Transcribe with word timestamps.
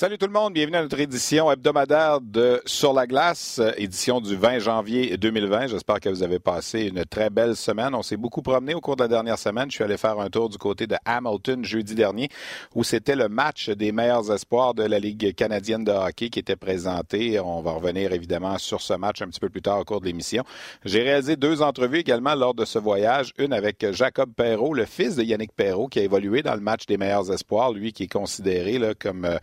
Salut 0.00 0.16
tout 0.16 0.24
le 0.24 0.32
monde, 0.32 0.54
bienvenue 0.54 0.78
à 0.78 0.80
notre 0.80 0.98
édition 0.98 1.52
hebdomadaire 1.52 2.22
de 2.22 2.62
Sur 2.64 2.94
la 2.94 3.06
glace, 3.06 3.58
euh, 3.58 3.72
édition 3.76 4.22
du 4.22 4.34
20 4.34 4.60
janvier 4.60 5.18
2020. 5.18 5.66
J'espère 5.66 6.00
que 6.00 6.08
vous 6.08 6.22
avez 6.22 6.38
passé 6.38 6.84
une 6.84 7.04
très 7.04 7.28
belle 7.28 7.54
semaine. 7.54 7.94
On 7.94 8.00
s'est 8.00 8.16
beaucoup 8.16 8.40
promené 8.40 8.72
au 8.72 8.80
cours 8.80 8.96
de 8.96 9.02
la 9.02 9.08
dernière 9.08 9.38
semaine. 9.38 9.70
Je 9.70 9.74
suis 9.74 9.84
allé 9.84 9.98
faire 9.98 10.18
un 10.18 10.30
tour 10.30 10.48
du 10.48 10.56
côté 10.56 10.86
de 10.86 10.96
Hamilton 11.04 11.62
jeudi 11.66 11.94
dernier, 11.94 12.30
où 12.74 12.82
c'était 12.82 13.14
le 13.14 13.28
match 13.28 13.68
des 13.68 13.92
meilleurs 13.92 14.32
espoirs 14.32 14.72
de 14.72 14.84
la 14.84 14.98
Ligue 14.98 15.34
canadienne 15.34 15.84
de 15.84 15.92
hockey 15.92 16.30
qui 16.30 16.38
était 16.38 16.56
présenté. 16.56 17.38
On 17.38 17.60
va 17.60 17.72
revenir 17.72 18.14
évidemment 18.14 18.56
sur 18.56 18.80
ce 18.80 18.94
match 18.94 19.20
un 19.20 19.26
petit 19.26 19.40
peu 19.40 19.50
plus 19.50 19.60
tard 19.60 19.80
au 19.80 19.84
cours 19.84 20.00
de 20.00 20.06
l'émission. 20.06 20.44
J'ai 20.82 21.02
réalisé 21.02 21.36
deux 21.36 21.60
entrevues 21.60 21.98
également 21.98 22.34
lors 22.34 22.54
de 22.54 22.64
ce 22.64 22.78
voyage, 22.78 23.34
une 23.36 23.52
avec 23.52 23.84
Jacob 23.92 24.32
Perrault, 24.34 24.72
le 24.72 24.86
fils 24.86 25.16
de 25.16 25.24
Yannick 25.24 25.52
Perrault, 25.52 25.88
qui 25.88 25.98
a 25.98 26.04
évolué 26.04 26.40
dans 26.40 26.54
le 26.54 26.60
match 26.60 26.86
des 26.86 26.96
meilleurs 26.96 27.30
espoirs, 27.30 27.70
lui 27.74 27.92
qui 27.92 28.04
est 28.04 28.10
considéré 28.10 28.78
là, 28.78 28.94
comme 28.98 29.26
euh, 29.26 29.36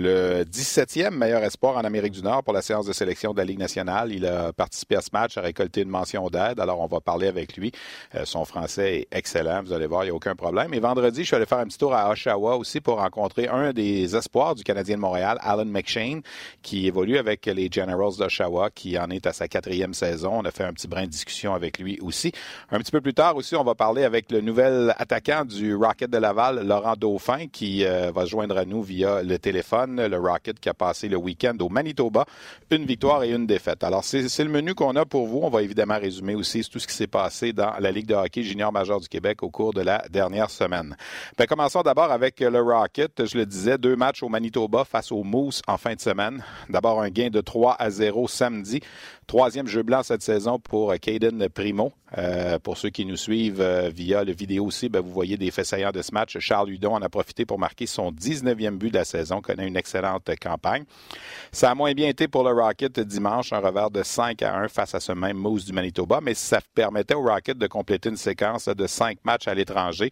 le 0.00 0.44
17e 0.44 1.10
meilleur 1.10 1.42
espoir 1.44 1.76
en 1.76 1.82
Amérique 1.82 2.12
du 2.12 2.22
Nord 2.22 2.42
pour 2.42 2.54
la 2.54 2.62
séance 2.62 2.86
de 2.86 2.92
sélection 2.92 3.32
de 3.32 3.38
la 3.38 3.44
Ligue 3.44 3.58
nationale. 3.58 4.12
Il 4.12 4.24
a 4.24 4.52
participé 4.52 4.96
à 4.96 5.02
ce 5.02 5.10
match, 5.12 5.36
a 5.36 5.42
récolté 5.42 5.82
une 5.82 5.90
mention 5.90 6.28
d'aide. 6.30 6.58
Alors, 6.58 6.80
on 6.80 6.86
va 6.86 7.00
parler 7.00 7.26
avec 7.26 7.56
lui. 7.56 7.70
Euh, 8.14 8.24
son 8.24 8.46
français 8.46 9.00
est 9.00 9.08
excellent. 9.12 9.62
Vous 9.62 9.74
allez 9.74 9.86
voir, 9.86 10.04
il 10.04 10.06
n'y 10.06 10.12
a 10.12 10.14
aucun 10.14 10.34
problème. 10.34 10.72
Et 10.72 10.80
vendredi, 10.80 11.20
je 11.20 11.26
suis 11.26 11.36
allé 11.36 11.44
faire 11.44 11.58
un 11.58 11.66
petit 11.66 11.76
tour 11.76 11.94
à 11.94 12.08
Oshawa 12.10 12.56
aussi 12.56 12.80
pour 12.80 12.96
rencontrer 12.96 13.48
un 13.48 13.74
des 13.74 14.16
espoirs 14.16 14.54
du 14.54 14.64
Canadien 14.64 14.96
de 14.96 15.02
Montréal, 15.02 15.38
Alan 15.42 15.66
McShane, 15.66 16.22
qui 16.62 16.86
évolue 16.86 17.18
avec 17.18 17.44
les 17.44 17.68
Generals 17.70 18.16
d'Oshawa, 18.18 18.70
qui 18.70 18.98
en 18.98 19.10
est 19.10 19.26
à 19.26 19.34
sa 19.34 19.48
quatrième 19.48 19.92
saison. 19.92 20.30
On 20.32 20.44
a 20.46 20.50
fait 20.50 20.64
un 20.64 20.72
petit 20.72 20.88
brin 20.88 21.02
de 21.02 21.10
discussion 21.10 21.52
avec 21.52 21.78
lui 21.78 21.98
aussi. 22.00 22.32
Un 22.70 22.78
petit 22.78 22.92
peu 22.92 23.02
plus 23.02 23.14
tard 23.14 23.36
aussi, 23.36 23.54
on 23.54 23.64
va 23.64 23.74
parler 23.74 24.04
avec 24.04 24.32
le 24.32 24.40
nouvel 24.40 24.94
attaquant 24.96 25.44
du 25.44 25.74
Rocket 25.74 26.10
de 26.10 26.18
Laval, 26.18 26.66
Laurent 26.66 26.94
Dauphin, 26.96 27.48
qui 27.48 27.84
euh, 27.84 28.10
va 28.14 28.24
se 28.24 28.30
joindre 28.30 28.56
à 28.56 28.64
nous 28.64 28.82
via 28.82 29.22
le 29.22 29.38
téléphone 29.38 29.89
le 29.96 30.16
Rocket 30.18 30.58
qui 30.60 30.68
a 30.68 30.74
passé 30.74 31.08
le 31.08 31.16
week-end 31.16 31.56
au 31.60 31.68
Manitoba. 31.68 32.24
Une 32.70 32.84
victoire 32.84 33.22
et 33.22 33.30
une 33.30 33.46
défaite. 33.46 33.84
Alors, 33.84 34.04
c'est 34.04 34.44
le 34.44 34.50
menu 34.50 34.74
qu'on 34.74 34.96
a 34.96 35.04
pour 35.04 35.26
vous. 35.26 35.40
On 35.42 35.50
va 35.50 35.62
évidemment 35.62 35.98
résumer 35.98 36.34
aussi 36.34 36.62
tout 36.70 36.78
ce 36.78 36.86
qui 36.86 36.94
s'est 36.94 37.06
passé 37.06 37.52
dans 37.52 37.72
la 37.78 37.90
Ligue 37.90 38.06
de 38.06 38.14
hockey 38.14 38.42
junior 38.42 38.72
majeur 38.72 39.00
du 39.00 39.08
Québec 39.08 39.42
au 39.42 39.50
cours 39.50 39.72
de 39.72 39.80
la 39.80 40.04
dernière 40.10 40.50
semaine. 40.50 40.96
Ben, 41.36 41.46
commençons 41.46 41.82
d'abord 41.82 42.10
avec 42.10 42.40
le 42.40 42.60
Rocket. 42.60 43.26
Je 43.26 43.38
le 43.38 43.46
disais, 43.46 43.78
deux 43.78 43.96
matchs 43.96 44.22
au 44.22 44.28
Manitoba 44.28 44.84
face 44.84 45.12
au 45.12 45.22
Moose 45.22 45.62
en 45.66 45.76
fin 45.76 45.94
de 45.94 46.00
semaine. 46.00 46.44
D'abord, 46.68 47.00
un 47.00 47.10
gain 47.10 47.30
de 47.30 47.40
3 47.40 47.76
à 47.78 47.90
0 47.90 48.28
samedi. 48.28 48.80
Troisième 49.26 49.66
jeu 49.66 49.82
blanc 49.82 50.02
cette 50.02 50.22
saison 50.22 50.58
pour 50.58 50.92
Caden 51.00 51.48
Primo. 51.48 51.92
Euh, 52.18 52.58
pour 52.58 52.76
ceux 52.76 52.90
qui 52.90 53.06
nous 53.06 53.16
suivent 53.16 53.60
euh, 53.60 53.90
via 53.94 54.24
le 54.24 54.32
vidéo 54.32 54.66
aussi, 54.66 54.88
ben, 54.88 55.00
vous 55.00 55.12
voyez 55.12 55.36
des 55.36 55.50
faits 55.50 55.66
saillants 55.66 55.92
de 55.92 56.02
ce 56.02 56.12
match. 56.12 56.38
Charles 56.38 56.70
Hudon 56.70 56.94
en 56.94 57.02
a 57.02 57.08
profité 57.08 57.46
pour 57.46 57.58
marquer 57.58 57.86
son 57.86 58.10
19e 58.10 58.76
but 58.76 58.90
de 58.90 58.98
la 58.98 59.04
saison, 59.04 59.40
connaît 59.40 59.68
une 59.68 59.76
excellente 59.76 60.28
campagne. 60.40 60.84
Ça 61.52 61.70
a 61.70 61.74
moins 61.74 61.92
bien 61.92 62.08
été 62.08 62.26
pour 62.28 62.44
le 62.44 62.52
Rocket 62.52 62.98
dimanche, 63.00 63.52
un 63.52 63.60
revers 63.60 63.90
de 63.90 64.02
5 64.02 64.42
à 64.42 64.56
1 64.56 64.68
face 64.68 64.94
à 64.94 65.00
ce 65.00 65.12
même 65.12 65.36
Moose 65.36 65.64
du 65.64 65.72
Manitoba, 65.72 66.20
mais 66.20 66.34
ça 66.34 66.60
permettait 66.74 67.14
au 67.14 67.22
Rocket 67.22 67.56
de 67.58 67.66
compléter 67.66 68.08
une 68.08 68.16
séquence 68.16 68.66
de 68.66 68.86
cinq 68.86 69.18
matchs 69.24 69.48
à 69.48 69.54
l'étranger 69.54 70.10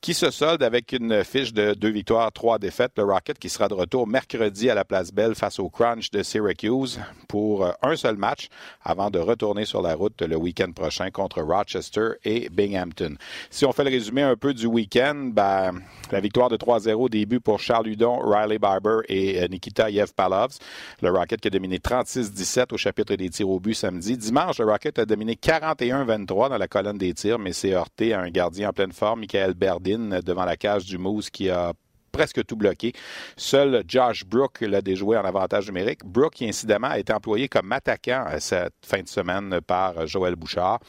qui 0.00 0.14
se 0.14 0.30
solde 0.30 0.62
avec 0.62 0.92
une 0.92 1.24
fiche 1.24 1.52
de 1.52 1.74
deux 1.74 1.90
victoires, 1.90 2.30
trois 2.32 2.58
défaites. 2.58 2.92
Le 2.96 3.04
Rocket 3.04 3.38
qui 3.38 3.48
sera 3.48 3.68
de 3.68 3.74
retour 3.74 4.06
mercredi 4.06 4.70
à 4.70 4.74
la 4.74 4.84
Place 4.84 5.12
Belle 5.12 5.34
face 5.34 5.58
au 5.58 5.68
Crunch 5.68 6.10
de 6.10 6.22
Syracuse 6.22 7.00
pour 7.28 7.64
euh, 7.64 7.72
un 7.82 7.96
seul 7.96 8.16
match 8.16 8.48
avant 8.82 9.10
de 9.10 9.18
retourner 9.18 9.64
sur 9.64 9.82
la 9.82 9.94
route 9.94 10.22
le 10.22 10.36
week-end 10.36 10.72
prochain 10.72 11.10
contre 11.10 11.39
Rochester 11.42 12.10
et 12.24 12.48
Binghamton. 12.50 13.16
Si 13.50 13.64
on 13.64 13.72
fait 13.72 13.84
le 13.84 13.90
résumé 13.90 14.22
un 14.22 14.36
peu 14.36 14.54
du 14.54 14.66
week-end, 14.66 15.30
ben, 15.32 15.80
la 16.10 16.20
victoire 16.20 16.48
de 16.48 16.56
3-0 16.56 16.92
au 16.94 17.08
début 17.08 17.40
pour 17.40 17.60
Charles 17.60 17.88
Hudon, 17.88 18.18
Riley 18.18 18.58
Barber 18.58 18.98
et 19.08 19.42
euh, 19.42 19.48
Nikita 19.48 19.90
Yevpalovs. 19.90 20.58
Le 21.02 21.10
Rocket 21.10 21.40
qui 21.40 21.48
a 21.48 21.50
dominé 21.50 21.78
36-17 21.78 22.72
au 22.72 22.76
chapitre 22.76 23.14
des 23.14 23.30
tirs 23.30 23.48
au 23.48 23.60
but 23.60 23.74
samedi. 23.74 24.16
Dimanche, 24.16 24.58
le 24.58 24.66
Rocket 24.66 24.98
a 24.98 25.06
dominé 25.06 25.34
41-23 25.34 26.50
dans 26.50 26.58
la 26.58 26.68
colonne 26.68 26.98
des 26.98 27.14
tirs, 27.14 27.38
mais 27.38 27.52
s'est 27.52 27.74
heurté 27.74 28.12
à 28.12 28.20
un 28.20 28.30
gardien 28.30 28.70
en 28.70 28.72
pleine 28.72 28.92
forme, 28.92 29.20
Michael 29.20 29.54
Berdin, 29.54 30.20
devant 30.24 30.44
la 30.44 30.56
cage 30.56 30.84
du 30.84 30.98
Moose 30.98 31.30
qui 31.30 31.50
a 31.50 31.72
presque 32.10 32.44
tout 32.44 32.56
bloqué. 32.56 32.92
Seul 33.36 33.84
Josh 33.86 34.24
Brook 34.24 34.60
l'a 34.60 34.82
déjoué 34.82 35.16
en 35.16 35.24
avantage 35.24 35.66
numérique. 35.66 36.04
Brook, 36.04 36.34
qui 36.34 36.48
incidemment 36.48 36.88
a 36.88 36.98
été 36.98 37.12
employé 37.12 37.48
comme 37.48 37.70
attaquant 37.72 38.26
cette 38.38 38.74
fin 38.84 39.02
de 39.02 39.08
semaine 39.08 39.60
par 39.66 40.06
Joël 40.06 40.36
Bouchard. 40.36 40.80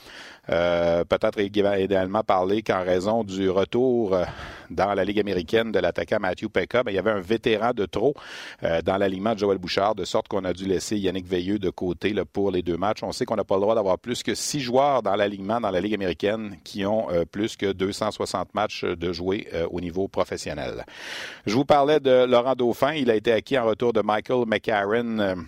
Euh, 0.50 1.04
peut-être 1.04 1.40
également 1.40 2.24
parler 2.24 2.64
qu'en 2.64 2.84
raison 2.84 3.24
du 3.24 3.50
retour 3.50 4.16
euh, 4.16 4.26
dans 4.72 4.94
la 4.96 5.06
Ligue 5.06 5.20
américaine 5.20 5.72
de 5.72 5.78
l'attaquant 5.78 6.18
Matthew 6.20 6.48
Pekka, 6.48 6.84
ben, 6.84 6.92
il 6.92 6.96
y 6.96 6.98
avait 6.98 7.12
un 7.12 7.20
vétéran 7.20 7.74
de 7.76 7.86
trop 7.86 8.16
euh, 8.64 8.82
dans 8.82 8.98
l'alignement 8.98 9.34
de 9.34 9.40
Joël 9.40 9.60
Bouchard, 9.60 9.94
de 9.94 10.04
sorte 10.04 10.28
qu'on 10.28 10.44
a 10.44 10.54
dû 10.54 10.66
laisser 10.66 10.98
Yannick 10.98 11.28
Veilleux 11.28 11.60
de 11.60 11.70
côté 11.70 12.16
pour 12.34 12.50
les 12.50 12.64
deux 12.64 12.76
matchs. 12.76 13.04
On 13.04 13.12
sait 13.12 13.26
qu'on 13.26 13.36
n'a 13.36 13.44
pas 13.44 13.56
le 13.56 13.62
droit 13.62 13.76
d'avoir 13.76 14.00
plus 14.00 14.24
que 14.24 14.34
six 14.34 14.62
joueurs 14.62 15.04
dans 15.04 15.16
l'alignement 15.16 15.62
dans 15.62 15.70
la 15.70 15.80
Ligue 15.80 15.94
américaine 15.94 16.58
qui 16.64 16.86
ont 16.86 17.08
plus 17.32 17.56
que 17.56 17.72
260 17.72 18.54
matchs 18.56 18.84
de 18.84 19.14
jouer 19.14 19.48
au 19.70 19.80
niveau 19.80 20.08
professionnel. 20.08 20.86
Je 21.46 21.54
vous 21.54 21.66
parlais 21.66 22.00
de 22.00 22.26
Laurent 22.26 22.56
Dauphin. 22.56 22.94
Il 22.94 23.10
a 23.12 23.16
été 23.16 23.32
acquis 23.32 23.58
en 23.58 23.66
retour 23.66 23.94
de 23.94 24.02
Michael 24.02 24.46
McCarron 24.48 25.46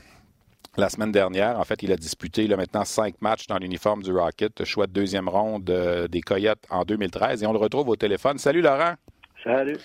la 0.77 0.89
semaine 0.89 1.11
dernière. 1.11 1.59
En 1.59 1.63
fait, 1.63 1.83
il 1.83 1.91
a 1.91 1.95
disputé 1.95 2.47
là, 2.47 2.57
maintenant 2.57 2.83
cinq 2.83 3.15
matchs 3.21 3.47
dans 3.47 3.57
l'uniforme 3.57 4.01
du 4.01 4.11
Rocket, 4.11 4.63
choix 4.65 4.87
de 4.87 4.91
deuxième 4.91 5.29
ronde 5.29 5.69
euh, 5.69 6.07
des 6.07 6.21
Coyotes 6.21 6.63
en 6.69 6.83
2013. 6.83 7.43
Et 7.43 7.47
on 7.47 7.53
le 7.53 7.59
retrouve 7.59 7.89
au 7.89 7.95
téléphone. 7.95 8.37
Salut 8.37 8.61
Laurent. 8.61 8.93
Salut. 9.43 9.77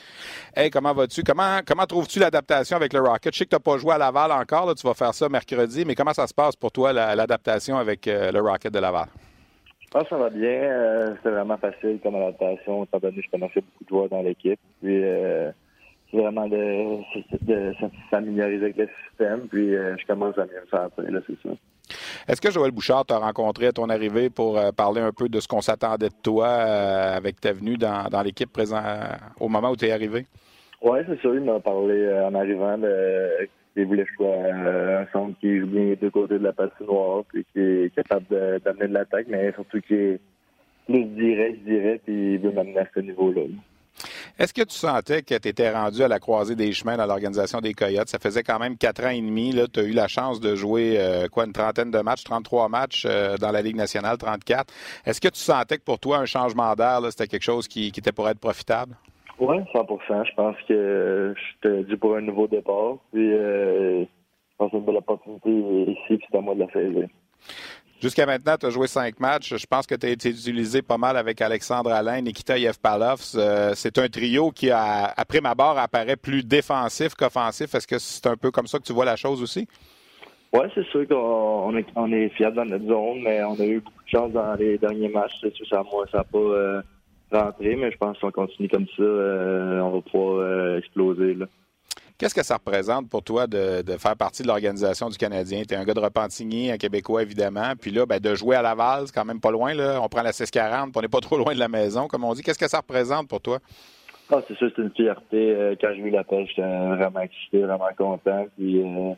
Hey, 0.55 0.71
comment 0.71 0.95
vas-tu? 0.95 1.23
Comment, 1.25 1.61
comment 1.67 1.85
trouves-tu 1.85 2.21
l'adaptation 2.21 2.77
avec 2.77 2.93
le 2.93 3.01
Rocket? 3.01 3.33
Je 3.33 3.39
sais 3.39 3.45
que 3.45 3.51
tu 3.51 3.57
n'as 3.57 3.61
pas 3.61 3.77
joué 3.77 3.95
à 3.95 3.99
Laval 3.99 4.31
encore, 4.31 4.67
là, 4.67 4.75
tu 4.75 4.87
vas 4.87 4.95
faire 4.95 5.13
ça 5.13 5.29
mercredi, 5.29 5.85
mais 5.85 5.97
comment 5.97 6.13
ça 6.13 6.29
se 6.29 6.35
passe 6.35 6.55
pour 6.55 6.71
toi, 6.71 6.93
l'adaptation 6.93 7.77
avec 7.77 8.07
euh, 8.07 8.31
le 8.31 8.41
Rocket 8.41 8.73
de 8.73 8.79
Laval? 8.79 9.09
Je 9.81 9.89
pense 9.91 10.05
que 10.05 10.11
ça 10.11 10.17
va 10.17 10.31
bien. 10.31 10.49
Euh, 10.49 11.15
c'est 11.23 11.31
vraiment 11.31 11.57
facile 11.57 11.99
comme 12.03 12.15
adaptation, 12.15 12.85
étant 12.85 12.99
donné 12.99 13.17
que 13.17 13.23
je 13.23 13.31
connaissais 13.31 13.61
beaucoup 13.61 13.85
de 13.85 13.89
joueurs 13.89 14.09
dans 14.09 14.23
l'équipe. 14.23 14.61
Puis, 14.81 15.03
c'est 16.11 16.19
vraiment 16.19 16.49
de, 16.49 16.99
de, 17.43 17.73
se 17.75 17.87
familiariser 18.11 18.65
avec 18.65 18.77
le 18.77 18.89
système, 19.09 19.49
puis 19.49 19.75
euh, 19.75 19.97
je 19.99 20.07
commence 20.07 20.39
à 20.39 20.47
mieux 20.47 20.61
me 20.61 20.67
sentir, 20.71 21.11
là, 21.11 21.21
c'est 21.27 21.49
ça. 21.49 21.55
Est-ce 22.29 22.41
que 22.41 22.51
Joël 22.51 22.71
Bouchard 22.71 23.07
t'a 23.07 23.19
rencontré 23.19 23.67
à 23.67 23.73
ton 23.73 23.89
arrivée 23.89 24.29
pour 24.29 24.59
euh, 24.59 24.73
parler 24.73 25.01
un 25.01 25.13
peu 25.13 25.29
de 25.29 25.41
ce 25.41 25.49
qu'on 25.49 25.63
s'attendait 25.63 26.09
de 26.09 26.15
toi 26.23 26.47
euh, 26.47 27.17
avec 27.17 27.41
ta 27.41 27.53
venue 27.53 27.77
dans, 27.79 28.09
dans 28.11 28.23
l'équipe 28.23 28.53
présent 28.53 28.83
au 29.41 29.49
moment 29.49 29.71
où 29.71 29.77
tu 29.77 29.87
es 29.87 29.93
arrivé? 29.93 30.27
Oui, 30.83 30.99
c'est 31.09 31.19
sûr. 31.21 31.35
Il 31.35 31.41
m'a 31.41 31.59
parlé 31.61 32.09
en 32.23 32.35
arrivant 32.35 32.77
de 32.77 33.49
qu'il 33.75 33.87
voulait 33.87 34.05
que 34.05 34.11
je 34.11 34.15
sois 34.17 34.37
un 34.37 35.07
centre 35.13 35.39
qui 35.41 35.59
joue 35.59 35.67
bien 35.67 35.85
les 35.85 35.97
deux 35.97 36.11
côtés 36.11 36.39
de 36.39 36.45
la 36.45 36.53
patinoire, 36.53 37.25
puis 37.29 37.45
qui 37.53 37.61
est 37.61 37.95
capable 37.95 38.27
d'amener 38.65 38.89
de, 38.89 38.95
l'attaque, 38.95 39.27
mais 39.29 39.53
surtout 39.53 39.81
qui 39.81 39.95
est 39.95 40.21
plus 40.87 41.05
direct, 41.05 41.65
direct, 41.65 42.05
puis 42.05 42.35
il 42.35 42.39
veut 42.39 42.53
m'amener 42.53 42.81
à 42.81 42.87
ce 42.95 43.01
niveau-là. 43.01 43.43
là 43.43 43.63
est-ce 44.39 44.55
que 44.55 44.63
tu 44.63 44.75
sentais 44.75 45.23
que 45.23 45.37
tu 45.37 45.49
étais 45.49 45.71
rendu 45.71 46.03
à 46.03 46.09
la 46.09 46.21
croisée 46.21 46.55
des 46.55 46.73
chemins 46.73 46.97
dans 46.97 47.07
l'organisation 47.07 47.61
des 47.61 47.75
Coyotes? 47.75 48.09
Ça 48.09 48.21
faisait 48.21 48.45
quand 48.45 48.61
même 48.61 48.77
quatre 48.77 49.05
ans 49.05 49.11
et 49.11 49.21
demi. 49.21 49.53
Tu 49.73 49.81
as 49.81 49.83
eu 49.83 49.93
la 49.93 50.07
chance 50.07 50.39
de 50.39 50.55
jouer 50.55 50.97
euh, 50.99 51.27
quoi, 51.27 51.45
une 51.45 51.53
trentaine 51.53 51.91
de 51.91 51.99
matchs, 51.99 52.23
33 52.23 52.69
matchs 52.69 53.05
euh, 53.05 53.37
dans 53.37 53.51
la 53.51 53.63
Ligue 53.63 53.77
nationale, 53.77 54.17
34. 54.17 54.73
Est-ce 55.05 55.21
que 55.21 55.29
tu 55.29 55.41
sentais 55.41 55.79
que 55.79 55.83
pour 55.83 55.99
toi, 55.99 56.19
un 56.19 56.25
changement 56.25 56.75
d'air, 56.75 57.01
c'était 57.11 57.27
quelque 57.27 57.43
chose 57.43 57.67
qui, 57.67 57.91
qui 57.91 57.99
était 57.99 58.13
pour 58.13 58.29
être 58.29 58.39
profitable? 58.39 58.95
Oui, 59.41 59.57
100% 59.75 60.25
Je 60.25 60.35
pense 60.35 60.57
que 60.69 61.35
j'étais 61.37 61.83
dû 61.85 61.97
pour 61.97 62.17
un 62.17 62.21
nouveau 62.21 62.47
départ. 62.47 62.97
Puis, 63.13 63.33
euh, 63.33 64.03
je 64.03 64.57
pense 64.57 64.71
que 64.71 64.77
une 64.77 64.85
belle 64.85 64.97
opportunité 64.97 65.51
ici, 65.51 66.17
puis 66.17 66.27
c'est 66.31 66.39
à 66.39 66.41
moi 66.41 66.55
de 66.55 66.61
la 66.61 66.71
saisir. 66.71 67.09
Jusqu'à 68.01 68.27
maintenant, 68.27 68.57
tu 68.57 68.67
as 68.67 68.71
joué 68.71 68.87
cinq 68.87 69.19
matchs. 69.19 69.57
Je 69.57 69.67
pense 69.67 69.85
que 69.85 69.97
tu 69.97 70.07
as 70.07 70.11
été 70.11 70.31
utilisé 70.31 70.83
pas 70.83 70.99
mal 70.99 71.17
avec 71.17 71.41
Alexandre 71.41 71.91
Alain, 71.91 72.21
Nikita 72.21 72.57
Yevpalov. 72.57 73.21
Euh, 73.35 73.73
c'est 73.75 73.99
un 73.99 74.09
trio 74.09 74.53
qui, 74.53 74.71
a, 74.71 75.13
après 75.17 75.41
ma 75.41 75.57
barre, 75.57 75.79
apparaît 75.79 76.17
plus 76.17 76.45
défensif 76.45 77.17
qu'offensif. 77.17 77.75
Est-ce 77.75 77.89
que 77.89 77.99
c'est 77.99 78.27
un 78.29 78.37
peu 78.37 78.53
comme 78.53 78.69
ça 78.69 78.79
que 78.79 78.85
tu 78.85 78.93
vois 78.93 79.05
la 79.05 79.17
chose 79.17 79.43
aussi? 79.43 79.67
Oui, 80.53 80.61
c'est 80.77 80.87
sûr 80.87 81.09
qu'on 81.09 81.77
est, 81.77 81.87
on 81.97 82.13
est 82.13 82.29
fiers 82.31 82.53
dans 82.53 82.65
notre 82.65 82.87
zone, 82.87 83.23
mais 83.23 83.43
on 83.43 83.59
a 83.59 83.67
eu 83.67 83.81
beaucoup 83.81 84.05
de 84.05 84.09
chance 84.09 84.33
dans 84.33 84.55
les 84.55 84.79
derniers 84.79 85.09
matchs. 85.09 85.33
Ça 85.69 85.83
n'a 86.15 86.25
pas 86.25 86.39
euh, 86.39 86.81
rentré, 87.33 87.75
mais 87.75 87.91
je 87.91 87.99
pense 87.99 88.17
qu'on 88.21 88.31
continue 88.31 88.69
comme 88.69 88.87
ça, 88.97 89.03
euh, 89.03 89.81
on 89.81 89.91
va 89.91 90.01
pouvoir 90.03 90.77
exploser. 90.79 91.35
Là. 91.35 91.47
Qu'est-ce 92.19 92.35
que 92.35 92.43
ça 92.43 92.57
représente 92.57 93.09
pour 93.09 93.23
toi 93.23 93.47
de, 93.47 93.85
faire 93.97 94.17
partie 94.17 94.43
de 94.43 94.49
l'organisation 94.49 95.09
du 95.09 95.17
Canadien? 95.17 95.63
Tu 95.63 95.75
es 95.75 95.77
un 95.77 95.85
gars 95.85 95.95
de 95.95 96.01
Repentigny, 96.01 96.69
un 96.69 96.77
Québécois 96.77 97.23
évidemment. 97.23 97.75
Puis 97.81 97.93
là, 97.93 98.07
ben, 98.07 98.19
de 98.19 98.35
jouer 98.35 98.57
à 98.57 98.63
Laval, 98.63 99.07
c'est 99.07 99.15
quand 99.15 99.25
même 99.25 99.41
pas 99.41 99.53
loin. 99.53 99.73
Là. 99.73 100.01
On 100.03 100.09
prend 100.09 100.23
la 100.23 100.33
640, 100.33 100.97
on 100.97 101.01
n'est 101.01 101.07
pas 101.07 101.21
trop 101.23 101.39
loin 101.39 101.55
de 101.55 101.61
la 101.61 101.69
maison, 101.69 102.09
comme 102.09 102.25
on 102.25 102.35
dit. 102.35 102.43
Qu'est-ce 102.43 102.59
que 102.59 102.67
ça 102.67 102.79
représente 102.79 103.29
pour 103.29 103.41
toi? 103.41 103.61
Ah, 104.33 104.43
c'est 104.49 104.57
sûr, 104.57 104.69
c'est 104.75 104.83
une 104.83 104.91
fierté. 104.91 105.55
Euh, 105.55 105.77
quand 105.81 105.91
j'ai 105.95 106.03
vu 106.03 106.11
l'appel, 106.11 106.45
j'étais 106.49 106.63
vraiment 106.63 107.21
excité, 107.21 107.63
vraiment 107.63 107.89
content. 107.97 108.47
Puis 108.57 108.83
euh, 108.83 109.15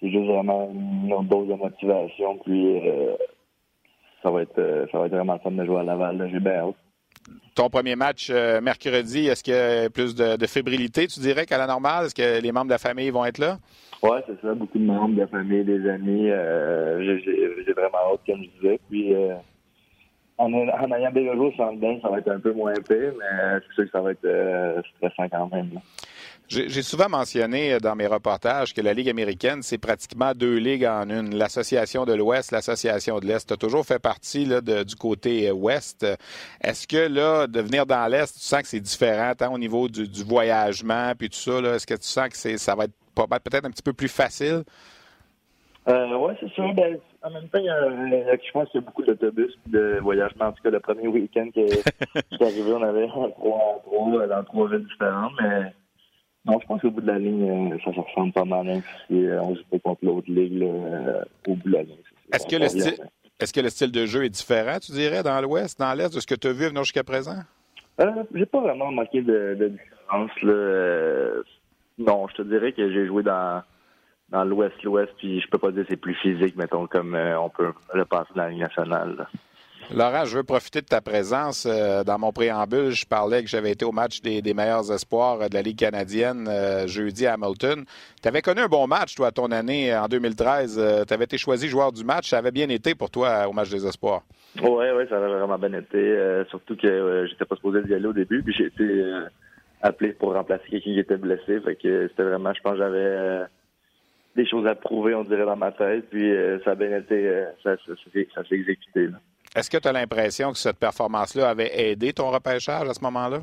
c'est 0.00 0.10
juste 0.10 0.26
vraiment 0.26 0.72
une 0.72 1.28
dose 1.28 1.48
de 1.48 1.54
motivation. 1.54 2.38
Puis 2.38 2.88
euh, 2.88 3.12
ça 4.22 4.30
va 4.30 4.40
être 4.40 4.88
ça 4.90 4.98
va 4.98 5.04
être 5.04 5.14
vraiment 5.14 5.38
fun 5.38 5.50
de 5.50 5.66
jouer 5.66 5.80
à 5.80 5.82
Laval. 5.82 6.30
J'ai 6.32 6.40
bien 6.40 6.68
hâte 6.68 6.76
ton 7.54 7.68
premier 7.68 7.96
match 7.96 8.28
euh, 8.30 8.60
mercredi, 8.60 9.26
est-ce 9.26 9.42
qu'il 9.42 9.54
y 9.54 9.56
a 9.56 9.90
plus 9.90 10.14
de, 10.14 10.46
fébrilité, 10.46 11.06
tu 11.06 11.20
dirais, 11.20 11.46
qu'à 11.46 11.58
la 11.58 11.66
normale? 11.66 12.06
Est-ce 12.06 12.14
que 12.14 12.40
les 12.40 12.52
membres 12.52 12.66
de 12.66 12.72
la 12.72 12.78
famille 12.78 13.10
vont 13.10 13.24
être 13.24 13.38
là? 13.38 13.58
Oui, 14.02 14.18
c'est 14.26 14.40
ça. 14.40 14.54
Beaucoup 14.54 14.78
de 14.78 14.84
membres 14.84 15.14
de 15.14 15.20
la 15.20 15.26
famille, 15.26 15.64
des 15.64 15.88
amis. 15.88 16.30
Euh, 16.30 17.18
j'ai 17.24 17.72
vraiment 17.72 17.98
hâte, 18.12 18.20
comme 18.26 18.42
je 18.42 18.60
disais. 18.60 18.80
Puis, 18.90 19.14
euh, 19.14 19.34
en, 20.38 20.52
ayant 20.52 21.12
des 21.12 21.26
jours 21.26 21.52
sans 21.56 21.74
bien, 21.74 21.98
ça 22.02 22.08
va 22.08 22.18
être 22.18 22.30
un 22.30 22.40
peu 22.40 22.52
moins 22.52 22.72
pire, 22.74 23.12
mais 23.18 23.60
c'est 23.60 23.74
sûr 23.74 23.84
que 23.84 23.90
ça 23.90 24.00
va 24.00 24.12
être 24.12 24.84
stressant 24.96 25.28
quand 25.28 25.54
même. 25.54 25.70
J'ai 26.48 26.82
souvent 26.82 27.08
mentionné 27.08 27.78
dans 27.78 27.96
mes 27.96 28.06
reportages 28.06 28.74
que 28.74 28.82
la 28.82 28.92
Ligue 28.92 29.08
américaine, 29.08 29.62
c'est 29.62 29.78
pratiquement 29.78 30.32
deux 30.34 30.56
ligues 30.56 30.84
en 30.84 31.08
une. 31.08 31.34
L'Association 31.34 32.04
de 32.04 32.12
l'Ouest, 32.12 32.52
l'Association 32.52 33.20
de 33.20 33.26
l'Est. 33.26 33.46
Tu 33.46 33.54
as 33.54 33.56
toujours 33.56 33.86
fait 33.86 33.98
partie 33.98 34.44
là, 34.44 34.60
du 34.60 34.94
côté 34.96 35.48
euh, 35.48 35.52
Ouest. 35.52 36.06
Est-ce 36.60 36.86
que 36.86 37.08
là, 37.08 37.46
de 37.46 37.60
venir 37.60 37.86
dans 37.86 38.06
l'Est, 38.06 38.34
tu 38.34 38.40
sens 38.40 38.62
que 38.62 38.68
c'est 38.68 38.80
différent 38.80 39.32
tant 39.34 39.54
au 39.54 39.58
niveau 39.58 39.88
du, 39.88 40.06
voyagement 40.24 41.12
puis 41.18 41.30
tout 41.30 41.38
ça? 41.38 41.58
Est-ce 41.74 41.86
que 41.86 41.94
tu 41.94 42.06
sens 42.06 42.28
que 42.28 42.56
ça 42.58 42.74
va 42.74 42.84
être 42.84 42.94
peut-être 43.14 43.64
un 43.64 43.70
petit 43.70 43.82
peu 43.82 43.94
plus 43.94 44.08
facile? 44.08 44.64
Euh, 45.88 46.16
oui, 46.16 46.34
c'est 46.38 46.50
sûr. 46.50 46.72
Ben, 46.74 46.98
en 47.22 47.30
même 47.30 47.48
temps, 47.48 47.58
il 47.58 47.64
y 47.64 47.70
a, 47.70 47.88
je 48.36 48.52
pense 48.52 48.68
qu'il 48.68 48.80
y 48.80 48.84
a 48.84 48.86
beaucoup 48.86 49.02
d'autobus 49.02 49.52
de 49.66 49.98
voyagement. 50.02 50.46
En 50.46 50.52
tout 50.52 50.62
cas, 50.62 50.70
le 50.70 50.80
premier 50.80 51.08
week-end 51.08 51.48
qui 51.52 51.60
est 51.60 52.42
arrivé, 52.42 52.72
on 52.72 52.82
avait 52.82 53.08
trois, 53.08 53.30
trois 53.84 54.26
dans 54.26 54.44
trois 54.44 54.68
villes 54.68 54.86
différentes, 54.86 55.32
mais 55.40 55.72
non, 56.44 56.58
je 56.60 56.66
pense 56.66 56.80
qu'au 56.80 56.90
bout 56.90 57.00
de 57.00 57.06
la 57.06 57.18
ligne, 57.18 57.72
euh, 57.72 57.78
ça 57.84 57.92
se 57.92 58.00
ressemble 58.00 58.32
pas 58.32 58.44
mal, 58.44 58.64
même 58.64 58.82
si 59.06 59.26
euh, 59.26 59.40
on 59.42 59.54
joue 59.54 59.62
pas 59.70 59.78
contre 59.78 60.04
l'autre 60.04 60.30
ligue 60.30 60.62
euh, 60.62 61.22
au 61.46 61.54
bout 61.54 61.68
de 61.68 61.72
la 61.72 61.82
ligne. 61.82 61.96
Est-ce 62.32 62.46
que, 62.46 62.56
le 62.56 62.68
style, 62.68 62.96
est-ce 63.38 63.52
que 63.52 63.60
le 63.60 63.70
style 63.70 63.92
de 63.92 64.06
jeu 64.06 64.24
est 64.24 64.30
différent, 64.30 64.78
tu 64.80 64.90
dirais, 64.92 65.22
dans 65.22 65.40
l'Ouest, 65.40 65.78
dans 65.78 65.94
l'Est, 65.94 66.12
de 66.12 66.18
ce 66.18 66.26
que 66.26 66.34
tu 66.34 66.48
as 66.48 66.52
vu 66.52 66.66
venir 66.66 66.82
jusqu'à 66.82 67.04
présent? 67.04 67.38
Euh, 68.00 68.24
j'ai 68.34 68.46
pas 68.46 68.60
vraiment 68.60 68.86
remarqué 68.86 69.22
de, 69.22 69.54
différence. 69.54 70.30
Là. 70.42 71.42
non, 71.98 72.26
je 72.28 72.34
te 72.34 72.42
dirais 72.42 72.72
que 72.72 72.92
j'ai 72.92 73.06
joué 73.06 73.22
dans 73.22 73.62
dans 74.30 74.44
l'Ouest, 74.44 74.82
l'Ouest, 74.82 75.12
puis 75.18 75.42
je 75.42 75.48
peux 75.48 75.58
pas 75.58 75.70
dire 75.70 75.82
que 75.82 75.90
c'est 75.90 75.96
plus 75.96 76.14
physique, 76.14 76.56
mettons, 76.56 76.86
comme 76.86 77.14
on 77.14 77.50
peut 77.50 77.70
le 77.92 78.06
passer 78.06 78.30
dans 78.34 78.44
la 78.44 78.48
Ligue 78.48 78.60
nationale. 78.60 79.28
Laurent, 79.94 80.24
je 80.24 80.38
veux 80.38 80.42
profiter 80.42 80.80
de 80.80 80.86
ta 80.86 81.02
présence. 81.02 81.66
Euh, 81.68 82.02
dans 82.02 82.18
mon 82.18 82.32
préambule, 82.32 82.92
je 82.92 83.04
parlais 83.04 83.42
que 83.42 83.48
j'avais 83.50 83.72
été 83.72 83.84
au 83.84 83.92
match 83.92 84.22
des, 84.22 84.40
meilleurs 84.54 84.90
espoirs 84.90 85.50
de 85.50 85.54
la 85.54 85.60
Ligue 85.60 85.78
canadienne 85.78 86.48
euh, 86.48 86.86
jeudi 86.86 87.26
à 87.26 87.34
Hamilton. 87.34 87.84
Tu 88.22 88.28
avais 88.28 88.40
connu 88.40 88.60
un 88.60 88.68
bon 88.68 88.86
match, 88.86 89.14
toi, 89.14 89.30
ton 89.32 89.50
année 89.50 89.94
en 89.94 90.08
2013. 90.08 91.04
tu 91.06 91.12
avais 91.12 91.24
été 91.24 91.36
choisi 91.36 91.68
joueur 91.68 91.92
du 91.92 92.04
match. 92.04 92.30
Ça 92.30 92.38
avait 92.38 92.52
bien 92.52 92.70
été 92.70 92.94
pour 92.94 93.10
toi 93.10 93.46
au 93.46 93.52
match 93.52 93.68
des 93.68 93.86
espoirs. 93.86 94.22
Oui, 94.62 94.86
oui, 94.96 95.04
ça 95.10 95.18
avait 95.18 95.28
vraiment 95.28 95.58
bien 95.58 95.74
été. 95.74 95.98
Euh, 95.98 96.46
surtout 96.46 96.74
que 96.74 97.26
j'étais 97.28 97.44
pas 97.44 97.56
supposé 97.56 97.80
y 97.86 97.94
aller 97.94 98.06
au 98.06 98.14
début, 98.14 98.42
puis 98.42 98.54
j'ai 98.56 98.66
été 98.66 99.04
appelé 99.82 100.12
pour 100.14 100.32
remplacer 100.32 100.64
quelqu'un 100.70 100.92
qui 100.92 101.00
était 101.00 101.16
blessé. 101.18 101.60
Fait 101.60 101.76
que 101.76 102.08
c'était 102.08 102.24
vraiment, 102.24 102.54
je 102.54 102.62
pense, 102.62 102.78
j'avais 102.78 103.44
des 104.36 104.46
choses 104.46 104.66
à 104.66 104.74
prouver, 104.74 105.14
on 105.14 105.24
dirait, 105.24 105.44
dans 105.44 105.56
ma 105.56 105.72
tête. 105.72 106.08
Puis 106.08 106.32
ça 106.64 106.70
a 106.70 106.74
bien 106.76 106.96
été, 106.96 107.44
ça, 107.62 107.76
s'est 107.76 108.54
exécuté. 108.54 109.10
Est-ce 109.54 109.70
que 109.70 109.76
tu 109.76 109.88
as 109.88 109.92
l'impression 109.92 110.52
que 110.52 110.58
cette 110.58 110.78
performance-là 110.78 111.50
avait 111.50 111.90
aidé 111.90 112.12
ton 112.12 112.30
repêchage 112.30 112.88
à 112.88 112.94
ce 112.94 113.00
moment-là? 113.02 113.40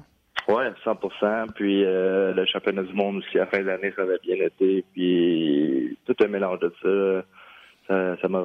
Oui, 0.47 0.63
100% 0.83 1.51
Puis 1.53 1.83
euh, 1.85 2.33
le 2.33 2.45
championnat 2.45 2.83
du 2.83 2.93
monde 2.93 3.17
aussi, 3.17 3.37
à 3.37 3.41
la 3.41 3.45
fin 3.47 3.59
de 3.59 3.65
l'année, 3.65 3.93
ça 3.95 4.01
avait 4.01 4.17
bien 4.23 4.37
été. 4.43 4.83
Puis 4.93 5.97
tout 6.05 6.15
un 6.23 6.27
mélange 6.27 6.59
de 6.59 6.73
ça, 6.81 8.17
ça 8.21 8.27
m'a 8.27 8.43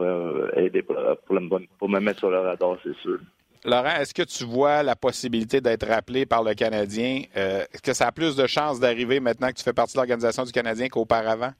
aidé 0.56 0.82
pour, 0.82 0.96
pour, 1.26 1.88
me 1.88 2.00
mettre 2.00 2.18
sur 2.18 2.30
le 2.30 2.40
radar, 2.40 2.76
c'est 2.82 2.96
sûr. 2.96 3.18
Laurent, 3.64 3.96
est-ce 3.98 4.12
que 4.12 4.22
tu 4.22 4.44
vois 4.44 4.82
la 4.82 4.94
possibilité 4.94 5.62
d'être 5.62 5.86
rappelé 5.86 6.26
par 6.26 6.42
le 6.42 6.52
Canadien? 6.52 7.22
Euh, 7.34 7.64
est-ce 7.72 7.80
que 7.80 7.94
ça 7.94 8.08
a 8.08 8.12
plus 8.12 8.36
de 8.36 8.46
chances 8.46 8.78
d'arriver 8.78 9.20
maintenant 9.20 9.48
que 9.48 9.54
tu 9.54 9.62
fais 9.62 9.72
partie 9.72 9.94
de 9.94 9.98
l'organisation 9.98 10.44
du 10.44 10.52
Canadien 10.52 10.88
qu'auparavant? 10.88 11.52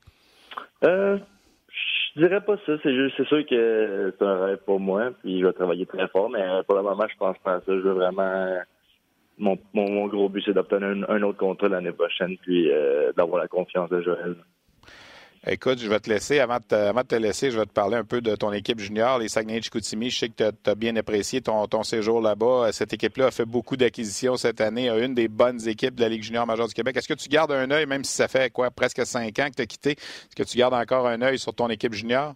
Euh, 0.84 1.18
je 2.16 2.20
dirais 2.20 2.40
pas 2.40 2.56
ça. 2.64 2.72
C'est 2.82 2.94
juste, 2.94 3.14
c'est 3.16 3.26
sûr 3.26 3.44
que 3.46 4.14
c'est 4.16 4.24
un 4.24 4.44
rêve 4.44 4.58
pour 4.64 4.80
moi, 4.80 5.10
puis 5.20 5.40
je 5.40 5.46
vais 5.46 5.52
travailler 5.52 5.86
très 5.86 6.08
fort, 6.08 6.30
mais 6.30 6.44
pour 6.66 6.76
le 6.76 6.82
moment, 6.82 7.06
je 7.08 7.16
pense 7.16 7.38
pas 7.38 7.54
à 7.54 7.60
ça. 7.60 7.66
Je 7.68 7.80
veux 7.80 7.92
vraiment. 7.92 8.58
Mon, 9.36 9.58
mon, 9.72 10.06
gros 10.06 10.28
but, 10.28 10.44
c'est 10.44 10.52
d'obtenir 10.52 11.10
un, 11.10 11.22
autre 11.22 11.38
contrat 11.38 11.68
l'année 11.68 11.90
prochaine, 11.90 12.36
puis 12.38 12.70
euh, 12.70 13.12
d'avoir 13.16 13.40
la 13.40 13.48
confiance 13.48 13.90
de 13.90 14.00
Joël. 14.00 14.36
Écoute, 15.46 15.78
je 15.78 15.90
vais 15.90 16.00
te 16.00 16.08
laisser, 16.08 16.40
avant 16.40 16.56
de 16.56 16.62
te, 16.62 16.74
avant 16.74 17.02
de 17.02 17.06
te, 17.06 17.14
laisser, 17.16 17.50
je 17.50 17.58
vais 17.58 17.66
te 17.66 17.72
parler 17.72 17.96
un 17.96 18.04
peu 18.04 18.22
de 18.22 18.34
ton 18.34 18.50
équipe 18.50 18.78
junior, 18.80 19.18
les 19.18 19.28
Saguenay-Chicoutimi. 19.28 20.08
Je 20.08 20.18
sais 20.20 20.28
que 20.30 20.50
tu 20.50 20.70
as, 20.70 20.74
bien 20.74 20.96
apprécié 20.96 21.42
ton, 21.42 21.66
ton 21.66 21.82
séjour 21.82 22.22
là-bas. 22.22 22.72
Cette 22.72 22.94
équipe-là 22.94 23.26
a 23.26 23.30
fait 23.30 23.44
beaucoup 23.44 23.76
d'acquisitions 23.76 24.36
cette 24.36 24.62
année, 24.62 24.88
une 24.88 25.12
des 25.12 25.28
bonnes 25.28 25.68
équipes 25.68 25.96
de 25.96 26.00
la 26.00 26.08
Ligue 26.08 26.22
junior 26.22 26.46
majeure 26.46 26.66
du 26.66 26.72
Québec. 26.72 26.96
Est-ce 26.96 27.08
que 27.08 27.12
tu 27.12 27.28
gardes 27.28 27.52
un 27.52 27.70
œil, 27.70 27.84
même 27.84 28.04
si 28.04 28.14
ça 28.14 28.26
fait 28.26 28.50
quoi, 28.50 28.70
presque 28.70 29.04
cinq 29.04 29.38
ans 29.38 29.48
que 29.50 29.56
tu 29.56 29.62
as 29.62 29.66
quitté, 29.66 29.90
est-ce 29.90 30.34
que 30.34 30.44
tu 30.44 30.56
gardes 30.56 30.72
encore 30.72 31.06
un 31.06 31.20
œil 31.20 31.38
sur 31.38 31.52
ton 31.52 31.68
équipe 31.68 31.92
junior? 31.92 32.32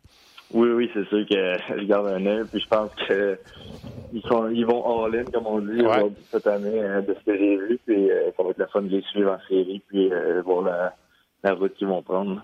Oui, 0.52 0.68
oui, 0.68 0.90
c'est 0.92 1.06
sûr 1.08 1.26
que 1.26 1.78
je 1.80 1.84
garde 1.84 2.08
un 2.08 2.26
œil. 2.26 2.44
Puis 2.50 2.60
je 2.60 2.68
pense 2.68 2.90
que 3.08 3.38
ils, 4.12 4.22
sont, 4.22 4.50
ils 4.50 4.66
vont 4.66 5.06
all-in, 5.06 5.24
comme 5.24 5.46
on 5.46 5.60
dit, 5.60 5.82
cette 6.30 6.46
année, 6.46 6.82
hein, 6.82 7.00
de 7.00 7.14
ce 7.14 7.24
que 7.24 7.38
j'ai 7.38 7.56
vu. 7.56 7.80
Puis 7.86 8.10
euh, 8.10 8.30
ça 8.36 8.42
va 8.42 8.50
être 8.50 8.58
la 8.58 8.66
fun 8.66 8.82
de 8.82 8.88
les 8.88 9.02
suivre 9.02 9.32
en 9.32 9.48
série, 9.48 9.80
puis 9.88 10.12
euh, 10.12 10.42
voir 10.42 10.62
la, 10.62 10.94
la 11.42 11.54
route 11.54 11.74
qu'ils 11.74 11.88
vont 11.88 12.02
prendre. 12.02 12.42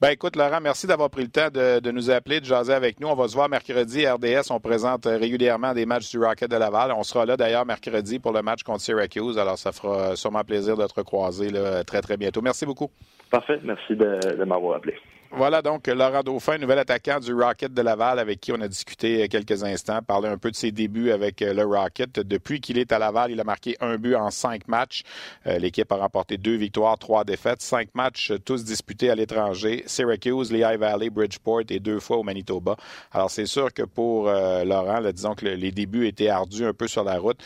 Ben 0.00 0.10
écoute, 0.10 0.36
Laurent, 0.36 0.60
merci 0.60 0.86
d'avoir 0.86 1.10
pris 1.10 1.22
le 1.22 1.28
temps 1.28 1.48
de, 1.52 1.90
nous 1.90 2.10
appeler, 2.10 2.40
de 2.40 2.44
jaser 2.44 2.72
avec 2.72 3.00
nous. 3.00 3.08
On 3.08 3.14
va 3.14 3.28
se 3.28 3.34
voir 3.34 3.48
mercredi. 3.48 4.06
RDS, 4.06 4.50
on 4.50 4.60
présente 4.60 5.06
régulièrement 5.06 5.74
des 5.74 5.86
matchs 5.86 6.10
du 6.10 6.18
Rocket 6.18 6.50
de 6.50 6.56
Laval. 6.56 6.92
On 6.92 7.02
sera 7.02 7.26
là 7.26 7.36
d'ailleurs 7.36 7.66
mercredi 7.66 8.18
pour 8.18 8.32
le 8.32 8.42
match 8.42 8.62
contre 8.62 8.80
Syracuse. 8.80 9.38
Alors, 9.38 9.58
ça 9.58 9.72
fera 9.72 10.16
sûrement 10.16 10.44
plaisir 10.44 10.76
de 10.76 10.86
te 10.86 10.94
recroiser 10.94 11.48
très, 11.86 12.00
très 12.02 12.16
bientôt. 12.16 12.42
Merci 12.42 12.66
beaucoup. 12.66 12.90
Parfait. 13.30 13.58
Merci 13.62 13.96
de 13.96 14.44
m'avoir 14.44 14.76
appelé. 14.76 14.94
Voilà 15.34 15.62
donc 15.62 15.86
Laurent 15.86 16.22
Dauphin, 16.22 16.58
nouvel 16.58 16.80
attaquant 16.80 17.18
du 17.18 17.32
Rocket 17.32 17.72
de 17.72 17.80
Laval, 17.80 18.18
avec 18.18 18.38
qui 18.38 18.52
on 18.52 18.60
a 18.60 18.68
discuté 18.68 19.26
quelques 19.30 19.64
instants, 19.64 20.00
parlé 20.02 20.28
un 20.28 20.36
peu 20.36 20.50
de 20.50 20.56
ses 20.56 20.72
débuts 20.72 21.10
avec 21.10 21.40
euh, 21.40 21.54
le 21.54 21.64
Rocket. 21.64 22.20
Depuis 22.20 22.60
qu'il 22.60 22.76
est 22.76 22.92
à 22.92 22.98
Laval, 22.98 23.30
il 23.30 23.40
a 23.40 23.44
marqué 23.44 23.74
un 23.80 23.96
but 23.96 24.14
en 24.14 24.30
cinq 24.30 24.68
matchs. 24.68 25.04
Euh, 25.46 25.58
l'équipe 25.58 25.90
a 25.90 25.96
remporté 25.96 26.36
deux 26.36 26.56
victoires, 26.56 26.98
trois 26.98 27.24
défaites, 27.24 27.62
cinq 27.62 27.88
matchs 27.94 28.32
euh, 28.32 28.38
tous 28.38 28.62
disputés 28.62 29.08
à 29.08 29.14
l'étranger. 29.14 29.84
Syracuse, 29.86 30.52
Lehigh 30.52 30.78
Valley, 30.78 31.08
Bridgeport 31.08 31.62
et 31.70 31.80
deux 31.80 31.98
fois 31.98 32.18
au 32.18 32.22
Manitoba. 32.22 32.76
Alors 33.10 33.30
c'est 33.30 33.46
sûr 33.46 33.72
que 33.72 33.84
pour 33.84 34.24
Laurent, 34.26 35.00
disons 35.12 35.34
que 35.34 35.46
les 35.46 35.72
débuts 35.72 36.06
étaient 36.06 36.28
ardus 36.28 36.66
un 36.66 36.74
peu 36.74 36.88
sur 36.88 37.04
la 37.04 37.18
route. 37.18 37.42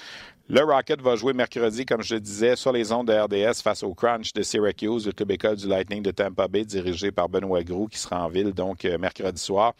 Le 0.49 0.63
Rocket 0.63 1.03
va 1.03 1.17
jouer 1.17 1.33
mercredi, 1.33 1.85
comme 1.85 2.05
je 2.05 2.15
le 2.15 2.21
disais, 2.21 2.55
sur 2.55 2.71
les 2.71 2.93
ondes 2.93 3.09
de 3.09 3.13
RDS 3.13 3.63
face 3.65 3.83
au 3.83 3.93
Crunch 3.95 4.33
de 4.33 4.43
Syracuse, 4.43 5.05
le 5.05 5.11
club 5.11 5.33
école 5.33 5.57
du 5.57 5.67
Lightning 5.67 6.05
de 6.05 6.13
Tampa 6.13 6.47
Bay, 6.47 6.65
dirigé 6.65 7.11
par 7.11 7.29
Benoît 7.29 7.65
Groux, 7.65 7.89
qui 7.89 7.99
sera 7.99 8.25
en 8.25 8.29
ville 8.29 8.53
donc 8.53 8.85
euh, 8.85 8.97
mercredi 8.97 9.43
soir. 9.43 9.75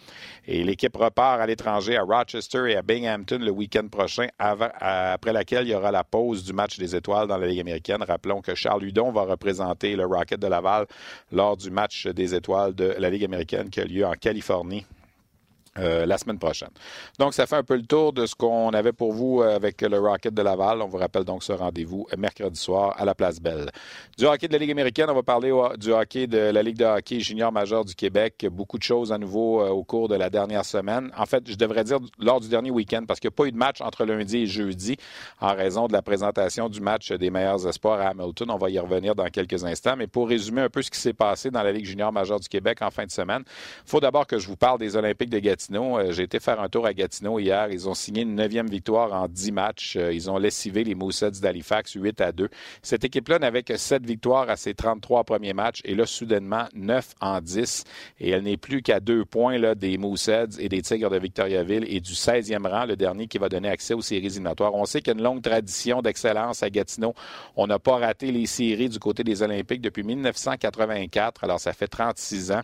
Et 0.45 0.65
l'équipe 0.65 0.97
repart 0.97 1.41
à 1.41 1.47
l'étranger 1.47 1.97
à 1.97 2.03
Rochester 2.03 2.65
et 2.69 2.75
à 2.75 2.83
Binghamton 2.83 3.39
le 3.39 3.53
week-end 3.53 3.87
prochain, 3.87 4.27
après 4.41 5.33
laquelle 5.33 5.69
il 5.69 5.71
y 5.71 5.75
aura 5.77 5.93
la 5.93 6.03
pause 6.03 6.43
du 6.43 6.53
match 6.53 6.81
des 6.81 6.97
étoiles 6.97 7.29
dans 7.29 7.39
la 7.39 7.47
Ligue 7.47 7.61
américaine. 7.61 8.03
Rappelons 8.03 8.41
que 8.41 8.57
Charles 8.57 8.83
Hudon 8.83 9.13
va 9.13 9.23
représenter 9.23 9.95
le 9.95 10.05
Rocket 10.05 10.41
de 10.41 10.49
Laval 10.49 10.87
lors 11.31 11.57
du 11.57 11.71
match 11.71 12.09
des 12.09 12.35
étoiles 12.35 12.75
de 12.75 12.93
la 12.99 13.09
Ligue 13.09 13.25
américaine 13.25 13.71
qui 13.71 13.81
a 13.81 13.85
lieu 13.85 14.05
en 14.05 14.15
Californie 14.15 14.85
Euh, 15.79 16.07
la 16.07 16.17
semaine 16.17 16.39
prochaine. 16.39 16.71
Donc, 17.19 17.35
ça 17.35 17.47
fait 17.47 17.57
un 17.57 17.63
peu 17.63 17.77
le 17.77 17.83
tour 17.83 18.13
de 18.13 18.25
ce 18.25 18.35
qu'on 18.35 18.71
avait 18.71 18.93
pour 18.93 19.13
vous 19.13 19.43
euh, 19.43 19.57
avec 19.57 19.83
le 19.83 19.99
Rocket 19.99 20.33
de 20.33 20.41
Laval. 20.41 20.81
On 20.81 20.87
vous 20.87 20.97
rappelle 20.97 21.25
donc 21.25 21.43
ce 21.43 21.53
rendez-vous 21.53 22.07
mercredi 22.17 22.59
soir 22.59 22.95
à 22.97 23.05
la 23.05 23.15
Place 23.15 23.41
Belle. 23.41 23.71
Du 24.17 24.25
hockey 24.25 24.49
de 24.49 24.53
la 24.55 24.59
Ligue 24.59 24.71
américaine, 24.71 25.07
on 25.11 25.15
va 25.15 25.23
parler 25.23 25.53
du 25.79 25.93
hockey 25.93 26.27
de 26.27 26.39
la 26.39 26.63
Ligue 26.63 26.79
de 26.79 26.85
hockey 26.85 27.21
junior 27.21 27.53
majeur 27.53 27.85
du 27.85 27.95
Québec. 27.95 28.47
Beaucoup 28.51 28.79
de 28.79 28.83
choses 28.83 29.13
à 29.13 29.19
nouveau 29.19 29.61
euh, 29.61 29.69
au 29.69 29.85
cours 29.85 30.09
de 30.09 30.15
la 30.15 30.31
dernière 30.31 30.65
semaine. 30.65 31.11
En 31.17 31.27
fait, 31.27 31.45
je 31.47 31.57
devrais 31.57 31.85
dire 31.85 31.99
lors 32.19 32.41
du 32.41 32.49
dernier 32.49 32.71
week-end 32.71 33.05
parce 33.07 33.21
qu'il 33.21 33.29
n'y 33.29 33.35
a 33.35 33.37
pas 33.37 33.47
eu 33.47 33.53
de 33.53 33.59
match 33.59 33.81
entre 33.83 34.05
lundi 34.07 34.39
et 34.39 34.47
jeudi 34.47 34.97
en 35.41 35.55
raison 35.55 35.89
de 35.89 35.93
la 35.93 36.03
présentation 36.03 36.71
du 36.71 36.81
match 36.81 37.13
des 37.13 37.29
meilleurs 37.29 37.67
espoirs 37.67 38.01
à 38.01 38.09
Hamilton. 38.09 38.51
On 38.51 38.57
va 38.57 38.71
y 38.71 38.79
revenir 38.79 39.15
dans 39.15 39.27
quelques 39.27 39.63
instants. 39.65 39.97
Mais 39.97 40.07
pour 40.07 40.29
résumer 40.29 40.63
un 40.63 40.71
peu 40.71 40.81
ce 40.81 40.91
qui 40.91 40.99
s'est 40.99 41.13
passé 41.13 41.51
dans 41.51 41.63
la 41.63 41.73
Ligue 41.73 41.85
junior 41.85 42.13
majeure 42.13 42.41
du 42.41 42.49
Québec 42.49 42.79
en 42.81 42.91
fin 42.91 43.05
de 43.05 43.11
semaine, 43.11 43.43
il 43.47 43.91
faut 43.91 44.01
d'abord 44.01 44.27
que 44.27 44.39
je 44.39 44.47
vous 44.49 44.57
parle 44.57 44.79
des 44.79 44.97
Olympiques 44.97 45.31
de 45.31 45.39
Gatineau 45.39 45.66
euh, 45.75 46.13
j'ai 46.13 46.23
été 46.23 46.41
faire 46.41 46.61
un 46.61 46.69
tour 46.69 46.87
à 46.87 46.95
Gatineau 46.95 47.39
hier. 47.39 47.69
Ils 47.71 47.89
ont 47.89 47.95
signé 47.95 48.23
une 48.23 48.35
neuvième 48.35 48.69
victoire 48.69 49.13
en 49.13 49.29
dix 49.29 49.53
matchs. 49.53 49.97
Euh, 49.97 50.13
ils 50.13 50.31
ont 50.31 50.39
lessivé 50.39 50.85
les 50.85 50.95
Moussets 50.95 51.33
d'Halifax 51.43 51.93
8 51.95 52.21
à 52.21 52.33
2. 52.33 52.49
Cette 52.83 53.05
équipe-là 53.05 53.39
n'avait 53.39 53.63
que 53.63 53.77
sept 53.77 54.05
victoires 54.05 54.49
à 54.49 54.57
ses 54.57 54.75
33 54.75 55.25
premiers 55.25 55.55
matchs 55.55 55.81
et 55.85 55.95
là, 55.95 56.07
soudainement, 56.07 56.67
9 56.75 57.15
en 57.21 57.41
10. 57.41 57.85
Et 58.21 58.31
elle 58.31 58.43
n'est 58.43 58.57
plus 58.57 58.83
qu'à 58.83 59.01
deux 59.01 59.25
points 59.25 59.59
là, 59.59 59.75
des 59.75 59.99
Moussets 59.99 60.59
et 60.59 60.69
des 60.69 60.83
Tigres 60.83 61.11
de 61.11 61.19
Victoriaville 61.19 61.85
et 61.89 62.01
du 62.01 62.13
16e 62.13 62.67
rang, 62.67 62.87
le 62.87 62.97
dernier 62.97 63.27
qui 63.27 63.39
va 63.39 63.49
donner 63.49 63.69
accès 63.69 63.95
aux 63.95 64.03
séries 64.03 64.27
éliminatoires. 64.27 64.75
On 64.75 64.85
sait 64.85 65.01
qu'il 65.01 65.13
y 65.13 65.17
a 65.17 65.19
une 65.19 65.25
longue 65.25 65.43
tradition 65.43 66.03
d'excellence 66.03 66.63
à 66.63 66.71
Gatineau. 66.71 67.15
On 67.57 67.67
n'a 67.67 67.79
pas 67.79 67.97
raté 67.97 68.33
les 68.33 68.47
séries 68.47 68.89
du 68.89 68.99
côté 68.99 69.25
des 69.25 69.43
Olympiques 69.43 69.81
depuis 69.81 70.03
1984. 70.03 71.45
Alors, 71.45 71.61
ça 71.61 71.73
fait 71.73 71.89
36 71.89 72.53
ans. 72.53 72.63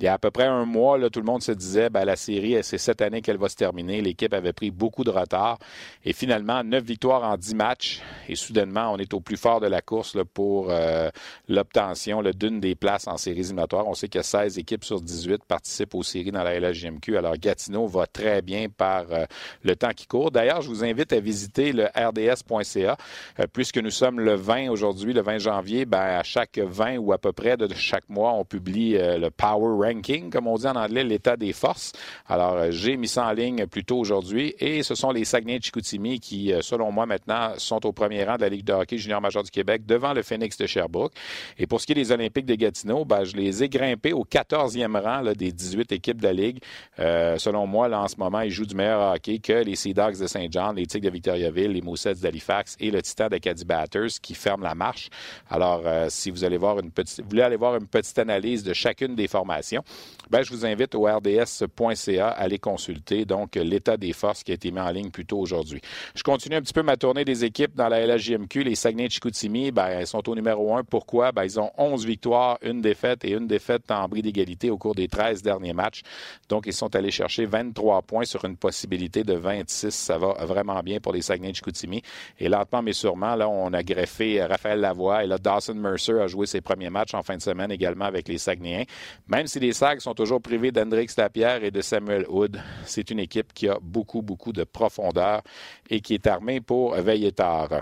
Il 0.00 0.04
y 0.04 0.08
a 0.08 0.14
à 0.14 0.18
peu 0.18 0.30
près 0.30 0.46
un 0.46 0.64
mois, 0.64 0.98
tout 1.10 1.20
le 1.20 1.26
monde 1.26 1.42
se 1.42 1.52
disait, 1.52 1.90
ben, 1.90 2.06
la 2.06 2.16
série, 2.16 2.56
c'est 2.62 2.78
cette 2.78 3.02
année 3.02 3.20
qu'elle 3.20 3.36
va 3.36 3.50
se 3.50 3.56
terminer. 3.56 4.00
L'équipe 4.00 4.32
avait 4.32 4.54
pris 4.54 4.70
beaucoup 4.70 5.04
de 5.04 5.10
retard. 5.10 5.58
Et 6.06 6.14
finalement, 6.14 6.64
neuf 6.64 6.82
victoires 6.82 7.22
en 7.22 7.36
dix 7.36 7.54
matchs. 7.54 8.00
Et 8.26 8.34
soudainement, 8.34 8.92
on 8.94 8.96
est 8.96 9.12
au 9.12 9.20
plus 9.20 9.36
fort 9.36 9.60
de 9.60 9.66
la 9.66 9.82
course 9.82 10.14
là, 10.14 10.24
pour 10.24 10.70
euh, 10.70 11.10
l'obtention 11.48 12.22
d'une 12.22 12.60
des 12.60 12.74
places 12.74 13.08
en 13.08 13.18
séries 13.18 13.40
éliminatoires. 13.40 13.86
On 13.86 13.92
sait 13.92 14.08
que 14.08 14.22
16 14.22 14.58
équipes 14.58 14.84
sur 14.84 15.02
18 15.02 15.44
participent 15.44 15.94
aux 15.94 16.02
séries 16.02 16.32
dans 16.32 16.44
la 16.44 16.58
LHJMQ. 16.58 17.18
Alors, 17.18 17.36
Gatineau 17.36 17.86
va 17.86 18.06
très 18.06 18.40
bien 18.40 18.68
par 18.74 19.04
euh, 19.10 19.26
le 19.64 19.76
temps 19.76 19.92
qui 19.94 20.06
court. 20.06 20.30
D'ailleurs, 20.30 20.62
je 20.62 20.68
vous 20.68 20.82
invite 20.82 21.12
à 21.12 21.20
visiter 21.20 21.72
le 21.72 21.84
rds.ca. 21.94 22.96
Euh, 23.38 23.46
puisque 23.52 23.76
nous 23.76 23.90
sommes 23.90 24.18
le 24.18 24.34
20 24.34 24.70
aujourd'hui, 24.70 25.12
le 25.12 25.20
20 25.20 25.38
janvier, 25.40 25.84
ben, 25.84 25.98
à 25.98 26.22
chaque 26.22 26.58
20 26.58 26.96
ou 26.96 27.12
à 27.12 27.18
peu 27.18 27.32
près 27.32 27.58
de 27.58 27.68
chaque 27.74 28.08
mois, 28.08 28.32
on 28.32 28.46
publie 28.46 28.92
le 28.92 29.28
Power 29.28 29.89
comme 30.30 30.46
on 30.46 30.56
dit 30.56 30.66
en 30.66 30.76
anglais, 30.76 31.02
l'état 31.02 31.36
des 31.36 31.52
forces. 31.52 31.92
Alors, 32.28 32.54
euh, 32.54 32.70
j'ai 32.70 32.96
mis 32.96 33.08
ça 33.08 33.26
en 33.26 33.32
ligne 33.32 33.66
plus 33.66 33.84
tôt 33.84 33.98
aujourd'hui 33.98 34.54
et 34.58 34.82
ce 34.82 34.94
sont 34.94 35.10
les 35.10 35.24
Saguenay 35.24 35.58
de 35.58 35.64
Chicoutimi 35.64 36.20
qui, 36.20 36.52
euh, 36.52 36.60
selon 36.62 36.92
moi, 36.92 37.06
maintenant, 37.06 37.54
sont 37.56 37.84
au 37.84 37.92
premier 37.92 38.24
rang 38.24 38.36
de 38.36 38.42
la 38.42 38.48
Ligue 38.48 38.64
de 38.64 38.72
hockey 38.72 38.98
junior 38.98 39.20
major 39.20 39.42
du 39.42 39.50
Québec 39.50 39.84
devant 39.86 40.12
le 40.12 40.22
Phoenix 40.22 40.56
de 40.56 40.66
Sherbrooke. 40.66 41.12
Et 41.58 41.66
pour 41.66 41.80
ce 41.80 41.86
qui 41.86 41.92
est 41.92 41.96
des 41.96 42.12
Olympiques 42.12 42.46
de 42.46 42.54
Gatineau, 42.54 43.04
ben, 43.04 43.24
je 43.24 43.36
les 43.36 43.64
ai 43.64 43.68
grimpés 43.68 44.12
au 44.12 44.24
14e 44.24 44.96
rang 45.00 45.22
des 45.32 45.52
18 45.52 45.90
équipes 45.92 46.20
de 46.20 46.26
la 46.26 46.32
Ligue. 46.32 46.60
Euh, 46.98 47.36
selon 47.38 47.66
moi, 47.66 47.88
là, 47.88 48.00
en 48.00 48.08
ce 48.08 48.16
moment, 48.16 48.40
ils 48.40 48.50
jouent 48.50 48.66
du 48.66 48.76
meilleur 48.76 49.14
hockey 49.14 49.38
que 49.38 49.64
les 49.64 49.74
Sea 49.74 49.94
Dogs 49.94 50.18
de 50.20 50.26
Saint-Jean, 50.26 50.72
les 50.72 50.86
Tigres 50.86 51.06
de 51.06 51.12
Victoriaville, 51.12 51.72
les 51.72 51.82
Moussets 51.82 52.14
d'Halifax 52.14 52.76
et 52.78 52.90
le 52.90 53.02
Titan 53.02 53.28
d'Acadie 53.28 53.64
Batters 53.64 54.20
qui 54.22 54.34
ferment 54.34 54.64
la 54.64 54.74
marche. 54.74 55.08
Alors, 55.48 55.82
si 56.08 56.30
vous 56.30 56.44
allez 56.44 56.58
voir 56.58 56.78
une 56.78 56.90
petite, 56.90 57.20
vous 57.20 57.28
voulez 57.28 57.42
aller 57.42 57.56
voir 57.56 57.76
une 57.76 57.86
petite 57.86 58.18
analyse 58.18 58.62
de 58.62 58.72
chacune 58.72 59.14
des 59.14 59.28
formations, 59.28 59.79
video. 59.82 60.19
Ben, 60.30 60.42
je 60.42 60.50
vous 60.50 60.64
invite 60.64 60.94
au 60.94 61.04
rds.ca 61.04 62.28
à 62.28 62.40
aller 62.40 62.58
consulter 62.58 63.24
donc 63.24 63.56
l'état 63.56 63.96
des 63.96 64.12
forces 64.12 64.42
qui 64.42 64.52
a 64.52 64.54
été 64.54 64.70
mis 64.70 64.80
en 64.80 64.90
ligne 64.90 65.10
plus 65.10 65.26
tôt 65.26 65.38
aujourd'hui. 65.38 65.80
Je 66.14 66.22
continue 66.22 66.56
un 66.56 66.62
petit 66.62 66.72
peu 66.72 66.82
ma 66.82 66.96
tournée 66.96 67.24
des 67.24 67.44
équipes 67.44 67.74
dans 67.74 67.88
la 67.88 68.06
LHJMQ. 68.06 68.62
Les 68.62 68.74
Saguenay-Chicoutimi, 68.74 69.72
ben, 69.72 69.88
elles 69.88 70.06
sont 70.06 70.28
au 70.28 70.34
numéro 70.34 70.74
un. 70.76 70.84
Pourquoi? 70.84 71.32
Ben, 71.32 71.44
ils 71.44 71.58
ont 71.58 71.70
11 71.76 72.06
victoires, 72.06 72.58
une 72.62 72.80
défaite 72.80 73.24
et 73.24 73.32
une 73.32 73.46
défaite 73.46 73.90
en 73.90 74.08
bris 74.08 74.22
d'égalité 74.22 74.70
au 74.70 74.78
cours 74.78 74.94
des 74.94 75.08
13 75.08 75.42
derniers 75.42 75.72
matchs. 75.72 76.02
Donc, 76.48 76.66
ils 76.66 76.72
sont 76.72 76.94
allés 76.94 77.10
chercher 77.10 77.46
23 77.46 78.02
points 78.02 78.24
sur 78.24 78.44
une 78.44 78.56
possibilité 78.56 79.24
de 79.24 79.34
26. 79.34 79.90
Ça 79.90 80.18
va 80.18 80.32
vraiment 80.44 80.80
bien 80.80 81.00
pour 81.00 81.12
les 81.12 81.22
Saguenay-Chicoutimi. 81.22 82.02
Et 82.38 82.48
lentement, 82.48 82.82
mais 82.82 82.92
sûrement, 82.92 83.34
là, 83.34 83.48
on 83.48 83.72
a 83.72 83.82
greffé 83.82 84.42
Raphaël 84.44 84.80
Lavoie 84.80 85.24
et 85.24 85.26
là, 85.26 85.38
Dawson 85.38 85.74
Mercer 85.74 86.20
a 86.20 86.26
joué 86.26 86.46
ses 86.46 86.60
premiers 86.60 86.90
matchs 86.90 87.14
en 87.14 87.22
fin 87.22 87.36
de 87.36 87.42
semaine 87.42 87.70
également 87.72 88.04
avec 88.04 88.28
les 88.28 88.38
Saguenayens. 88.38 88.84
Même 89.28 89.46
si 89.46 89.58
les 89.58 89.72
Sags 89.72 90.00
sont 90.00 90.19
toujours 90.20 90.42
privés 90.42 90.70
d'Hendrix 90.70 91.06
Lapierre 91.16 91.64
et 91.64 91.70
de 91.70 91.80
Samuel 91.80 92.26
Hood, 92.28 92.60
c'est 92.84 93.10
une 93.10 93.20
équipe 93.20 93.54
qui 93.54 93.70
a 93.70 93.78
beaucoup, 93.80 94.20
beaucoup 94.20 94.52
de 94.52 94.64
profondeur 94.64 95.40
et 95.88 96.02
qui 96.02 96.12
est 96.12 96.26
armée 96.26 96.60
pour 96.60 96.94
veiller 96.96 97.32
tard. 97.32 97.80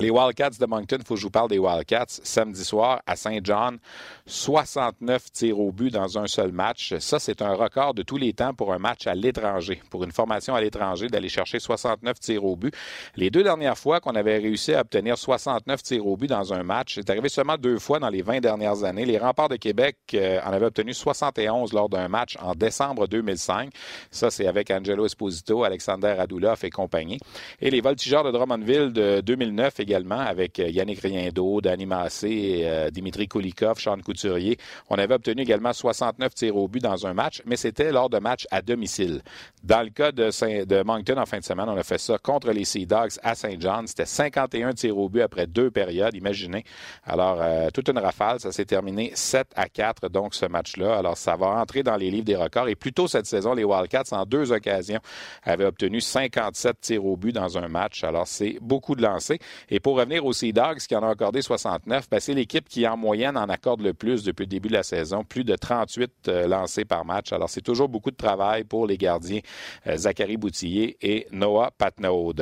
Les 0.00 0.10
Wildcats 0.10 0.50
de 0.60 0.66
Moncton, 0.66 0.98
il 1.00 1.04
faut 1.04 1.14
que 1.14 1.20
je 1.20 1.26
vous 1.26 1.30
parle 1.30 1.48
des 1.48 1.58
Wildcats. 1.58 2.20
Samedi 2.22 2.64
soir, 2.64 3.02
à 3.04 3.16
Saint-John, 3.16 3.78
69 4.26 5.32
tirs 5.32 5.58
au 5.58 5.72
but 5.72 5.92
dans 5.92 6.18
un 6.18 6.28
seul 6.28 6.52
match. 6.52 6.94
Ça, 7.00 7.18
c'est 7.18 7.42
un 7.42 7.54
record 7.54 7.94
de 7.94 8.04
tous 8.04 8.16
les 8.16 8.32
temps 8.32 8.54
pour 8.54 8.72
un 8.72 8.78
match 8.78 9.08
à 9.08 9.16
l'étranger, 9.16 9.82
pour 9.90 10.04
une 10.04 10.12
formation 10.12 10.54
à 10.54 10.60
l'étranger, 10.60 11.08
d'aller 11.08 11.28
chercher 11.28 11.58
69 11.58 12.20
tirs 12.20 12.44
au 12.44 12.54
but. 12.54 12.72
Les 13.16 13.30
deux 13.30 13.42
dernières 13.42 13.76
fois 13.76 13.98
qu'on 13.98 14.14
avait 14.14 14.38
réussi 14.38 14.72
à 14.72 14.82
obtenir 14.82 15.18
69 15.18 15.82
tirs 15.82 16.06
au 16.06 16.16
but 16.16 16.28
dans 16.28 16.52
un 16.52 16.62
match, 16.62 16.94
c'est 16.94 17.10
arrivé 17.10 17.28
seulement 17.28 17.56
deux 17.56 17.80
fois 17.80 17.98
dans 17.98 18.08
les 18.08 18.22
20 18.22 18.38
dernières 18.38 18.84
années. 18.84 19.04
Les 19.04 19.18
Remparts 19.18 19.48
de 19.48 19.56
Québec 19.56 19.96
euh, 20.14 20.38
en 20.44 20.52
avaient 20.52 20.66
obtenu 20.66 20.94
71 20.94 21.72
lors 21.72 21.88
d'un 21.88 22.06
match 22.06 22.36
en 22.40 22.54
décembre 22.54 23.08
2005. 23.08 23.70
Ça, 24.12 24.30
c'est 24.30 24.46
avec 24.46 24.70
Angelo 24.70 25.06
Esposito, 25.06 25.64
Alexander 25.64 26.12
Radulov 26.12 26.64
et 26.64 26.70
compagnie. 26.70 27.18
Et 27.60 27.70
les 27.70 27.80
Voltigeurs 27.80 28.22
de 28.22 28.30
Drummondville 28.30 28.92
de 28.92 29.20
2009 29.22 29.80
également 29.88 30.18
avec 30.20 30.60
euh, 30.60 30.68
Yannick 30.68 31.00
Riendo, 31.00 31.60
Danny 31.60 31.86
Massé, 31.86 32.60
euh, 32.64 32.90
Dimitri 32.90 33.26
Kulikov, 33.26 33.78
Sean 33.78 33.98
Couturier. 33.98 34.58
On 34.90 34.96
avait 34.96 35.14
obtenu 35.14 35.42
également 35.42 35.72
69 35.72 36.34
tirs 36.34 36.56
au 36.56 36.68
but 36.68 36.82
dans 36.82 37.06
un 37.06 37.14
match, 37.14 37.42
mais 37.46 37.56
c'était 37.56 37.90
lors 37.90 38.10
de 38.10 38.18
matchs 38.18 38.46
à 38.50 38.60
domicile. 38.60 39.22
Dans 39.64 39.82
le 39.82 39.90
cas 39.90 40.12
de, 40.12 40.30
Saint 40.30 40.64
de 40.64 40.82
Moncton 40.82 41.16
en 41.16 41.26
fin 41.26 41.38
de 41.38 41.44
semaine, 41.44 41.68
on 41.68 41.76
a 41.76 41.82
fait 41.82 41.98
ça 41.98 42.18
contre 42.18 42.52
les 42.52 42.64
Sea 42.64 42.86
Dogs 42.86 43.12
à 43.22 43.34
Saint 43.34 43.56
John. 43.58 43.86
C'était 43.86 44.06
51 44.06 44.74
tirs 44.74 44.98
au 44.98 45.08
but 45.08 45.22
après 45.22 45.46
deux 45.46 45.70
périodes, 45.70 46.14
imaginez. 46.14 46.64
Alors, 47.04 47.38
euh, 47.40 47.70
toute 47.72 47.88
une 47.88 47.98
rafale, 47.98 48.40
ça 48.40 48.52
s'est 48.52 48.66
terminé 48.66 49.12
7 49.14 49.48
à 49.56 49.68
4, 49.68 50.08
donc 50.10 50.34
ce 50.34 50.46
match-là. 50.46 50.98
Alors, 50.98 51.16
ça 51.16 51.36
va 51.36 51.46
entrer 51.48 51.82
dans 51.82 51.96
les 51.96 52.10
livres 52.10 52.24
des 52.26 52.36
records. 52.36 52.68
Et 52.68 52.74
plus 52.74 52.92
tôt 52.92 53.08
cette 53.08 53.26
saison, 53.26 53.54
les 53.54 53.64
Wildcats, 53.64 54.12
en 54.12 54.24
deux 54.26 54.52
occasions, 54.52 55.00
avaient 55.44 55.64
obtenu 55.64 56.00
57 56.00 56.80
tirs 56.80 57.04
au 57.04 57.16
but 57.16 57.32
dans 57.32 57.56
un 57.56 57.68
match. 57.68 58.04
Alors, 58.04 58.26
c'est 58.26 58.58
beaucoup 58.60 58.94
de 58.94 59.02
lancers. 59.02 59.38
Et 59.78 59.80
pour 59.80 59.96
revenir 59.96 60.26
aux 60.26 60.32
Sea 60.32 60.52
Dogs, 60.52 60.78
qui 60.78 60.96
en 60.96 61.04
ont 61.04 61.10
accordé 61.10 61.40
69, 61.40 62.10
ben, 62.10 62.18
c'est 62.18 62.34
l'équipe 62.34 62.68
qui, 62.68 62.84
en 62.88 62.96
moyenne, 62.96 63.36
en 63.36 63.48
accorde 63.48 63.80
le 63.80 63.94
plus 63.94 64.24
depuis 64.24 64.42
le 64.42 64.48
début 64.48 64.66
de 64.66 64.72
la 64.72 64.82
saison, 64.82 65.22
plus 65.22 65.44
de 65.44 65.54
38 65.54 66.10
euh, 66.26 66.48
lancés 66.48 66.84
par 66.84 67.04
match. 67.04 67.32
Alors, 67.32 67.48
c'est 67.48 67.60
toujours 67.60 67.88
beaucoup 67.88 68.10
de 68.10 68.16
travail 68.16 68.64
pour 68.64 68.88
les 68.88 68.98
gardiens 68.98 69.38
euh, 69.86 69.96
Zachary 69.96 70.36
Boutillier 70.36 70.96
et 71.00 71.28
Noah 71.30 71.70
Patnaud. 71.78 72.32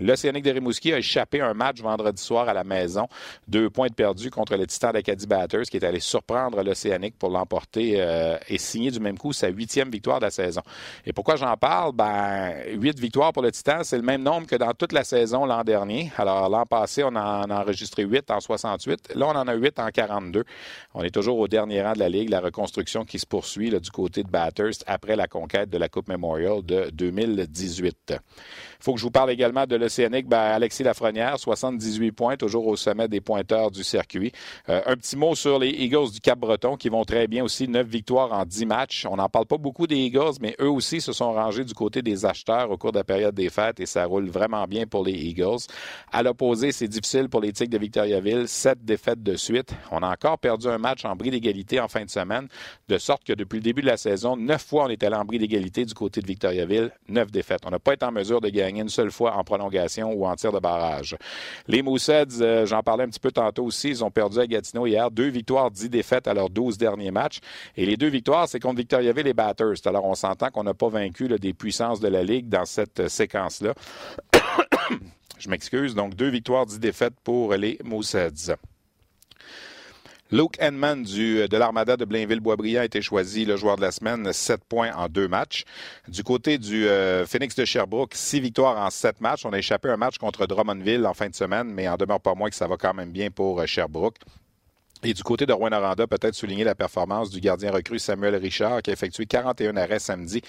L'Océanique 0.00 0.44
de 0.44 0.50
Rimouski 0.50 0.92
a 0.92 0.98
échappé 0.98 1.40
un 1.40 1.54
match 1.54 1.80
vendredi 1.80 2.20
soir 2.20 2.48
à 2.48 2.54
la 2.54 2.64
maison. 2.64 3.06
Deux 3.46 3.70
points 3.70 3.88
de 3.88 3.94
perdu 3.94 4.30
contre 4.30 4.56
le 4.56 4.66
Titan 4.66 4.92
d'Acadie 4.92 5.26
Batters 5.26 5.64
qui 5.64 5.76
est 5.76 5.84
allé 5.84 6.00
surprendre 6.00 6.62
l'Océanique 6.62 7.16
pour 7.18 7.30
l'emporter 7.30 7.94
euh, 7.96 8.36
et 8.48 8.58
signer 8.58 8.90
du 8.90 9.00
même 9.00 9.18
coup 9.18 9.32
sa 9.32 9.48
huitième 9.48 9.90
victoire 9.90 10.18
de 10.18 10.24
la 10.24 10.30
saison. 10.30 10.62
Et 11.06 11.12
pourquoi 11.12 11.36
j'en 11.36 11.56
parle? 11.56 11.92
Ben, 11.92 12.54
huit 12.72 12.98
victoires 12.98 13.32
pour 13.32 13.42
le 13.42 13.52
Titan, 13.52 13.84
c'est 13.84 13.96
le 13.96 14.02
même 14.02 14.22
nombre 14.22 14.46
que 14.46 14.56
dans 14.56 14.72
toute 14.72 14.92
la 14.92 15.04
saison 15.04 15.44
l'an 15.44 15.62
dernier. 15.62 16.10
Alors, 16.16 16.48
l'an 16.48 16.66
passé, 16.66 17.04
on 17.04 17.08
en 17.08 17.50
a 17.50 17.60
enregistré 17.60 18.02
huit 18.02 18.30
en 18.30 18.40
68. 18.40 19.14
Là, 19.14 19.26
on 19.28 19.36
en 19.36 19.46
a 19.46 19.54
huit 19.54 19.78
en 19.78 19.88
42. 19.88 20.44
On 20.94 21.02
est 21.02 21.10
toujours 21.10 21.38
au 21.38 21.48
dernier 21.48 21.82
rang 21.82 21.92
de 21.92 22.00
la 22.00 22.08
Ligue. 22.08 22.30
La 22.30 22.40
reconstruction 22.40 23.04
qui 23.04 23.18
se 23.18 23.26
poursuit 23.26 23.70
du 23.70 23.90
côté 23.90 24.22
de 24.22 24.28
Batters 24.28 24.72
après 24.86 25.14
la 25.16 25.28
conquête 25.28 25.70
de 25.70 25.78
la 25.78 25.88
Coupe 25.88 26.08
Memorial 26.08 26.62
de 26.64 26.90
2018. 26.92 27.96
Il 28.10 28.18
faut 28.80 28.92
que 28.92 28.98
je 28.98 29.04
vous 29.04 29.10
parle 29.10 29.30
également 29.30 29.66
de 29.66 29.76
l'Océanique. 29.84 30.26
Ben, 30.26 30.38
Alexis 30.38 30.82
Lafrenière, 30.82 31.38
78 31.38 32.12
points, 32.12 32.36
toujours 32.36 32.66
au 32.66 32.76
sommet 32.76 33.06
des 33.06 33.20
pointeurs 33.20 33.70
du 33.70 33.84
circuit. 33.84 34.32
Euh, 34.68 34.80
un 34.86 34.96
petit 34.96 35.16
mot 35.16 35.34
sur 35.34 35.58
les 35.58 35.68
Eagles 35.68 36.10
du 36.10 36.20
Cap-Breton 36.20 36.76
qui 36.76 36.88
vont 36.88 37.04
très 37.04 37.26
bien 37.26 37.44
aussi. 37.44 37.68
9 37.68 37.86
victoires 37.86 38.32
en 38.32 38.44
10 38.44 38.66
matchs. 38.66 39.06
On 39.08 39.16
n'en 39.16 39.28
parle 39.28 39.46
pas 39.46 39.58
beaucoup 39.58 39.86
des 39.86 39.96
Eagles, 39.96 40.34
mais 40.40 40.56
eux 40.60 40.70
aussi 40.70 41.00
se 41.00 41.12
sont 41.12 41.32
rangés 41.32 41.64
du 41.64 41.74
côté 41.74 42.02
des 42.02 42.24
acheteurs 42.24 42.70
au 42.70 42.76
cours 42.76 42.92
de 42.92 42.98
la 42.98 43.04
période 43.04 43.34
des 43.34 43.50
fêtes 43.50 43.80
et 43.80 43.86
ça 43.86 44.04
roule 44.06 44.28
vraiment 44.28 44.64
bien 44.64 44.86
pour 44.86 45.04
les 45.04 45.12
Eagles. 45.12 45.66
À 46.10 46.22
l'opposé, 46.22 46.72
c'est 46.72 46.88
difficile 46.88 47.28
pour 47.28 47.40
les 47.40 47.52
Tigres 47.52 47.72
de 47.72 47.78
Victoriaville. 47.78 48.48
Sept 48.48 48.84
défaites 48.84 49.22
de 49.22 49.36
suite. 49.36 49.74
On 49.90 49.98
a 49.98 50.10
encore 50.10 50.38
perdu 50.38 50.68
un 50.68 50.78
match 50.78 51.04
en 51.04 51.14
bris 51.14 51.30
d'égalité 51.30 51.78
en 51.80 51.88
fin 51.88 52.04
de 52.04 52.10
semaine, 52.10 52.48
de 52.88 52.98
sorte 52.98 53.24
que 53.24 53.32
depuis 53.34 53.56
le 53.56 53.62
début 53.62 53.82
de 53.82 53.86
la 53.86 53.96
saison, 53.96 54.36
neuf 54.36 54.64
fois 54.64 54.84
on 54.84 54.88
est 54.88 55.02
allé 55.02 55.16
en 55.16 55.24
bris 55.24 55.38
d'égalité 55.38 55.84
du 55.84 55.94
côté 55.94 56.20
de 56.20 56.26
Victoriaville, 56.26 56.90
neuf 57.08 57.30
défaites. 57.30 57.60
On 57.66 57.70
n'a 57.70 57.78
pas 57.78 57.94
été 57.94 58.06
en 58.06 58.12
mesure 58.12 58.40
de 58.40 58.48
gagner 58.48 58.80
une 58.80 58.88
seule 58.88 59.10
fois 59.10 59.36
en 59.36 59.44
prolongation 59.44 59.73
prolongation 59.74 60.12
ou 60.12 60.26
en 60.26 60.34
tir 60.34 60.52
de 60.52 60.58
barrage. 60.58 61.16
Les 61.66 61.82
Mooseheads, 61.82 62.40
euh, 62.40 62.66
j'en 62.66 62.82
parlais 62.82 63.04
un 63.04 63.08
petit 63.08 63.20
peu 63.20 63.32
tantôt 63.32 63.64
aussi, 63.64 63.88
ils 63.88 64.04
ont 64.04 64.10
perdu 64.10 64.38
à 64.38 64.46
Gatineau 64.46 64.86
hier. 64.86 65.10
Deux 65.10 65.28
victoires, 65.28 65.70
dix 65.70 65.88
défaites 65.88 66.26
à 66.26 66.34
leurs 66.34 66.50
douze 66.50 66.78
derniers 66.78 67.10
matchs. 67.10 67.40
Et 67.76 67.86
les 67.86 67.96
deux 67.96 68.08
victoires, 68.08 68.48
c'est 68.48 68.60
contre 68.60 68.76
Victoriaville 68.76 69.26
et 69.26 69.34
Batters. 69.34 69.86
Alors, 69.86 70.04
on 70.04 70.14
s'entend 70.14 70.50
qu'on 70.50 70.64
n'a 70.64 70.74
pas 70.74 70.88
vaincu 70.88 71.28
des 71.28 71.52
puissances 71.52 72.00
de 72.00 72.08
la 72.08 72.22
Ligue 72.22 72.48
dans 72.48 72.64
cette 72.64 73.00
euh, 73.00 73.08
séquence-là. 73.08 73.74
Je 75.38 75.48
m'excuse. 75.48 75.94
Donc, 75.94 76.14
deux 76.14 76.28
victoires, 76.28 76.66
dix 76.66 76.78
défaites 76.78 77.14
pour 77.22 77.54
les 77.54 77.78
Mooseheads. 77.84 78.56
Luke 80.34 80.56
Henman 80.60 81.04
du, 81.04 81.42
euh, 81.42 81.46
de 81.46 81.56
l'Armada 81.56 81.96
de 81.96 82.04
Blainville-Boisbriand 82.04 82.80
a 82.80 82.84
été 82.84 83.00
choisi 83.00 83.44
le 83.44 83.56
joueur 83.56 83.76
de 83.76 83.82
la 83.82 83.92
semaine, 83.92 84.32
7 84.32 84.64
points 84.64 84.90
en 84.96 85.06
deux 85.08 85.28
matchs. 85.28 85.62
Du 86.08 86.24
côté 86.24 86.58
du 86.58 86.88
euh, 86.88 87.24
Phoenix 87.24 87.54
de 87.54 87.64
Sherbrooke, 87.64 88.16
six 88.16 88.40
victoires 88.40 88.76
en 88.76 88.90
sept 88.90 89.20
matchs. 89.20 89.46
On 89.46 89.52
a 89.52 89.58
échappé 89.58 89.90
un 89.90 89.96
match 89.96 90.18
contre 90.18 90.46
Drummondville 90.46 91.06
en 91.06 91.14
fin 91.14 91.28
de 91.28 91.36
semaine, 91.36 91.68
mais 91.68 91.86
en 91.86 91.96
demeure 91.96 92.18
pas 92.18 92.34
moins 92.34 92.50
que 92.50 92.56
ça 92.56 92.66
va 92.66 92.76
quand 92.76 92.94
même 92.94 93.12
bien 93.12 93.30
pour 93.30 93.60
euh, 93.60 93.66
Sherbrooke. 93.66 94.16
Et 95.02 95.12
du 95.12 95.22
côté 95.22 95.44
de 95.44 95.52
Rouen-Noranda, 95.52 96.06
peut-être 96.06 96.34
souligner 96.34 96.64
la 96.64 96.74
performance 96.74 97.30
du 97.30 97.40
gardien 97.40 97.70
recru 97.70 97.98
Samuel 97.98 98.36
Richard 98.36 98.80
qui 98.80 98.90
a 98.90 98.92
effectué 98.92 99.26
41 99.26 99.76
arrêts 99.76 99.98
samedi 99.98 100.40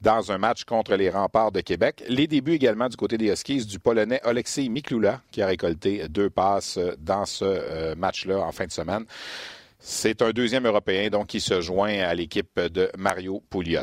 dans 0.00 0.30
un 0.30 0.38
match 0.38 0.64
contre 0.64 0.94
les 0.94 1.10
remparts 1.10 1.50
de 1.50 1.60
Québec. 1.60 2.04
Les 2.08 2.26
débuts 2.26 2.54
également 2.54 2.88
du 2.88 2.96
côté 2.96 3.18
des 3.18 3.32
Huskies 3.32 3.66
du 3.66 3.80
Polonais 3.80 4.20
Alexei 4.22 4.68
Miklula 4.68 5.20
qui 5.32 5.42
a 5.42 5.46
récolté 5.46 6.08
deux 6.08 6.30
passes 6.30 6.78
dans 6.98 7.24
ce 7.24 7.44
euh, 7.44 7.94
match-là 7.96 8.38
en 8.38 8.52
fin 8.52 8.66
de 8.66 8.72
semaine. 8.72 9.04
C'est 9.80 10.22
un 10.22 10.30
deuxième 10.30 10.66
Européen 10.66 11.08
donc 11.08 11.28
qui 11.28 11.40
se 11.40 11.60
joint 11.60 11.98
à 12.00 12.14
l'équipe 12.14 12.60
de 12.60 12.90
Mario 12.96 13.42
Pouliot. 13.50 13.82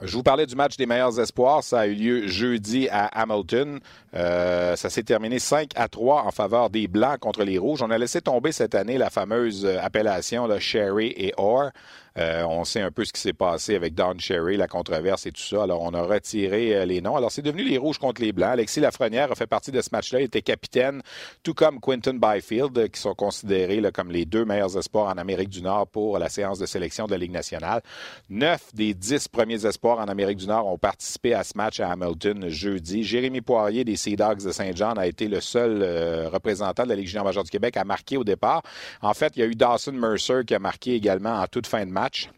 Je 0.00 0.16
vous 0.16 0.22
parlais 0.22 0.46
du 0.46 0.56
match 0.56 0.76
des 0.76 0.86
meilleurs 0.86 1.18
espoirs. 1.20 1.62
Ça 1.62 1.80
a 1.80 1.86
eu 1.86 1.94
lieu 1.94 2.26
jeudi 2.26 2.88
à 2.88 3.06
Hamilton. 3.06 3.80
Euh, 4.14 4.76
ça 4.76 4.90
s'est 4.90 5.02
terminé 5.02 5.38
5 5.38 5.70
à 5.76 5.88
3 5.88 6.24
en 6.24 6.30
faveur 6.30 6.70
des 6.70 6.88
Blancs 6.88 7.18
contre 7.18 7.44
les 7.44 7.58
Rouges. 7.58 7.82
On 7.82 7.90
a 7.90 7.98
laissé 7.98 8.20
tomber 8.20 8.52
cette 8.52 8.74
année 8.74 8.98
la 8.98 9.10
fameuse 9.10 9.66
appellation 9.66 10.48
de 10.48 10.58
Sherry 10.58 11.14
et 11.16 11.32
Orr. 11.36 11.70
Euh, 12.18 12.44
on 12.44 12.64
sait 12.64 12.80
un 12.80 12.90
peu 12.90 13.04
ce 13.04 13.12
qui 13.12 13.20
s'est 13.20 13.32
passé 13.32 13.74
avec 13.74 13.94
Don 13.94 14.14
Cherry, 14.18 14.56
la 14.56 14.68
controverse 14.68 15.26
et 15.26 15.32
tout 15.32 15.42
ça. 15.42 15.62
Alors, 15.62 15.82
on 15.82 15.94
a 15.94 16.02
retiré 16.02 16.74
euh, 16.74 16.84
les 16.84 17.00
noms. 17.00 17.16
Alors, 17.16 17.32
c'est 17.32 17.42
devenu 17.42 17.64
les 17.64 17.78
Rouges 17.78 17.98
contre 17.98 18.20
les 18.20 18.32
Blancs. 18.32 18.50
Alexis 18.52 18.80
Lafrenière 18.80 19.32
a 19.32 19.34
fait 19.34 19.46
partie 19.46 19.72
de 19.72 19.80
ce 19.80 19.88
match-là. 19.92 20.20
Il 20.20 20.24
était 20.24 20.42
capitaine, 20.42 21.02
tout 21.42 21.54
comme 21.54 21.80
Quinton 21.80 22.18
Byfield, 22.20 22.90
qui 22.90 23.00
sont 23.00 23.14
considérés 23.14 23.82
comme 23.92 24.10
les 24.10 24.24
deux 24.24 24.44
meilleurs 24.44 24.76
espoirs 24.76 25.06
en 25.06 25.18
Amérique 25.18 25.48
du 25.48 25.62
Nord 25.62 25.86
pour 25.88 26.18
la 26.18 26.28
séance 26.28 26.58
de 26.58 26.66
sélection 26.66 27.06
de 27.06 27.12
la 27.12 27.18
Ligue 27.18 27.32
nationale. 27.32 27.82
Neuf 28.28 28.74
des 28.74 28.94
dix 28.94 29.28
premiers 29.28 29.64
espoirs 29.64 29.98
en 29.98 30.04
Amérique 30.04 30.38
du 30.38 30.46
Nord 30.46 30.66
ont 30.66 30.78
participé 30.78 31.34
à 31.34 31.44
ce 31.44 31.56
match 31.56 31.80
à 31.80 31.90
Hamilton 31.90 32.48
jeudi. 32.48 33.02
Jérémy 33.04 33.40
Poirier 33.40 33.84
des 33.84 33.96
Sea 33.96 34.16
Dogs 34.16 34.44
de 34.44 34.52
Saint-Jean 34.52 34.92
a 34.92 35.06
été 35.06 35.28
le 35.28 35.40
seul 35.40 35.80
euh, 35.82 36.28
représentant 36.28 36.84
de 36.84 36.90
la 36.90 36.96
Ligue 36.96 37.06
junior 37.06 37.30
du 37.32 37.50
Québec 37.50 37.76
à 37.76 37.84
marquer 37.84 38.16
au 38.16 38.24
départ. 38.24 38.62
En 39.00 39.14
fait, 39.14 39.32
il 39.36 39.40
y 39.40 39.42
a 39.42 39.46
eu 39.46 39.54
Dawson 39.54 39.92
Mercer 39.92 40.42
qui 40.46 40.54
a 40.54 40.58
marqué 40.58 40.94
également 40.94 41.40
en 41.40 41.46
toute 41.46 41.66
fin 41.66 41.84
de 41.86 41.90
match 41.90 42.01
match. 42.02 42.28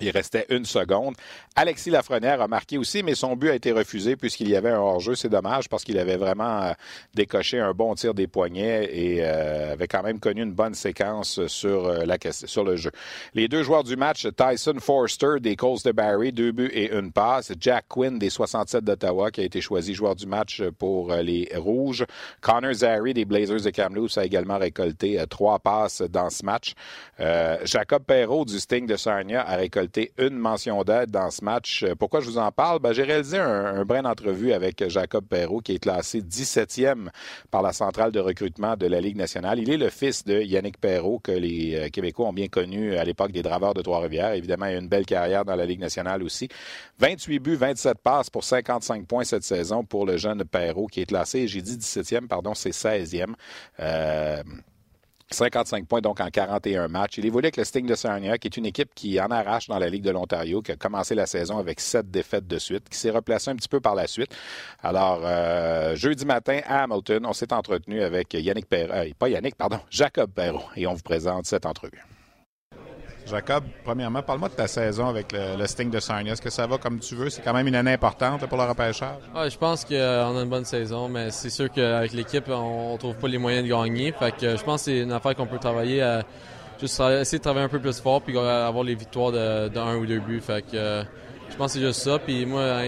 Il 0.00 0.10
restait 0.10 0.46
une 0.48 0.64
seconde. 0.64 1.14
Alexis 1.54 1.90
Lafrenière 1.90 2.40
a 2.40 2.48
marqué 2.48 2.78
aussi, 2.78 3.02
mais 3.02 3.14
son 3.14 3.36
but 3.36 3.50
a 3.50 3.54
été 3.54 3.72
refusé 3.72 4.16
puisqu'il 4.16 4.48
y 4.48 4.56
avait 4.56 4.70
un 4.70 4.78
hors-jeu. 4.78 5.14
C'est 5.14 5.28
dommage 5.28 5.68
parce 5.68 5.84
qu'il 5.84 5.98
avait 5.98 6.16
vraiment 6.16 6.62
euh, 6.62 6.72
décoché 7.14 7.60
un 7.60 7.72
bon 7.72 7.94
tir 7.94 8.14
des 8.14 8.26
poignets 8.26 8.88
et 8.90 9.18
euh, 9.20 9.72
avait 9.72 9.88
quand 9.88 10.02
même 10.02 10.18
connu 10.18 10.42
une 10.42 10.52
bonne 10.52 10.74
séquence 10.74 11.46
sur, 11.46 11.86
euh, 11.86 12.04
la, 12.06 12.16
sur 12.32 12.64
le 12.64 12.76
jeu. 12.76 12.90
Les 13.34 13.48
deux 13.48 13.62
joueurs 13.62 13.84
du 13.84 13.96
match, 13.96 14.26
Tyson 14.34 14.76
Forster 14.80 15.40
des 15.40 15.56
Colts 15.56 15.84
de 15.84 15.92
Barry, 15.92 16.32
deux 16.32 16.52
buts 16.52 16.70
et 16.72 16.90
une 16.90 17.12
passe. 17.12 17.52
Jack 17.60 17.84
Quinn 17.88 18.18
des 18.18 18.30
67 18.30 18.82
d'Ottawa 18.82 19.30
qui 19.30 19.42
a 19.42 19.44
été 19.44 19.60
choisi 19.60 19.92
joueur 19.92 20.16
du 20.16 20.26
match 20.26 20.62
pour 20.78 21.14
les 21.14 21.50
Rouges. 21.54 22.06
Connor 22.40 22.72
Zary 22.72 23.12
des 23.12 23.26
Blazers 23.26 23.60
de 23.60 23.70
Kamloops 23.70 24.16
a 24.16 24.24
également 24.24 24.58
récolté 24.58 25.22
trois 25.28 25.58
passes 25.58 26.00
dans 26.00 26.30
ce 26.30 26.44
match. 26.44 26.72
Jacob 27.64 28.04
Perrault 28.04 28.46
du 28.46 28.58
Sting 28.58 28.86
de 28.86 28.96
Sarnia 28.96 29.46
a 29.46 29.56
récolté 29.56 29.81
une 30.18 30.36
mention 30.36 30.82
d'aide 30.84 31.10
dans 31.10 31.30
ce 31.30 31.44
match. 31.44 31.82
Euh, 31.82 31.94
pourquoi 31.94 32.20
je 32.20 32.26
vous 32.26 32.38
en 32.38 32.50
parle? 32.52 32.78
Ben, 32.78 32.92
j'ai 32.92 33.02
réalisé 33.02 33.38
un, 33.38 33.64
un 33.64 33.84
brin 33.84 34.02
d'entrevue 34.02 34.52
avec 34.52 34.88
Jacob 34.88 35.24
Perrault, 35.24 35.60
qui 35.60 35.72
est 35.72 35.78
classé 35.78 36.20
17e 36.20 37.08
par 37.50 37.62
la 37.62 37.72
centrale 37.72 38.12
de 38.12 38.20
recrutement 38.20 38.76
de 38.76 38.86
la 38.86 39.00
Ligue 39.00 39.16
nationale. 39.16 39.58
Il 39.58 39.70
est 39.70 39.76
le 39.76 39.90
fils 39.90 40.24
de 40.24 40.40
Yannick 40.40 40.78
Perrault, 40.78 41.18
que 41.18 41.32
les 41.32 41.74
euh, 41.74 41.88
Québécois 41.88 42.28
ont 42.28 42.32
bien 42.32 42.48
connu 42.48 42.96
à 42.96 43.04
l'époque 43.04 43.32
des 43.32 43.42
Draveurs 43.42 43.74
de 43.74 43.82
Trois-Rivières. 43.82 44.32
Évidemment, 44.32 44.66
il 44.66 44.76
a 44.76 44.78
une 44.78 44.88
belle 44.88 45.06
carrière 45.06 45.44
dans 45.44 45.56
la 45.56 45.66
Ligue 45.66 45.80
nationale 45.80 46.22
aussi. 46.22 46.48
28 46.98 47.38
buts, 47.38 47.56
27 47.56 47.98
passes 47.98 48.30
pour 48.30 48.44
55 48.44 49.06
points 49.06 49.24
cette 49.24 49.44
saison 49.44 49.84
pour 49.84 50.06
le 50.06 50.16
jeune 50.16 50.44
Perrault, 50.44 50.86
qui 50.86 51.00
est 51.00 51.06
classé, 51.06 51.48
j'ai 51.48 51.62
dit 51.62 51.76
17e, 51.76 52.26
pardon, 52.26 52.54
c'est 52.54 52.70
16e. 52.70 53.34
Euh, 53.80 54.42
55 55.32 55.86
points 55.86 56.00
donc 56.00 56.20
en 56.20 56.28
41 56.28 56.88
matchs. 56.88 57.18
Il 57.18 57.26
évolue 57.26 57.46
avec 57.46 57.56
le 57.56 57.64
Sting 57.64 57.86
de 57.86 57.94
Sarnia, 57.94 58.38
qui 58.38 58.48
est 58.48 58.56
une 58.56 58.66
équipe 58.66 58.94
qui 58.94 59.20
en 59.20 59.30
arrache 59.30 59.68
dans 59.68 59.78
la 59.78 59.88
Ligue 59.88 60.02
de 60.02 60.10
l'Ontario, 60.10 60.62
qui 60.62 60.72
a 60.72 60.76
commencé 60.76 61.14
la 61.14 61.26
saison 61.26 61.58
avec 61.58 61.80
sept 61.80 62.10
défaites 62.10 62.46
de 62.46 62.58
suite, 62.58 62.88
qui 62.88 62.98
s'est 62.98 63.10
replacé 63.10 63.50
un 63.50 63.56
petit 63.56 63.68
peu 63.68 63.80
par 63.80 63.94
la 63.94 64.06
suite. 64.06 64.34
Alors, 64.82 65.20
euh, 65.24 65.94
jeudi 65.96 66.24
matin 66.24 66.60
à 66.66 66.84
Hamilton, 66.84 67.26
on 67.26 67.32
s'est 67.32 67.52
entretenu 67.52 68.02
avec 68.02 68.34
Yannick 68.34 68.68
Perrault, 68.68 68.92
euh, 68.92 69.10
pas 69.18 69.28
Yannick, 69.28 69.56
pardon, 69.56 69.80
Jacob 69.90 70.30
Perrault, 70.30 70.64
et 70.76 70.86
on 70.86 70.94
vous 70.94 71.02
présente 71.02 71.46
cette 71.46 71.66
entrevue. 71.66 72.02
Jacob, 73.26 73.64
premièrement, 73.84 74.22
parle-moi 74.22 74.48
de 74.48 74.54
ta 74.54 74.66
saison 74.66 75.08
avec 75.08 75.32
le, 75.32 75.66
Sting 75.66 75.90
de 75.90 76.00
Sarnia. 76.00 76.32
Est-ce 76.32 76.42
que 76.42 76.50
ça 76.50 76.66
va 76.66 76.78
comme 76.78 76.98
tu 76.98 77.14
veux? 77.14 77.30
C'est 77.30 77.42
quand 77.42 77.52
même 77.54 77.66
une 77.66 77.74
année 77.74 77.92
importante 77.92 78.46
pour 78.46 78.58
le 78.58 78.64
repêchage. 78.64 79.22
Ouais, 79.34 79.48
je 79.48 79.58
pense 79.58 79.84
qu'on 79.84 79.94
a 79.94 80.42
une 80.42 80.48
bonne 80.48 80.64
saison, 80.64 81.08
mais 81.08 81.30
c'est 81.30 81.50
sûr 81.50 81.70
qu'avec 81.70 82.12
l'équipe, 82.12 82.48
on, 82.48 82.92
ne 82.92 82.98
trouve 82.98 83.14
pas 83.16 83.28
les 83.28 83.38
moyens 83.38 83.64
de 83.64 83.72
gagner. 83.72 84.12
Fait 84.12 84.32
que 84.32 84.56
je 84.56 84.62
pense 84.64 84.82
que 84.82 84.84
c'est 84.86 85.00
une 85.00 85.12
affaire 85.12 85.34
qu'on 85.34 85.46
peut 85.46 85.58
travailler 85.58 86.02
à 86.02 86.22
juste 86.80 87.00
essayer 87.00 87.38
de 87.38 87.42
travailler 87.42 87.66
un 87.66 87.68
peu 87.68 87.80
plus 87.80 88.00
fort 88.00 88.20
puis 88.20 88.36
avoir 88.36 88.84
les 88.84 88.94
victoires 88.94 89.32
de, 89.32 89.78
un 89.78 89.96
ou 89.96 90.06
deux 90.06 90.20
buts. 90.20 90.40
Fait 90.40 90.62
que 90.62 91.04
je 91.50 91.56
pense 91.56 91.72
que 91.72 91.78
c'est 91.78 91.86
juste 91.86 92.00
ça. 92.00 92.18
Puis 92.18 92.44
moi, 92.44 92.80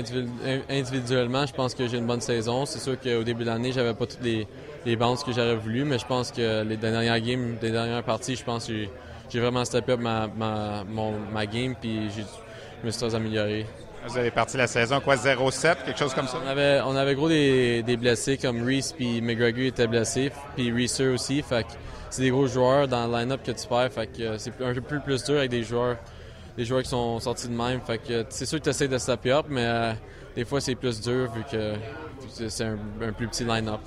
individuellement, 0.69 1.47
je 1.47 1.53
pense 1.53 1.75
que 1.75 1.87
j'ai 1.87 1.99
une 1.99 2.07
bonne 2.07 2.21
saison. 2.21 2.67
C'est 2.67 2.81
sûr 2.81 2.99
qu'au 3.01 3.23
début 3.23 3.45
de 3.45 3.51
l'année, 3.51 3.73
j'avais 3.73 3.95
pas 3.95 4.07
toutes 4.07 4.23
les, 4.23 4.47
les 4.85 4.97
que 4.97 5.33
j'aurais 5.33 5.57
voulu, 5.57 5.85
mais 5.85 5.99
je 5.99 6.07
pense 6.07 6.33
que 6.33 6.63
les 6.63 6.77
dernières 6.77 7.21
games, 7.21 7.57
les 7.63 7.71
dernières 7.71 8.03
parties, 8.03 8.37
je 8.37 8.45
pense 8.45 8.67
que 8.67 8.87
j'ai 9.31 9.41
vraiment 9.41 9.65
steppé 9.65 9.93
up 9.93 10.01
ma, 10.01 10.27
ma, 10.29 10.85
ma 11.33 11.47
game, 11.47 11.75
puis 11.81 12.11
je 12.11 12.87
me 12.87 12.91
suis 12.91 13.01
très 13.01 13.15
amélioré. 13.15 13.67
Vous 14.07 14.19
avez 14.19 14.31
parti 14.31 14.59
la 14.59 14.67
saison, 14.67 15.01
quoi, 15.01 15.17
0-7, 15.17 15.77
quelque 15.87 15.99
chose 15.99 16.13
comme 16.13 16.29
ça? 16.29 16.39
On 16.45 16.47
avait, 16.47 16.81
on 16.85 16.95
avait 16.95 17.15
gros 17.15 17.29
des, 17.29 17.83
des 17.83 17.97
blessés, 17.97 18.37
comme 18.37 18.63
Reese 18.63 18.93
puis 18.93 19.23
McGregor 19.23 19.65
étaient 19.65 19.87
blessés, 19.87 20.31
puis 20.55 20.71
Reese 20.71 21.01
aussi. 21.01 21.41
Fait 21.41 21.65
c'est 22.11 22.23
des 22.23 22.31
gros 22.31 22.47
joueurs 22.47 22.87
dans 22.87 23.07
le 23.07 23.13
line-up 23.13 23.41
que 23.43 23.51
tu 23.51 23.67
perds. 23.67 23.91
Fait 23.93 24.07
que 24.07 24.39
c'est 24.39 24.53
un 24.63 24.75
peu 24.75 25.01
plus 25.01 25.25
dur 25.25 25.39
avec 25.39 25.51
des 25.51 25.65
joueurs, 25.65 25.97
des 26.57 26.65
joueurs 26.65 26.83
qui 26.83 26.91
sont 26.91 27.19
sortis 27.19 27.49
de 27.49 27.55
même. 27.55 27.81
Fait 27.81 27.99
que 27.99 28.25
c'est 28.29 28.47
sûr 28.47 28.59
que 28.59 28.65
tu 28.65 28.71
essaies 28.71 28.87
de 28.87 28.99
step 28.99 29.27
up, 29.27 29.47
mais 29.49 29.65
euh, 29.65 29.93
des 30.37 30.45
fois 30.45 30.61
c'est 30.61 30.75
plus 30.77 31.01
dur 31.01 31.33
vu 31.33 31.43
que 31.51 31.73
c'est 32.29 32.65
un, 32.65 32.77
un 33.03 33.13
plus 33.13 33.27
petit 33.27 33.45
line-up. 33.45 33.81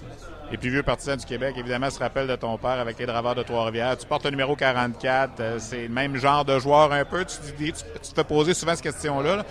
Les 0.49 0.57
plus 0.57 0.69
vieux 0.69 0.83
partisans 0.83 1.17
du 1.17 1.25
Québec, 1.25 1.55
évidemment, 1.57 1.89
se 1.89 1.99
rappellent 1.99 2.27
de 2.27 2.36
ton 2.38 2.57
père 2.57 2.79
avec 2.79 2.97
les 2.97 3.05
Draveurs 3.05 3.36
de 3.36 3.43
Trois-Rivières. 3.43 3.97
Tu 3.97 4.05
portes 4.05 4.23
le 4.23 4.31
numéro 4.31 4.55
44. 4.55 5.39
Euh, 5.39 5.55
c'est 5.60 5.83
le 5.83 5.93
même 5.93 6.15
genre 6.15 6.45
de 6.45 6.57
joueur 6.57 6.93
un 6.93 7.03
peu. 7.03 7.25
Tu, 7.25 7.73
te 7.73 8.15
fais 8.15 8.23
poser 8.23 8.53
souvent 8.53 8.73
cette 8.73 8.83
question-là. 8.83 9.43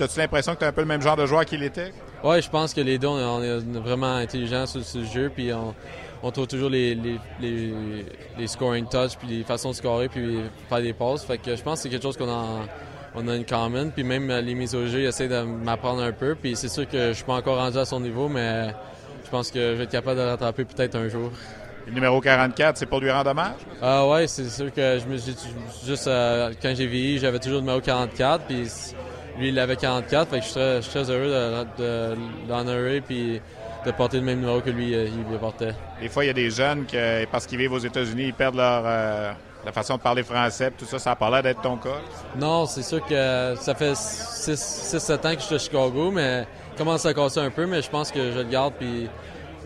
As-tu 0.00 0.18
l'impression 0.18 0.54
que 0.54 0.58
tu 0.58 0.64
es 0.64 0.68
un 0.68 0.72
peu 0.72 0.80
le 0.80 0.88
même 0.88 1.02
genre 1.02 1.14
de 1.14 1.26
joueur 1.26 1.44
qu'il 1.44 1.62
était? 1.62 1.92
Oui, 2.24 2.42
je 2.42 2.50
pense 2.50 2.74
que 2.74 2.80
les 2.80 2.98
deux, 2.98 3.06
on 3.06 3.42
est, 3.42 3.60
vraiment 3.78 4.16
intelligents 4.16 4.66
sur 4.66 4.82
ce 4.82 5.04
jeu. 5.04 5.30
Puis 5.32 5.52
on, 5.52 6.30
trouve 6.32 6.48
toujours 6.48 6.70
les, 6.70 6.98
les, 7.40 8.46
scoring 8.48 8.88
touch, 8.88 9.16
puis 9.16 9.28
les 9.28 9.44
façons 9.44 9.70
de 9.70 9.76
scorer, 9.76 10.08
puis 10.08 10.40
faire 10.68 10.82
des 10.82 10.94
passes. 10.94 11.24
Fait 11.24 11.38
que 11.38 11.54
je 11.54 11.62
pense 11.62 11.78
que 11.78 11.82
c'est 11.84 11.90
quelque 11.90 12.02
chose 12.02 12.16
qu'on 12.16 12.28
a 12.28 12.62
on 13.14 13.28
a 13.28 13.36
une 13.36 13.44
common. 13.44 13.90
Puis 13.94 14.02
même 14.02 14.32
les 14.32 14.54
mises 14.56 14.74
au 14.74 14.86
jeu, 14.88 15.04
essaient 15.04 15.28
de 15.28 15.42
m'apprendre 15.42 16.02
un 16.02 16.10
peu. 16.10 16.34
Puis 16.34 16.56
c'est 16.56 16.68
sûr 16.68 16.88
que 16.88 17.10
je 17.10 17.12
suis 17.12 17.24
pas 17.24 17.34
encore 17.34 17.58
rendu 17.58 17.78
à 17.78 17.84
son 17.84 18.00
niveau, 18.00 18.28
mais 18.28 18.74
pense 19.34 19.50
que 19.50 19.58
je 19.58 19.78
vais 19.78 19.82
être 19.82 19.90
capable 19.90 20.20
de 20.20 20.24
rattraper 20.24 20.64
peut-être 20.64 20.94
un 20.94 21.08
jour. 21.08 21.32
Le 21.88 21.92
numéro 21.92 22.20
44, 22.20 22.76
c'est 22.76 22.86
pour 22.86 23.00
lui 23.00 23.10
rendre 23.10 23.30
hommage? 23.30 23.56
Ah 23.82 24.06
ouais, 24.06 24.28
c'est 24.28 24.48
sûr 24.48 24.72
que 24.72 25.00
je 25.00 25.06
me 25.06 25.16
juste 25.84 26.06
euh, 26.06 26.52
quand 26.62 26.72
j'ai 26.76 26.86
vieilli, 26.86 27.18
j'avais 27.18 27.40
toujours 27.40 27.58
le 27.58 27.62
numéro 27.62 27.80
44, 27.80 28.44
puis 28.44 28.68
lui 29.36 29.48
il 29.48 29.58
avait 29.58 29.74
44, 29.74 30.30
fait 30.30 30.38
que 30.38 30.44
je 30.44 30.80
suis 30.82 30.90
très, 30.90 31.10
heureux 31.10 31.66
de, 31.76 32.14
l'honorer 32.48 33.00
puis 33.00 33.40
de 33.84 33.90
porter 33.90 34.18
le 34.18 34.22
même 34.22 34.38
numéro 34.38 34.60
que 34.60 34.70
lui 34.70 34.94
euh, 34.94 35.08
il 35.08 35.38
portait. 35.38 35.74
Des 36.00 36.08
fois, 36.08 36.22
il 36.22 36.28
y 36.28 36.30
a 36.30 36.34
des 36.34 36.50
jeunes 36.50 36.86
qui, 36.86 36.96
parce 37.32 37.44
qu'ils 37.44 37.58
vivent 37.58 37.72
aux 37.72 37.78
États-Unis, 37.78 38.26
ils 38.26 38.34
perdent 38.34 38.54
leur 38.54 38.84
euh, 38.86 39.32
la 39.64 39.72
façon 39.72 39.96
de 39.96 40.00
parler 40.00 40.22
français, 40.22 40.70
tout 40.78 40.84
ça, 40.84 41.00
ça 41.00 41.10
n'a 41.10 41.16
pas 41.16 41.28
l'air 41.28 41.42
d'être 41.42 41.60
ton 41.60 41.76
cas? 41.76 42.00
Non, 42.38 42.66
c'est 42.66 42.82
sûr 42.82 43.04
que 43.04 43.54
ça 43.58 43.74
fait 43.74 43.94
6-7 43.94 45.26
ans 45.26 45.34
que 45.34 45.40
je 45.40 45.46
suis 45.46 45.54
à 45.56 45.58
Chicago, 45.58 46.10
mais 46.12 46.46
commence 46.76 47.06
à 47.06 47.14
casser 47.14 47.40
un 47.40 47.50
peu, 47.50 47.66
mais 47.66 47.82
je 47.82 47.90
pense 47.90 48.10
que 48.10 48.32
je 48.32 48.38
le 48.38 48.44
garde. 48.44 48.74
Puis 48.78 49.08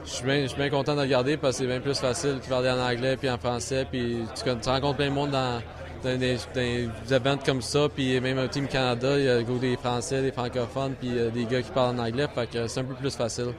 je 0.05 0.11
suis 0.11 0.25
bien, 0.57 0.71
content 0.71 0.94
de 0.94 1.03
le 1.03 1.07
garder 1.07 1.37
parce 1.37 1.57
que 1.57 1.64
c'est 1.64 1.68
bien 1.68 1.81
plus 1.81 1.99
facile 1.99 2.37
de 2.37 2.49
parler 2.49 2.71
en 2.71 2.79
anglais 2.79 3.16
puis 3.16 3.29
en 3.31 3.38
français. 3.38 3.87
Puis 3.90 4.18
tu, 4.35 4.68
rencontres 4.68 4.97
plein 4.97 5.09
de 5.09 5.14
monde 5.14 5.31
dans, 5.31 5.61
dans 6.03 6.18
des, 6.18 6.38
événements 7.11 7.42
comme 7.44 7.62
ça, 7.62 7.88
puis 7.94 8.21
même 8.21 8.38
au 8.38 8.47
Team 8.47 8.66
Canada, 8.68 9.18
il 9.18 9.25
y 9.25 9.29
a 9.29 9.42
des 9.42 9.77
Français, 9.77 10.23
des 10.23 10.33
francophones, 10.33 10.94
puis 10.99 11.11
des 11.33 11.44
gars 11.44 11.62
qui 11.62 11.71
parlent 11.71 11.99
en 11.99 12.05
anglais, 12.05 12.27
fait 12.35 12.49
que 12.49 12.66
c'est 12.66 12.81
un 12.81 12.85
peu 12.85 12.94
plus 12.94 13.14
facile. 13.14 13.53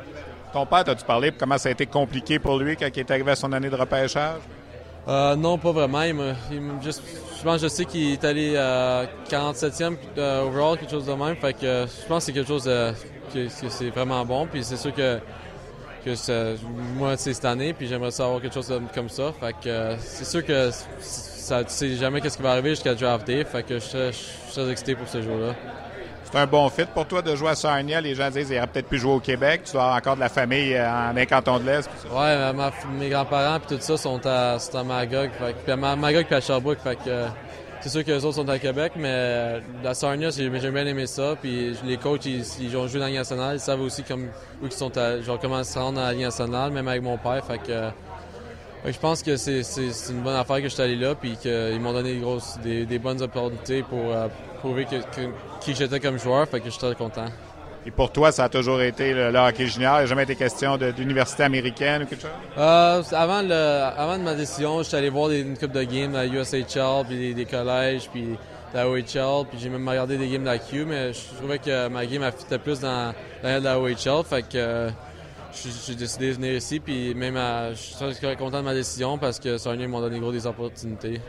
Ton 0.51 0.65
père, 0.65 0.83
as-tu 0.87 1.05
parlé 1.05 1.31
comment 1.31 1.57
ça 1.57 1.69
a 1.69 1.71
été 1.71 1.85
compliqué 1.85 2.39
pour 2.39 2.57
lui 2.57 2.75
quand 2.75 2.87
il 2.93 2.99
est 2.99 3.11
arrivé 3.11 3.31
à 3.31 3.35
son 3.35 3.53
année 3.53 3.69
de 3.69 3.75
repêchage? 3.75 4.41
Euh, 5.07 5.35
non, 5.35 5.57
pas 5.57 5.71
vraiment. 5.71 6.03
Il 6.51 6.61
juste, 6.83 7.03
je 7.37 7.43
pense 7.43 7.61
je 7.61 7.67
sais 7.67 7.85
qu'il 7.85 8.13
est 8.13 8.23
allé 8.23 8.57
à 8.57 9.05
47e 9.29 9.95
euh, 10.17 10.43
overall, 10.43 10.77
quelque 10.77 10.91
chose 10.91 11.05
de 11.05 11.13
même. 11.13 11.35
Fait 11.35 11.53
que 11.53 11.85
je 11.85 12.07
pense 12.07 12.19
que 12.19 12.23
c'est 12.25 12.33
quelque 12.33 12.47
chose 12.47 12.69
que, 13.29 13.47
c'est 13.49 13.89
vraiment 13.89 14.25
bon. 14.25 14.47
Puis 14.47 14.63
c'est 14.63 14.77
sûr 14.77 14.93
que, 14.93 15.19
que 16.05 16.55
moi, 16.97 17.15
c'est 17.17 17.33
cette 17.33 17.45
année, 17.45 17.73
puis 17.73 17.87
j'aimerais 17.87 18.11
savoir 18.11 18.41
quelque 18.41 18.53
chose 18.53 18.73
comme 18.93 19.09
ça. 19.09 19.31
Fait 19.39 19.55
que 19.63 19.95
c'est 19.99 20.25
sûr 20.25 20.45
que 20.45 20.69
ça, 20.99 21.63
tu 21.63 21.71
sais 21.71 21.95
jamais 21.95 22.21
qu'est-ce 22.21 22.37
qui 22.37 22.43
va 22.43 22.51
arriver 22.51 22.71
jusqu'à 22.71 22.95
draft 22.95 23.25
day. 23.25 23.43
Fait 23.43 23.63
que 23.63 23.79
je 23.79 24.11
suis 24.11 24.51
très 24.51 24.69
excité 24.69 24.95
pour 24.95 25.07
ce 25.07 25.21
jour-là. 25.21 25.55
C'est 26.31 26.37
un 26.37 26.45
bon 26.45 26.69
fit 26.69 26.85
pour 26.85 27.07
toi 27.07 27.23
de 27.23 27.35
jouer 27.35 27.49
à 27.49 27.55
Sarnia. 27.55 27.99
Les 28.01 28.13
gens 28.13 28.29
disent 28.29 28.47
qu'il 28.47 28.57
aurait 28.57 28.67
peut-être 28.67 28.87
pu 28.87 28.99
jouer 28.99 29.13
au 29.13 29.19
Québec. 29.19 29.61
Tu 29.63 29.75
avoir 29.75 29.95
encore 29.95 30.15
de 30.15 30.19
la 30.19 30.29
famille 30.29 30.75
euh, 30.75 30.87
en 30.87 31.17
un 31.17 31.25
canton 31.25 31.57
de 31.57 31.65
l'Est. 31.65 31.89
Oui, 32.11 32.69
mes 32.99 33.09
grands-parents 33.09 33.57
et 33.57 33.75
tout 33.75 33.77
ça 33.79 33.97
sont 33.97 34.21
à, 34.27 34.59
sont 34.59 34.77
à 34.77 34.83
Magog. 34.83 35.31
puis 35.63 35.71
à 35.71 35.75
Magog 35.75 36.27
et 36.29 36.35
à 36.35 36.39
Sherbrooke. 36.39 36.77
Fait 36.83 36.97
que, 36.97 37.09
euh, 37.09 37.27
c'est 37.81 37.89
sûr 37.89 38.03
que 38.03 38.11
les 38.11 38.25
autres 38.25 38.35
sont 38.35 38.49
à 38.49 38.59
Québec, 38.59 38.93
mais 38.97 39.09
euh, 39.09 39.59
la 39.83 39.93
Sarnia, 39.93 40.29
j'ai 40.31 40.49
bien 40.49 40.85
aimé 40.85 41.07
ça. 41.07 41.35
Puis 41.41 41.73
les 41.85 41.97
coachs, 41.97 42.25
ils, 42.25 42.77
ont 42.77 42.87
joué 42.87 42.99
dans 42.99 43.05
la 43.05 43.11
Ligue 43.11 43.19
nationale. 43.19 43.55
Ils 43.55 43.61
savent 43.61 43.81
aussi 43.81 44.03
comme, 44.03 44.25
où 44.61 44.65
ils 44.65 44.71
sont 44.71 44.97
à, 44.97 45.21
genre, 45.21 45.39
comment 45.39 45.63
se 45.63 45.79
rendre 45.79 45.95
dans 45.95 46.03
la 46.05 46.13
Ligue 46.13 46.23
nationale, 46.23 46.71
même 46.71 46.87
avec 46.87 47.01
mon 47.01 47.17
père. 47.17 47.43
Fait 47.45 47.57
que, 47.59 47.89
je 48.85 48.97
pense 48.99 49.23
que 49.23 49.37
c'est 49.37 49.61
une 50.09 50.21
bonne 50.21 50.35
affaire 50.35 50.57
que 50.57 50.63
je 50.63 50.69
suis 50.69 50.81
allé 50.81 50.95
là, 50.95 51.15
puis 51.15 51.37
qu'ils 51.37 51.79
m'ont 51.79 51.93
donné 51.93 52.21
des, 52.63 52.99
bonnes 52.99 53.21
opportunités 53.21 53.83
pour 53.83 54.11
euh, 54.13 54.27
prouver 54.59 54.85
qui 55.61 55.73
j'étais 55.73 55.99
comme 55.99 56.19
joueur, 56.19 56.47
fait 56.47 56.59
que 56.59 56.65
je 56.65 56.71
suis 56.71 56.79
très 56.79 56.95
content. 56.95 57.25
Et 57.85 57.91
pour 57.91 58.11
toi, 58.11 58.31
ça 58.31 58.45
a 58.45 58.49
toujours 58.49 58.81
été 58.81 59.13
le, 59.13 59.33
hockey 59.35 59.67
junior? 59.67 59.95
Il 59.95 59.99
n'y 59.99 60.03
a 60.03 60.05
jamais 60.07 60.23
été 60.23 60.35
question 60.35 60.77
d'université 60.77 61.43
américaine 61.43 62.03
ou 62.03 62.05
quelque 62.05 62.21
chose? 62.21 62.31
Euh, 62.57 63.01
avant, 63.11 63.41
le, 63.41 63.53
avant 63.97 64.17
de 64.17 64.23
ma 64.23 64.35
décision, 64.35 64.83
j'étais 64.83 64.97
allé 64.97 65.09
voir 65.09 65.29
des, 65.29 65.41
une 65.41 65.57
coupe 65.57 65.71
de 65.71 65.83
games 65.83 66.15
à 66.15 66.25
USHL, 66.25 67.05
puis 67.07 67.33
des, 67.33 67.45
collèges, 67.45 68.09
puis 68.11 68.37
la 68.73 68.87
OHL, 68.87 69.45
puis 69.49 69.59
j'ai 69.59 69.69
même 69.69 69.87
regardé 69.87 70.17
des 70.17 70.27
games 70.27 70.41
de 70.41 70.47
la 70.47 70.59
Q, 70.59 70.85
mais 70.85 71.13
je 71.13 71.19
trouvais 71.37 71.59
que 71.59 71.87
ma 71.87 72.05
game 72.05 72.29
fitait 72.37 72.59
plus 72.59 72.81
dans, 72.81 73.13
dans 73.41 73.63
la 73.63 73.79
OHL, 73.79 74.23
fait 74.25 74.43
que 74.47 74.89
j'ai 75.87 75.95
décidé 75.95 76.29
de 76.29 76.33
venir 76.33 76.53
ici, 76.53 76.79
puis 76.79 77.15
même 77.15 77.39
je 77.71 77.75
suis 77.75 77.95
très 77.95 78.35
content 78.35 78.59
de 78.59 78.65
ma 78.65 78.73
décision 78.73 79.17
parce 79.17 79.39
que 79.39 79.57
Sarnia 79.57 79.87
m'a 79.87 79.99
donné 80.01 80.19
gros 80.19 80.31
des 80.31 80.45
opportunités. 80.45 81.21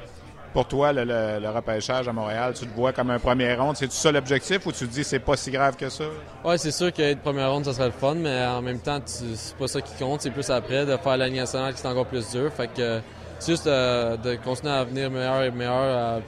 Pour 0.53 0.67
toi, 0.67 0.93
le, 0.93 1.49
repêchage 1.49 2.09
à 2.09 2.13
Montréal, 2.13 2.55
tu 2.59 2.67
te 2.67 2.75
vois 2.75 2.93
comme 2.93 3.11
un 3.11 3.21
premier 3.21 3.55
ronde. 3.55 3.77
C'est-tu 3.77 3.95
ça 3.95 4.11
l'objectif 4.11 4.67
ou 4.67 4.73
tu 4.73 4.89
te 4.89 4.93
dis 4.93 5.05
c'est 5.05 5.21
pas 5.21 5.37
si 5.37 5.51
grave 5.51 5.77
que 5.77 5.89
ça? 5.89 6.05
Oui, 6.45 6.59
c'est 6.59 6.73
sûr 6.73 6.93
qu'être 6.93 7.21
première 7.21 7.53
ronde, 7.53 7.65
ça 7.65 7.73
serait 7.73 7.87
le 7.87 7.93
fun, 7.93 8.17
mais 8.17 8.45
en 8.47 8.61
même 8.61 8.81
temps, 8.81 8.99
c'est 9.05 9.57
pas 9.57 9.69
ça 9.69 9.81
qui 9.81 9.95
compte. 9.95 10.23
C'est 10.23 10.31
plus 10.31 10.51
après 10.51 10.87
de 10.87 10.97
faire 10.97 11.17
la 11.17 11.31
nationale 11.31 11.75
qui 11.75 11.83
est 11.83 11.87
encore 11.87 12.07
plus 12.07 12.29
dur. 12.33 12.53
Fait 12.53 12.69
que 12.69 13.01
c'est 13.39 13.53
juste 13.53 13.67
de, 13.67 14.35
continuer 14.45 14.73
à 14.73 14.85
venir 14.85 15.11
meilleur 15.11 15.43
et 15.43 15.51
meilleur 15.51 16.21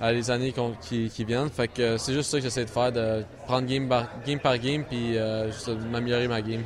à, 0.00 0.12
les 0.12 0.30
années 0.30 0.54
qui, 0.82 1.24
viennent. 1.24 1.48
Fait 1.48 1.68
que 1.68 1.96
c'est 1.96 2.12
juste 2.12 2.30
ça 2.30 2.36
que 2.36 2.44
j'essaie 2.44 2.66
de 2.66 2.70
faire, 2.70 2.92
de 2.92 3.24
prendre 3.46 3.66
game 3.66 3.88
par 3.88 4.08
game, 4.26 4.38
par 4.38 4.58
game 4.58 4.84
puis 4.84 5.16
euh, 5.16 5.50
juste 5.50 5.70
m'améliorer 5.90 6.28
ma 6.28 6.42
game. 6.42 6.62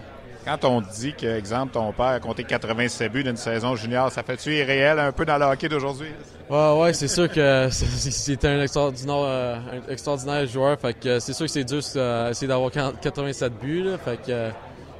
Quand 0.50 0.64
on 0.64 0.80
dit 0.80 1.14
que, 1.14 1.26
exemple, 1.26 1.74
ton 1.74 1.92
père 1.92 2.06
a 2.06 2.18
compté 2.18 2.42
87 2.42 3.12
buts 3.12 3.22
d'une 3.22 3.36
saison 3.36 3.76
junior, 3.76 4.10
ça 4.10 4.24
fait-tu 4.24 4.52
irréel 4.52 4.98
un 4.98 5.12
peu 5.12 5.24
dans 5.24 5.38
le 5.38 5.44
hockey 5.44 5.68
d'aujourd'hui? 5.68 6.08
Ouais, 6.48 6.76
ouais, 6.76 6.92
c'est 6.92 7.06
sûr 7.06 7.30
que 7.30 7.68
c'est 7.70 8.44
un 8.44 8.60
extraordinaire, 8.60 9.14
euh, 9.20 9.56
un 9.56 9.92
extraordinaire 9.92 10.44
joueur. 10.48 10.76
Fait 10.80 10.94
que 10.94 11.20
c'est 11.20 11.34
sûr 11.34 11.46
que 11.46 11.52
c'est 11.52 11.62
dur 11.62 11.78
d'essayer 11.78 12.48
d'avoir 12.48 12.72
87 12.72 13.60
buts. 13.60 13.92
fait 14.04 14.16
que 14.16 14.50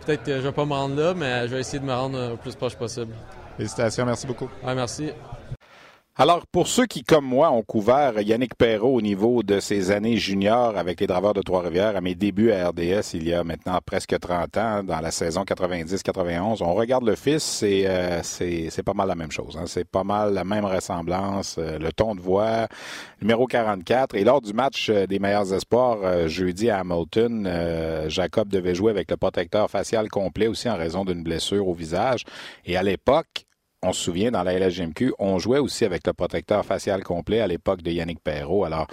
peut-être 0.07 0.23
que 0.23 0.37
je 0.37 0.43
vais 0.43 0.53
pas 0.53 0.65
me 0.65 0.73
rendre 0.73 0.95
là, 0.95 1.15
mais 1.15 1.49
je 1.49 1.55
vais 1.55 1.61
essayer 1.61 1.81
de 1.81 1.85
me 1.85 1.95
rendre 1.95 2.31
le 2.31 2.37
plus 2.37 2.55
proche 2.55 2.77
possible. 2.77 3.13
Félicitations, 3.57 4.07
merci 4.07 4.29
beaucoup. 4.29 4.49
Ouais, 4.63 4.75
merci. 4.77 5.11
Alors, 6.21 6.47
pour 6.47 6.69
ceux 6.69 6.85
qui, 6.85 7.03
comme 7.03 7.25
moi, 7.25 7.51
ont 7.51 7.63
couvert 7.63 8.21
Yannick 8.21 8.55
Perrault 8.55 8.95
au 8.97 9.01
niveau 9.01 9.43
de 9.43 9.59
ses 9.59 9.91
années 9.91 10.19
juniors 10.19 10.77
avec 10.77 11.01
les 11.01 11.07
Draveurs 11.07 11.33
de 11.33 11.41
Trois-Rivières 11.41 11.97
à 11.97 12.03
mes 12.03 12.15
débuts 12.15 12.53
à 12.53 12.69
RDS 12.69 13.15
il 13.15 13.27
y 13.27 13.33
a 13.33 13.43
maintenant 13.43 13.79
presque 13.83 14.19
30 14.19 14.57
ans, 14.59 14.83
dans 14.83 15.01
la 15.01 15.13
saison 15.13 15.45
90-91, 15.45 16.63
on 16.63 16.75
regarde 16.75 17.07
le 17.07 17.17
fils, 17.17 17.63
euh, 17.65 18.21
c'est 18.23 18.69
c'est 18.69 18.83
pas 18.83 18.93
mal 18.93 19.09
la 19.09 19.15
même 19.15 19.33
chose. 19.33 19.57
Hein. 19.59 19.65
C'est 19.67 19.89
pas 19.89 20.05
mal 20.05 20.35
la 20.35 20.45
même 20.45 20.67
ressemblance, 20.67 21.57
euh, 21.59 21.79
le 21.79 21.91
ton 21.91 22.15
de 22.15 22.21
voix, 22.21 22.69
numéro 23.23 23.47
44. 23.47 24.15
Et 24.15 24.23
lors 24.23 24.43
du 24.43 24.53
match 24.53 24.91
euh, 24.91 25.07
des 25.07 25.19
meilleurs 25.19 25.55
espoirs 25.55 26.29
jeudi 26.29 26.69
à 26.69 26.81
Hamilton, 26.81 27.49
Jacob 28.09 28.51
devait 28.51 28.75
jouer 28.75 28.91
avec 28.91 29.11
le 29.11 29.17
protecteur 29.17 29.71
facial 29.71 30.11
complet 30.11 30.49
aussi 30.49 30.69
en 30.69 30.77
raison 30.77 31.07
d'une 31.07 31.23
blessure 31.23 31.67
au 31.67 31.73
visage. 31.73 32.25
Et 32.67 32.77
à 32.77 32.83
l'époque, 32.83 33.47
on 33.83 33.93
se 33.93 34.03
souvient, 34.03 34.31
dans 34.31 34.43
la 34.43 34.59
LHGMQ, 34.59 35.15
on 35.19 35.39
jouait 35.39 35.59
aussi 35.59 35.85
avec 35.85 36.07
le 36.07 36.13
protecteur 36.13 36.65
facial 36.65 37.03
complet 37.03 37.41
à 37.41 37.47
l'époque 37.47 37.81
de 37.83 37.91
Yannick 37.91 38.21
Perrault. 38.23 38.65
Alors, 38.65 38.87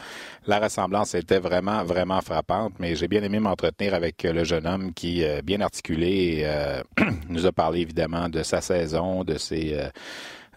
la 0.45 0.59
ressemblance 0.59 1.13
était 1.13 1.39
vraiment, 1.39 1.83
vraiment 1.83 2.21
frappante, 2.21 2.73
mais 2.79 2.95
j'ai 2.95 3.09
bien 3.09 3.21
aimé 3.21 3.39
m'entretenir 3.39 3.93
avec 3.93 4.23
le 4.23 4.45
jeune 4.45 4.65
homme 4.65 4.93
qui, 4.93 5.25
euh, 5.25 5.41
bien 5.41 5.59
articulé, 5.59 6.43
euh, 6.45 6.81
nous 7.29 7.45
a 7.45 7.51
parlé 7.51 7.81
évidemment 7.81 8.29
de 8.29 8.43
sa 8.43 8.61
saison, 8.61 9.23
de 9.23 9.37
ses... 9.37 9.73
Euh, 9.73 9.89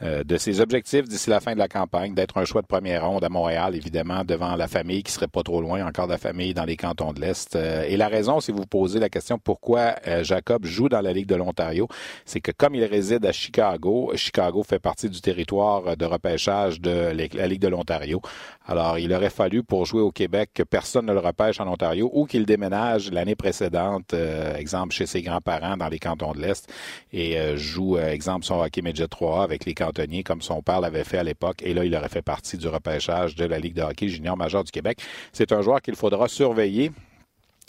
euh, 0.02 0.24
de 0.24 0.38
ses 0.38 0.62
objectifs 0.62 1.06
d'ici 1.06 1.28
la 1.28 1.40
fin 1.40 1.52
de 1.52 1.58
la 1.58 1.68
campagne, 1.68 2.14
d'être 2.14 2.38
un 2.38 2.46
choix 2.46 2.62
de 2.62 2.66
première 2.66 3.06
ronde 3.06 3.22
à 3.22 3.28
Montréal, 3.28 3.76
évidemment, 3.76 4.24
devant 4.24 4.56
la 4.56 4.66
famille 4.66 5.02
qui 5.02 5.12
serait 5.12 5.28
pas 5.28 5.42
trop 5.42 5.60
loin, 5.60 5.86
encore 5.86 6.06
de 6.06 6.12
la 6.12 6.18
famille 6.18 6.54
dans 6.54 6.64
les 6.64 6.76
cantons 6.76 7.12
de 7.12 7.20
l'Est. 7.20 7.54
Euh, 7.54 7.84
et 7.86 7.98
la 7.98 8.08
raison, 8.08 8.40
si 8.40 8.50
vous 8.50 8.64
posez 8.64 8.98
la 8.98 9.10
question 9.10 9.38
pourquoi 9.38 9.96
euh, 10.06 10.24
Jacob 10.24 10.64
joue 10.64 10.88
dans 10.88 11.02
la 11.02 11.12
Ligue 11.12 11.26
de 11.26 11.34
l'Ontario, 11.34 11.86
c'est 12.24 12.40
que 12.40 12.50
comme 12.50 12.74
il 12.74 12.84
réside 12.84 13.26
à 13.26 13.32
Chicago, 13.32 14.12
Chicago 14.14 14.62
fait 14.62 14.78
partie 14.78 15.10
du 15.10 15.20
territoire 15.20 15.98
de 15.98 16.04
repêchage 16.06 16.80
de 16.80 17.12
la 17.34 17.46
Ligue 17.46 17.60
de 17.60 17.68
l'Ontario. 17.68 18.22
Alors, 18.66 18.98
il 18.98 19.12
aurait 19.12 19.28
fallu 19.28 19.62
pour 19.62 19.84
jouer 19.84 20.00
au 20.00 20.12
Québec 20.12 20.50
que 20.54 20.62
personne 20.62 21.06
ne 21.06 21.12
le 21.12 21.18
repêche 21.18 21.60
en 21.60 21.68
Ontario 21.68 22.10
ou 22.14 22.24
qu'il 22.24 22.46
déménage 22.46 23.10
l'année 23.10 23.34
précédente, 23.34 24.14
exemple 24.56 24.94
chez 24.94 25.06
ses 25.06 25.20
grands-parents 25.20 25.76
dans 25.76 25.88
les 25.88 25.98
cantons 25.98 26.32
de 26.32 26.40
l'Est 26.40 26.72
et 27.12 27.36
joue, 27.56 27.98
exemple, 27.98 28.44
son 28.44 28.60
hockey 28.60 28.80
Midget 28.80 29.08
3 29.08 29.42
avec 29.42 29.64
les 29.64 29.74
cantons 29.74 29.89
comme 30.24 30.42
son 30.42 30.62
père 30.62 30.80
l'avait 30.80 31.04
fait 31.04 31.18
à 31.18 31.22
l'époque. 31.22 31.62
Et 31.62 31.74
là, 31.74 31.84
il 31.84 31.94
aurait 31.94 32.08
fait 32.08 32.22
partie 32.22 32.56
du 32.56 32.68
repêchage 32.68 33.34
de 33.34 33.44
la 33.44 33.58
Ligue 33.58 33.74
de 33.74 33.82
hockey 33.82 34.08
junior 34.08 34.36
majeur 34.36 34.64
du 34.64 34.70
Québec. 34.70 35.00
C'est 35.32 35.52
un 35.52 35.62
joueur 35.62 35.80
qu'il 35.80 35.96
faudra 35.96 36.28
surveiller 36.28 36.92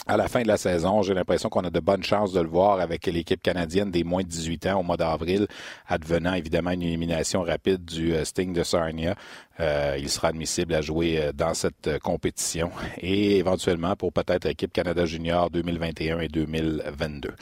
à 0.08 0.18
la 0.18 0.28
fin 0.28 0.42
de 0.42 0.48
la 0.48 0.58
saison, 0.58 1.04
j'ai 1.04 1.14
l'impression 1.14 1.50
qu'on 1.50 1.62
a 1.62 1.70
de 1.70 1.80
bonnes 1.80 2.04
chances 2.04 2.34
de 2.34 2.42
le 2.42 2.48
voir 2.48 2.80
avec 2.80 3.06
l'équipe 3.06 3.42
canadienne 3.42 3.92
des 3.92 4.04
moins 4.04 4.24
de 4.24 4.28
18 4.28 4.68
ans 4.68 4.80
au 4.80 4.84
mois 4.84 4.98
d'avril, 4.98 5.48
advenant 5.88 6.34
évidemment 6.34 6.72
une 6.72 6.82
élimination 6.82 7.44
rapide 7.44 7.86
du 7.86 8.14
euh, 8.14 8.26
Sting 8.26 8.52
de 8.52 8.64
Sarnia. 8.64 9.16
Euh, 9.60 9.96
il 10.00 10.10
sera 10.10 10.30
admissible 10.30 10.74
à 10.74 10.82
jouer 10.82 11.22
euh, 11.22 11.32
dans 11.34 11.54
cette 11.54 12.00
compétition 12.00 12.72
et 12.98 13.38
éventuellement 13.38 13.96
pour 13.96 14.12
peut-être 14.12 14.46
l'équipe 14.46 14.74
Canada 14.74 15.06
Junior 15.06 15.52
2021 15.52 16.20
et 16.20 16.28
2022. 16.30 17.34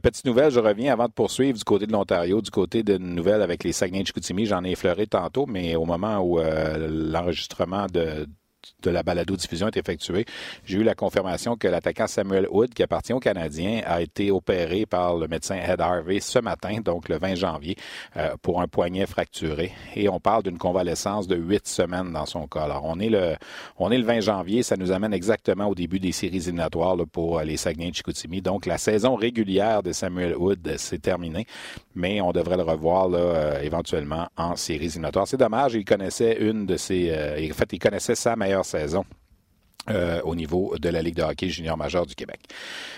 petite 0.00 0.24
nouvelle, 0.24 0.52
je 0.52 0.60
reviens 0.60 0.92
avant 0.92 1.06
de 1.06 1.12
poursuivre 1.12 1.58
du 1.58 1.64
côté 1.64 1.88
de 1.88 1.92
l'Ontario, 1.92 2.40
du 2.40 2.50
côté 2.50 2.84
d'une 2.84 3.16
nouvelle 3.16 3.42
avec 3.42 3.64
les 3.64 3.72
Saguenay-Chicoutimi. 3.72 4.46
J'en 4.46 4.62
ai 4.62 4.70
effleuré 4.70 5.08
tantôt, 5.08 5.46
mais 5.46 5.74
au 5.74 5.84
moment 5.84 6.20
où 6.20 6.38
l'enregistrement 6.38 7.86
de 7.92 8.26
de 8.82 8.90
la 8.90 9.02
balado-diffusion 9.02 9.68
est 9.68 9.76
effectuée, 9.76 10.24
j'ai 10.64 10.78
eu 10.78 10.82
la 10.82 10.94
confirmation 10.94 11.56
que 11.56 11.68
l'attaquant 11.68 12.06
Samuel 12.06 12.46
Hood, 12.50 12.74
qui 12.74 12.82
appartient 12.82 13.12
aux 13.12 13.20
Canadiens, 13.20 13.82
a 13.84 14.00
été 14.02 14.30
opéré 14.30 14.86
par 14.86 15.16
le 15.16 15.28
médecin 15.28 15.56
Ed 15.56 15.80
Harvey 15.80 16.20
ce 16.20 16.38
matin, 16.38 16.78
donc 16.84 17.08
le 17.08 17.18
20 17.18 17.34
janvier, 17.34 17.76
euh, 18.16 18.36
pour 18.42 18.60
un 18.60 18.68
poignet 18.68 19.06
fracturé. 19.06 19.72
Et 19.94 20.08
on 20.08 20.20
parle 20.20 20.42
d'une 20.44 20.58
convalescence 20.58 21.26
de 21.26 21.36
huit 21.36 21.66
semaines 21.66 22.12
dans 22.12 22.26
son 22.26 22.46
cas. 22.46 22.62
Alors, 22.62 22.84
on 22.84 22.98
est 23.00 23.08
le, 23.08 23.36
on 23.78 23.90
est 23.90 23.98
le 23.98 24.04
20 24.04 24.20
janvier, 24.20 24.62
ça 24.62 24.76
nous 24.76 24.92
amène 24.92 25.12
exactement 25.12 25.66
au 25.66 25.74
début 25.74 25.98
des 25.98 26.12
séries 26.12 26.36
éliminatoires 26.36 26.96
pour 27.12 27.40
les 27.40 27.56
Saguenay 27.56 27.90
de 27.90 27.96
Chicoutimi. 27.96 28.42
Donc, 28.42 28.66
la 28.66 28.78
saison 28.78 29.16
régulière 29.16 29.82
de 29.82 29.92
Samuel 29.92 30.36
Hood, 30.36 30.74
c'est 30.76 31.02
terminé, 31.02 31.46
mais 31.94 32.20
on 32.20 32.32
devrait 32.32 32.56
le 32.56 32.62
revoir 32.62 33.08
là, 33.08 33.18
euh, 33.18 33.60
éventuellement 33.62 34.28
en 34.36 34.56
séries 34.56 34.86
éliminatoires. 34.86 35.26
C'est 35.26 35.36
dommage, 35.36 35.74
il 35.74 35.84
connaissait 35.84 36.38
une 36.40 36.66
de 36.66 36.76
ses... 36.76 37.10
Euh, 37.10 37.48
en 37.50 37.54
fait, 37.54 37.72
il 37.72 37.78
connaissait 37.78 38.14
sa 38.14 38.36
meilleure 38.48 38.64
saison 38.64 39.04
euh, 39.90 40.20
au 40.24 40.34
niveau 40.34 40.74
de 40.78 40.88
la 40.88 41.00
Ligue 41.02 41.16
de 41.16 41.22
hockey 41.22 41.48
junior 41.48 41.76
majeur 41.76 42.04
du 42.04 42.14
Québec. 42.14 42.40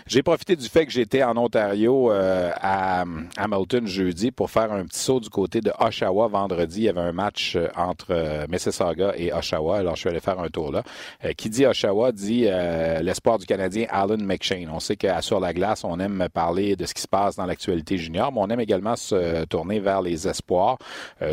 J'ai 0.07 0.23
profité 0.23 0.57
du 0.57 0.69
fait 0.69 0.87
que 0.87 0.93
j'étais 0.93 1.23
en 1.23 1.37
Ontario 1.37 2.11
euh, 2.11 2.51
à 2.61 3.05
Hamilton 3.37 3.87
jeudi 3.87 4.31
pour 4.31 4.51
faire 4.51 4.73
un 4.73 4.85
petit 4.85 4.99
saut 4.99 5.21
du 5.21 5.31
côté 5.31 5.61
de 5.61 5.73
Oshawa 5.79 6.27
vendredi. 6.29 6.81
Il 6.81 6.85
y 6.85 6.89
avait 6.89 7.01
un 7.01 7.13
match 7.13 7.55
euh, 7.55 7.69
entre 7.77 8.47
Mississauga 8.49 9.13
et 9.17 9.33
Oshawa. 9.33 9.79
Alors, 9.79 9.95
je 9.95 10.01
suis 10.01 10.09
allé 10.09 10.21
faire 10.21 10.41
un 10.41 10.49
tour 10.49 10.73
là. 10.73 10.83
qui 11.37 11.49
dit 11.49 11.65
Oshawa 11.65 12.13
dit 12.13 12.43
l'espoir 13.03 13.39
du 13.39 13.47
Canadien 13.47 13.87
Alan 13.91 14.17
McShane. 14.19 14.69
On 14.73 14.81
sait 14.81 14.97
qu'à 14.97 15.23
Sur 15.23 15.39
la 15.39 15.53
glace, 15.53 15.85
on 15.85 16.01
aime 16.01 16.29
parler 16.33 16.77
de 16.77 16.87
ce 16.87 16.95
qui 16.95 17.03
se 17.03 17.09
passe 17.09 17.37
dans 17.37 17.47
l'actualité 17.47 17.99
junior, 17.99 18.33
mais 18.33 18.41
on 18.41 18.49
aime 18.49 18.61
également 18.61 18.97
se 18.97 19.45
tourner 19.45 19.81
vers 19.81 20.03
les 20.03 20.27
espoirs, 20.27 20.79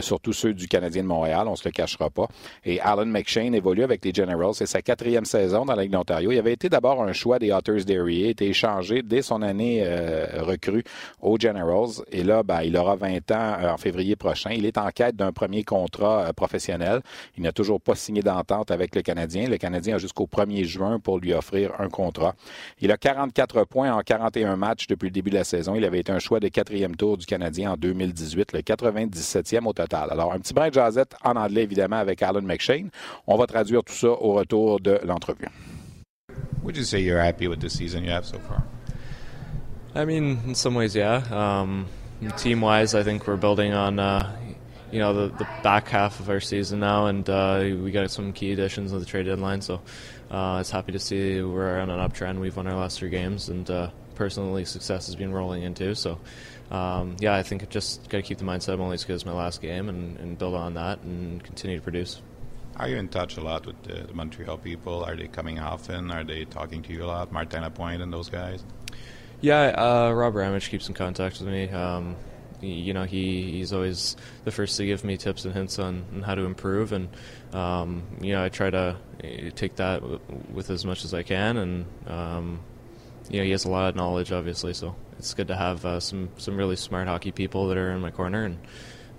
surtout 0.02 0.34
ceux 0.34 0.54
du 0.54 0.68
Canadien 0.68 1.04
de 1.04 1.08
Montréal. 1.08 1.48
On 1.48 1.56
se 1.56 1.68
le 1.68 1.72
cachera 1.72 2.10
pas. 2.10 2.28
Et 2.66 2.80
Alan 2.82 3.06
McShane 3.06 3.56
évolue 3.56 3.84
avec 3.84 4.04
les 4.06 4.14
Generals. 4.14 4.54
C'est 4.54 4.66
sa 4.66 4.82
quatrième 4.82 5.26
saison 5.26 5.47
dans 5.52 5.76
la 5.76 5.84
Ligue. 5.84 5.96
Il 6.22 6.38
avait 6.38 6.54
été 6.54 6.70
d'abord 6.70 7.02
un 7.02 7.14
choix 7.14 7.40
des 7.40 7.52
Otters 7.52 7.86
d'Erie, 7.86 8.30
été 8.30 8.48
échangé 8.48 9.02
dès 9.02 9.22
son 9.22 9.42
année 9.42 9.82
euh, 9.84 10.26
recrue 10.42 10.84
aux 11.22 11.38
Generals. 11.40 12.04
Et 12.12 12.24
là, 12.24 12.44
ben, 12.44 12.62
il 12.62 12.76
aura 12.78 12.96
20 12.96 13.32
ans 13.32 13.56
euh, 13.60 13.70
en 13.72 13.78
février 13.78 14.16
prochain. 14.16 14.52
Il 14.52 14.66
est 14.66 14.78
en 14.78 14.90
quête 14.90 15.16
d'un 15.16 15.32
premier 15.32 15.64
contrat 15.64 16.26
euh, 16.26 16.34
professionnel. 16.34 17.02
Il 17.38 17.44
n'a 17.44 17.52
toujours 17.52 17.82
pas 17.82 17.96
signé 17.96 18.22
d'entente 18.22 18.72
avec 18.72 18.96
le 18.96 19.02
Canadien. 19.02 19.48
Le 19.50 19.58
Canadien 19.58 19.96
a 19.96 19.98
jusqu'au 19.98 20.26
1er 20.26 20.64
juin 20.66 21.00
pour 21.00 21.20
lui 21.20 21.34
offrir 21.34 21.74
un 21.80 21.90
contrat. 21.90 22.36
Il 22.82 22.92
a 22.92 22.98
44 22.98 23.66
points 23.66 23.94
en 23.94 24.02
41 24.02 24.56
matchs 24.56 24.88
depuis 24.88 25.08
le 25.08 25.12
début 25.12 25.30
de 25.30 25.36
la 25.36 25.44
saison. 25.44 25.76
Il 25.76 25.86
avait 25.86 26.00
été 26.00 26.12
un 26.12 26.20
choix 26.20 26.40
de 26.40 26.48
quatrième 26.48 26.96
tour 26.96 27.18
du 27.18 27.26
Canadien 27.26 27.74
en 27.74 27.78
2018, 27.78 28.54
le 28.54 28.60
97e 28.60 29.66
au 29.66 29.74
total. 29.74 30.10
Alors, 30.12 30.34
un 30.34 30.40
petit 30.40 30.54
brin 30.54 30.70
de 30.70 30.74
jazette 30.74 31.16
en 31.24 31.36
anglais, 31.36 31.64
évidemment, 31.64 31.98
avec 31.98 32.22
Alan 32.22 32.42
McShane. 32.42 32.90
On 33.28 33.38
va 33.38 33.48
traduire 33.48 33.84
tout 33.84 33.94
ça 33.94 34.10
au 34.10 34.34
retour 34.34 34.80
de 34.80 35.00
l'entrevue. 35.06 35.37
Would 36.64 36.76
you 36.76 36.84
say 36.84 37.00
you're 37.00 37.22
happy 37.22 37.48
with 37.48 37.62
the 37.62 37.70
season 37.70 38.04
you 38.04 38.12
have 38.12 38.26
so 38.26 38.40
far? 38.40 38.64
I 39.96 40.06
mean, 40.06 40.42
in 40.46 40.56
some 40.56 40.76
ways, 40.76 40.96
yeah. 40.96 41.24
Um, 41.32 41.88
team 42.38 42.62
wise, 42.62 42.94
I 42.94 43.04
think 43.04 43.26
we're 43.26 43.38
building 43.38 43.74
on 43.74 44.00
uh, 44.00 44.36
you 44.92 45.00
know 45.00 45.14
the, 45.14 45.36
the 45.38 45.48
back 45.64 45.88
half 45.88 46.20
of 46.20 46.30
our 46.30 46.40
season 46.40 46.80
now, 46.80 47.08
and 47.08 47.28
uh, 47.30 47.62
we 47.62 47.92
got 47.92 48.12
some 48.12 48.34
key 48.34 48.52
additions 48.52 48.94
on 48.94 49.00
the 49.00 49.06
trade 49.06 49.26
deadline. 49.26 49.62
So 49.62 49.82
uh, 50.30 50.58
it's 50.60 50.70
happy 50.70 50.92
to 50.92 51.00
see 51.00 51.42
we're 51.42 51.80
on 51.80 51.90
an 51.90 52.00
uptrend. 52.00 52.40
We've 52.40 52.56
won 52.56 52.68
our 52.68 52.76
last 52.76 53.00
three 53.00 53.10
games, 53.10 53.50
and 53.50 53.70
uh, 53.70 53.90
personally, 54.16 54.66
success 54.66 55.06
has 55.08 55.16
been 55.16 55.34
rolling 55.34 55.64
in 55.64 55.74
too. 55.74 55.96
So 55.96 56.20
um, 56.70 57.16
yeah, 57.20 57.34
I 57.34 57.44
think 57.44 57.68
just 57.70 58.10
got 58.10 58.18
to 58.18 58.24
keep 58.24 58.40
the 58.40 58.46
mindset 58.46 58.74
I'm 58.74 58.82
only 58.82 58.96
as 58.96 59.04
good 59.04 59.16
as 59.16 59.26
my 59.26 59.34
last 59.34 59.62
game, 59.62 59.90
and, 59.90 60.18
and 60.18 60.38
build 60.38 60.54
on 60.54 60.74
that 60.74 61.00
and 61.02 61.44
continue 61.44 61.78
to 61.78 61.84
produce. 61.84 62.22
Are 62.78 62.88
you 62.88 62.98
in 62.98 63.08
touch 63.08 63.38
a 63.38 63.42
lot 63.42 63.66
with 63.66 63.82
the, 63.84 64.04
the, 64.04 64.14
Montreal 64.14 64.58
people? 64.60 65.04
Are 65.04 65.16
they 65.16 65.28
coming 65.28 65.58
often? 65.60 66.12
Are 66.12 66.24
they 66.24 66.46
talking 66.46 66.84
to 66.84 66.94
you 66.94 67.06
a 67.06 67.08
lot? 67.08 67.32
Martin 67.32 67.64
and 67.64 68.14
those 68.14 68.30
guys? 68.30 68.64
Yeah, 69.42 69.70
uh, 69.70 70.12
Rob 70.12 70.36
Ramage 70.36 70.70
keeps 70.70 70.88
in 70.88 70.94
contact 70.94 71.40
with 71.40 71.50
me. 71.50 71.70
Um, 71.70 72.16
you 72.62 72.94
know, 72.94 73.04
he, 73.04 73.52
he's 73.52 73.74
always 73.74 74.16
the 74.44 74.52
first 74.52 74.78
to 74.78 74.86
give 74.86 75.04
me 75.04 75.18
tips 75.18 75.46
and 75.46 75.54
hints 75.56 75.80
on, 75.80 76.06
on 76.14 76.22
how 76.22 76.36
to 76.36 76.44
improve, 76.44 76.92
and 76.92 77.10
um, 77.54 78.04
you 78.22 78.34
know, 78.34 78.44
I 78.44 78.50
try 78.50 78.70
to 78.70 78.98
eh, 79.24 79.52
take 79.52 79.76
that 79.76 80.02
w- 80.02 80.20
with 80.52 80.72
as 80.72 80.84
much 80.84 81.06
as 81.06 81.14
I 81.14 81.22
can, 81.22 81.58
and 81.58 81.86
um, 82.08 82.60
you 83.30 83.38
know, 83.38 83.44
he 83.44 83.52
has 83.52 83.66
a 83.66 83.70
lot 83.70 83.90
of 83.90 83.96
knowledge, 83.96 84.32
obviously, 84.32 84.74
so 84.74 84.96
it's 85.20 85.36
good 85.36 85.50
to 85.50 85.56
have 85.56 85.86
uh, 85.86 86.00
some 86.00 86.30
some 86.38 86.58
really 86.58 86.76
smart 86.76 87.08
hockey 87.08 87.32
people 87.32 87.68
that 87.68 87.78
are 87.78 87.92
in 87.92 88.02
my 88.02 88.10
corner, 88.10 88.44
and 88.44 88.58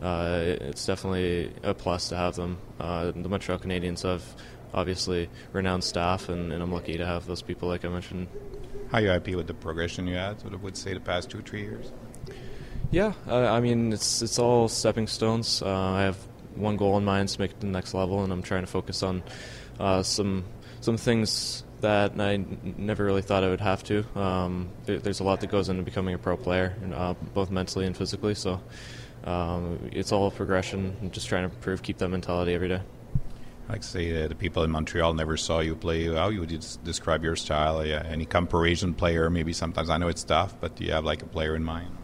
uh, 0.02 0.40
it's 0.42 0.86
definitely 0.86 1.52
a 1.62 1.74
plus 1.74 2.08
to 2.10 2.16
have 2.16 2.36
them. 2.36 2.58
Uh, 2.78 3.10
the 3.10 3.28
Montreal 3.28 3.58
Canadiens 3.58 4.02
have 4.02 4.22
obviously 4.72 5.28
renowned 5.52 5.84
staff, 5.84 6.28
and, 6.28 6.52
and, 6.52 6.62
I'm 6.62 6.72
lucky 6.72 6.98
to 6.98 7.06
have 7.06 7.26
those 7.26 7.42
people, 7.42 7.68
like 7.68 7.84
I 7.84 7.88
mentioned. 7.88 8.28
How 8.90 8.98
are 8.98 9.00
you 9.00 9.08
happy 9.08 9.34
with 9.34 9.46
the 9.46 9.54
progression 9.54 10.06
you 10.06 10.14
had? 10.14 10.42
What 10.44 10.52
I 10.52 10.56
would 10.56 10.76
say 10.76 10.94
the 10.94 11.00
past 11.00 11.30
two, 11.30 11.38
or 11.38 11.42
three 11.42 11.62
years. 11.62 11.92
Yeah, 12.90 13.12
uh, 13.26 13.46
I 13.46 13.60
mean 13.60 13.92
it's 13.92 14.22
it's 14.22 14.38
all 14.38 14.68
stepping 14.68 15.08
stones. 15.08 15.62
Uh, 15.62 15.68
I 15.68 16.02
have 16.02 16.16
one 16.54 16.76
goal 16.76 16.96
in 16.96 17.04
mind 17.04 17.28
to 17.30 17.40
make 17.40 17.50
it 17.50 17.60
to 17.60 17.66
the 17.66 17.72
next 17.72 17.92
level, 17.92 18.24
and 18.24 18.32
I'm 18.32 18.42
trying 18.42 18.62
to 18.62 18.66
focus 18.66 19.02
on 19.02 19.22
uh, 19.78 20.02
some 20.02 20.44
some 20.80 20.96
things 20.96 21.64
that 21.80 22.18
I 22.18 22.34
n- 22.34 22.74
never 22.78 23.04
really 23.04 23.22
thought 23.22 23.44
I 23.44 23.50
would 23.50 23.60
have 23.60 23.84
to. 23.84 24.04
Um, 24.18 24.70
there, 24.86 24.98
there's 24.98 25.20
a 25.20 25.24
lot 25.24 25.40
that 25.40 25.50
goes 25.50 25.68
into 25.68 25.82
becoming 25.82 26.14
a 26.14 26.18
pro 26.18 26.36
player, 26.36 26.74
uh, 26.94 27.14
both 27.34 27.50
mentally 27.50 27.84
and 27.84 27.96
physically. 27.96 28.34
So 28.34 28.60
um, 29.28 29.90
it's 29.92 30.10
all 30.10 30.30
progression. 30.30 30.96
I'm 31.02 31.10
just 31.10 31.28
trying 31.28 31.48
to 31.48 31.54
improve, 31.54 31.82
keep 31.82 31.98
that 31.98 32.08
mentality 32.08 32.54
every 32.54 32.68
day. 32.68 32.80
Like 33.68 33.82
say 33.82 34.24
uh, 34.24 34.28
the 34.28 34.34
people 34.34 34.62
in 34.62 34.70
Montreal 34.70 35.12
never 35.12 35.36
saw 35.36 35.60
you 35.60 35.76
play. 35.76 36.06
How 36.06 36.30
you 36.30 36.40
would 36.40 36.66
describe 36.82 37.22
your 37.22 37.36
style? 37.36 37.84
Yeah, 37.84 38.02
any 38.06 38.24
comparison 38.24 38.94
player? 38.94 39.28
Maybe 39.28 39.52
sometimes 39.52 39.90
I 39.90 39.98
know 39.98 40.08
it's 40.08 40.24
tough, 40.24 40.58
but 40.58 40.76
do 40.76 40.84
you 40.84 40.92
have 40.92 41.04
like 41.04 41.22
a 41.22 41.26
player 41.26 41.54
in 41.54 41.62
mind? 41.62 41.94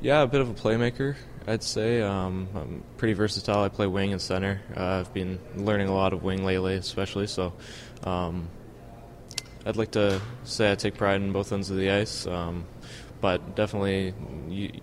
Yeah, 0.00 0.22
a 0.22 0.28
bit 0.28 0.40
of 0.40 0.50
a 0.50 0.54
playmaker, 0.54 1.16
I'd 1.48 1.64
say. 1.64 2.00
Um, 2.00 2.48
I'm 2.54 2.84
pretty 2.96 3.14
versatile. 3.14 3.64
I 3.64 3.68
play 3.68 3.88
wing 3.88 4.12
and 4.12 4.22
center. 4.22 4.60
Uh, 4.76 5.00
I've 5.00 5.12
been 5.12 5.40
learning 5.56 5.88
a 5.88 5.94
lot 5.94 6.12
of 6.12 6.22
wing 6.22 6.44
lately, 6.44 6.74
especially. 6.74 7.26
So, 7.26 7.54
um, 8.04 8.48
I'd 9.66 9.76
like 9.76 9.92
to 9.92 10.20
say 10.44 10.70
I 10.70 10.76
take 10.76 10.94
pride 10.94 11.22
in 11.22 11.32
both 11.32 11.52
ends 11.52 11.70
of 11.70 11.78
the 11.78 11.90
ice. 11.90 12.26
Um, 12.28 12.66
but 13.24 13.56
definitely 13.56 14.12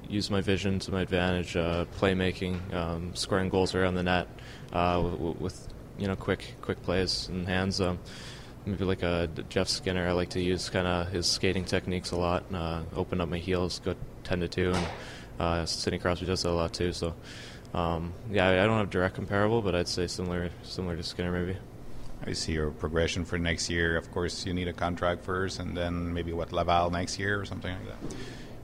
use 0.10 0.32
my 0.32 0.42
vision 0.42 0.80
to 0.80 0.92
my 0.92 1.02
advantage. 1.04 1.56
Uh, 1.56 1.86
playmaking, 2.00 2.74
um, 2.74 3.14
scoring 3.14 3.50
goals 3.50 3.76
around 3.76 3.94
the 3.94 4.02
net 4.02 4.28
uh, 4.74 5.00
with, 5.00 5.40
with, 5.40 5.68
you 6.00 6.08
know 6.08 6.16
quick 6.16 6.56
quick 6.60 6.82
plays 6.82 7.28
and 7.28 7.48
hands. 7.48 7.80
Um, 7.80 8.00
maybe 8.66 8.84
like 8.84 9.04
a 9.04 9.30
Jeff 9.50 9.68
Skinner, 9.68 10.08
I 10.08 10.14
like 10.14 10.30
to 10.30 10.42
use 10.42 10.72
kind 10.72 10.88
of 10.88 11.10
his 11.10 11.28
skating 11.28 11.66
techniques 11.66 12.10
a 12.10 12.16
lot. 12.16 12.44
Uh, 12.52 12.82
open 12.96 13.22
up 13.22 13.30
my 13.30 13.38
heels, 13.38 13.78
go 13.78 13.94
ten 14.24 14.40
to 14.40 14.48
two, 14.48 14.72
and 14.72 14.88
uh, 15.40 15.66
Sidney 15.68 16.00
Crosby 16.00 16.26
does 16.26 16.42
that 16.42 16.50
a 16.50 16.58
lot 16.64 16.74
too. 16.74 16.94
So. 16.94 17.14
Um, 17.74 18.12
yeah, 18.30 18.50
I 18.50 18.66
don't 18.66 18.80
have 18.80 18.90
direct 18.90 19.16
comparable, 19.16 19.62
but 19.62 19.76
I'd 19.76 19.88
say 19.88 20.06
similar, 20.08 20.50
similar 20.64 20.98
to 20.98 21.04
Skinner 21.04 21.32
maybe. 21.32 21.58
I 22.26 22.34
see 22.34 22.54
your 22.54 22.70
progression 22.70 23.26
for 23.26 23.38
next 23.38 23.70
year. 23.70 23.98
Of 23.98 24.12
course, 24.12 24.46
you 24.46 24.54
need 24.54 24.68
a 24.68 24.74
contract 24.74 25.24
first, 25.24 25.60
and 25.60 25.76
then 25.76 26.14
maybe 26.14 26.34
what 26.34 26.52
Laval 26.52 26.92
next 26.92 27.18
year 27.18 27.40
or 27.40 27.46
something 27.46 27.74
like 27.74 27.88
that. 27.88 28.16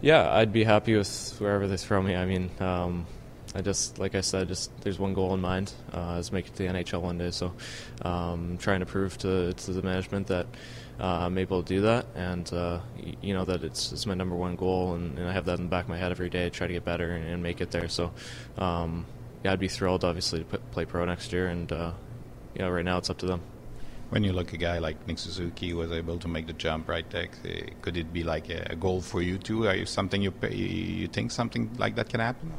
Yeah, 0.01 0.31
I'd 0.31 0.53
be 0.53 0.63
happy 0.63 0.95
with 0.95 1.35
wherever 1.39 1.67
they 1.67 1.77
throw 1.77 2.01
me. 2.01 2.15
I 2.15 2.25
mean, 2.25 2.51
um, 2.59 3.07
I 3.55 3.61
just 3.61 3.97
like 3.97 4.13
I 4.13 4.21
said, 4.21 4.47
just 4.47 4.69
there's 4.81 4.99
one 4.99 5.13
goal 5.13 5.33
in 5.33 5.41
mind 5.41 5.73
uh, 5.91 6.17
is 6.19 6.31
make 6.31 6.47
it 6.47 6.55
to 6.55 6.63
the 6.63 6.69
NHL 6.69 7.01
one 7.01 7.17
day. 7.17 7.31
So, 7.31 7.53
um, 8.03 8.57
trying 8.59 8.81
to 8.81 8.85
prove 8.85 9.17
to 9.19 9.53
to 9.53 9.73
the 9.73 9.81
management 9.81 10.27
that 10.27 10.45
uh, 10.99 11.25
I'm 11.25 11.37
able 11.39 11.63
to 11.63 11.67
do 11.67 11.81
that, 11.81 12.05
and 12.15 12.51
uh, 12.53 12.79
you 13.21 13.33
know 13.33 13.45
that 13.45 13.63
it's 13.63 13.91
it's 13.91 14.05
my 14.05 14.13
number 14.13 14.35
one 14.35 14.55
goal, 14.55 14.93
and, 14.93 15.17
and, 15.17 15.27
I 15.27 15.31
have 15.31 15.45
that 15.45 15.57
in 15.57 15.65
the 15.65 15.69
back 15.69 15.85
of 15.85 15.89
my 15.89 15.97
head 15.97 16.11
every 16.11 16.29
day. 16.29 16.49
Try 16.49 16.67
to 16.67 16.73
get 16.73 16.85
better 16.85 17.11
and, 17.11 17.25
and 17.25 17.41
make 17.41 17.61
it 17.61 17.71
there. 17.71 17.87
So, 17.87 18.11
um, 18.57 19.05
yeah, 19.43 19.53
I'd 19.53 19.59
be 19.59 19.67
thrilled, 19.67 20.03
obviously, 20.03 20.43
to 20.43 20.57
play 20.57 20.85
pro 20.85 21.05
next 21.05 21.31
year, 21.33 21.47
and 21.47 21.71
uh, 21.71 21.91
you 22.57 22.63
know, 22.65 22.71
right 22.71 22.83
now 22.83 22.97
it's 22.97 23.09
up 23.09 23.19
to 23.19 23.27
them. 23.27 23.41
When 24.09 24.23
you 24.23 24.33
look 24.33 24.47
at 24.47 24.53
a 24.53 24.57
guy 24.57 24.79
like 24.79 25.05
Nick 25.05 25.19
Suzuki 25.19 25.73
was 25.73 25.91
able 25.91 26.17
to 26.19 26.27
make 26.27 26.47
the 26.47 26.53
jump, 26.53 26.87
right? 26.87 27.07
Tech, 27.07 27.31
eh, 27.45 27.67
could 27.81 27.97
it 27.97 28.11
be 28.11 28.23
like 28.23 28.49
a, 28.49 28.75
goal 28.75 29.01
for 29.01 29.21
you 29.21 29.37
too? 29.37 29.67
Are 29.67 29.75
you 29.75 29.85
something 29.85 30.21
you 30.21 30.33
you 30.49 31.07
think 31.07 31.31
something 31.31 31.75
like 31.77 31.95
that 31.95 32.09
can 32.09 32.21
happen? 32.21 32.53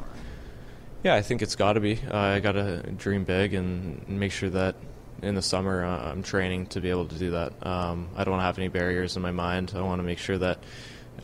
Yeah, 1.02 1.14
I 1.14 1.22
think 1.22 1.42
it's 1.42 1.56
got 1.56 1.72
to 1.72 1.80
be. 1.80 1.98
Uh, 2.10 2.16
I 2.16 2.40
got 2.40 2.52
to 2.52 2.82
dream 2.92 3.24
big 3.24 3.54
and 3.54 4.06
make 4.08 4.32
sure 4.32 4.50
that 4.50 4.76
in 5.22 5.34
the 5.34 5.42
summer 5.42 5.84
uh, 5.84 6.10
I'm 6.10 6.22
training 6.22 6.66
to 6.66 6.80
be 6.80 6.90
able 6.90 7.06
to 7.06 7.18
do 7.18 7.30
that. 7.30 7.66
Um, 7.66 8.10
I 8.14 8.24
don't 8.24 8.32
want 8.32 8.42
to 8.42 8.46
have 8.46 8.58
any 8.58 8.68
barriers 8.68 9.16
in 9.16 9.22
my 9.22 9.32
mind. 9.32 9.72
I 9.74 9.80
want 9.80 10.00
to 10.00 10.04
make 10.04 10.18
sure 10.18 10.38
that 10.38 10.62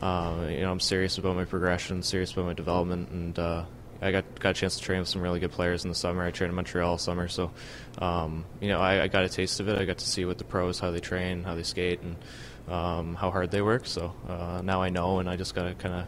uh, 0.01 0.47
you 0.49 0.63
know 0.63 0.71
I'm 0.73 0.81
serious 0.81 1.19
about 1.19 1.37
my 1.37 1.45
progression, 1.45 2.03
serious 2.03 2.33
about 2.33 2.47
my 2.47 2.55
development, 2.55 3.11
and 3.11 3.39
uh, 3.39 3.65
I 4.05 4.13
got 4.13 4.39
got 4.39 4.51
a 4.51 4.55
chance 4.55 4.77
to 4.77 4.83
train 4.83 4.99
with 4.99 5.09
some 5.09 5.23
really 5.23 5.41
good 5.41 5.53
players 5.53 5.85
in 5.85 5.89
the 5.89 5.95
summer. 5.95 6.25
I 6.25 6.31
trained 6.31 6.51
in 6.51 6.57
Montreal 6.57 6.91
all 6.91 6.99
summer, 6.99 7.27
so 7.27 7.51
um, 7.99 8.45
you 8.61 8.69
know 8.69 8.81
I, 8.81 9.05
I, 9.05 9.09
got 9.09 9.25
a 9.25 9.29
taste 9.31 9.61
of 9.61 9.69
it. 9.69 9.79
I 9.79 9.87
got 9.87 9.99
to 9.99 10.07
see 10.07 10.27
what 10.27 10.37
the 10.37 10.45
pros, 10.45 10.79
how 10.79 10.91
they 10.91 11.01
train, 11.01 11.43
how 11.43 11.55
they 11.55 11.63
skate, 11.63 12.01
and 12.03 12.17
um, 12.69 13.15
how 13.15 13.31
hard 13.31 13.51
they 13.51 13.63
work. 13.63 13.87
So 13.87 14.13
uh, 14.29 14.61
now 14.63 14.83
I 14.83 14.91
know, 14.91 15.21
and 15.21 15.29
I 15.29 15.37
just 15.37 15.55
got 15.55 15.65
to 15.65 15.75
kind 15.75 15.95
of 15.95 16.07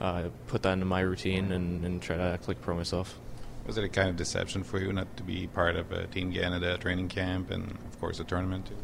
uh, 0.00 0.28
put 0.48 0.62
that 0.62 0.72
into 0.72 0.86
my 0.86 1.00
routine 1.00 1.52
and, 1.52 1.84
and, 1.84 2.02
try 2.02 2.16
to 2.16 2.22
act 2.22 2.48
like 2.48 2.58
a 2.58 2.60
pro 2.60 2.74
myself. 2.74 3.18
Was 3.66 3.78
it 3.78 3.84
a 3.84 3.88
kind 3.88 4.10
of 4.10 4.16
deception 4.16 4.62
for 4.62 4.78
you 4.78 4.92
not 4.92 5.16
to 5.16 5.22
be 5.22 5.46
part 5.46 5.76
of 5.76 5.90
a 5.92 6.06
Team 6.08 6.32
Canada 6.32 6.76
training 6.78 7.08
camp 7.08 7.50
and 7.50 7.70
of 7.70 8.00
course 8.00 8.20
a 8.20 8.24
tournament 8.24 8.66
too? 8.66 8.76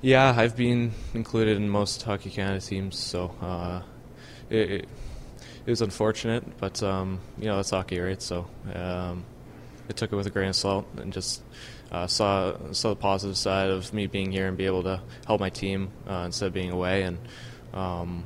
Yeah, 0.00 0.34
I've 0.36 0.56
been 0.56 0.92
included 1.14 1.56
in 1.56 1.68
most 1.68 2.02
Hockey 2.02 2.30
Canada 2.30 2.60
teams, 2.60 2.98
so 2.98 3.34
uh, 3.40 3.82
it, 4.50 4.70
it 4.70 4.88
it 5.66 5.70
was 5.70 5.82
unfortunate, 5.82 6.58
but 6.58 6.82
um, 6.82 7.20
you 7.38 7.46
know 7.46 7.58
it's 7.58 7.70
hockey, 7.70 7.98
right? 7.98 8.22
So 8.22 8.46
um, 8.72 9.24
I 9.88 9.92
took 9.92 10.12
it 10.12 10.16
with 10.16 10.26
a 10.26 10.30
grain 10.30 10.48
of 10.48 10.56
salt 10.56 10.86
and 10.96 11.12
just 11.12 11.42
uh, 11.90 12.06
saw 12.06 12.56
saw 12.72 12.90
the 12.90 12.96
positive 12.96 13.36
side 13.36 13.70
of 13.70 13.92
me 13.92 14.06
being 14.06 14.30
here 14.30 14.46
and 14.46 14.56
be 14.56 14.66
able 14.66 14.84
to 14.84 15.00
help 15.26 15.40
my 15.40 15.50
team 15.50 15.90
uh, 16.08 16.22
instead 16.26 16.46
of 16.46 16.52
being 16.52 16.70
away. 16.70 17.02
And 17.02 17.18
um, 17.74 18.24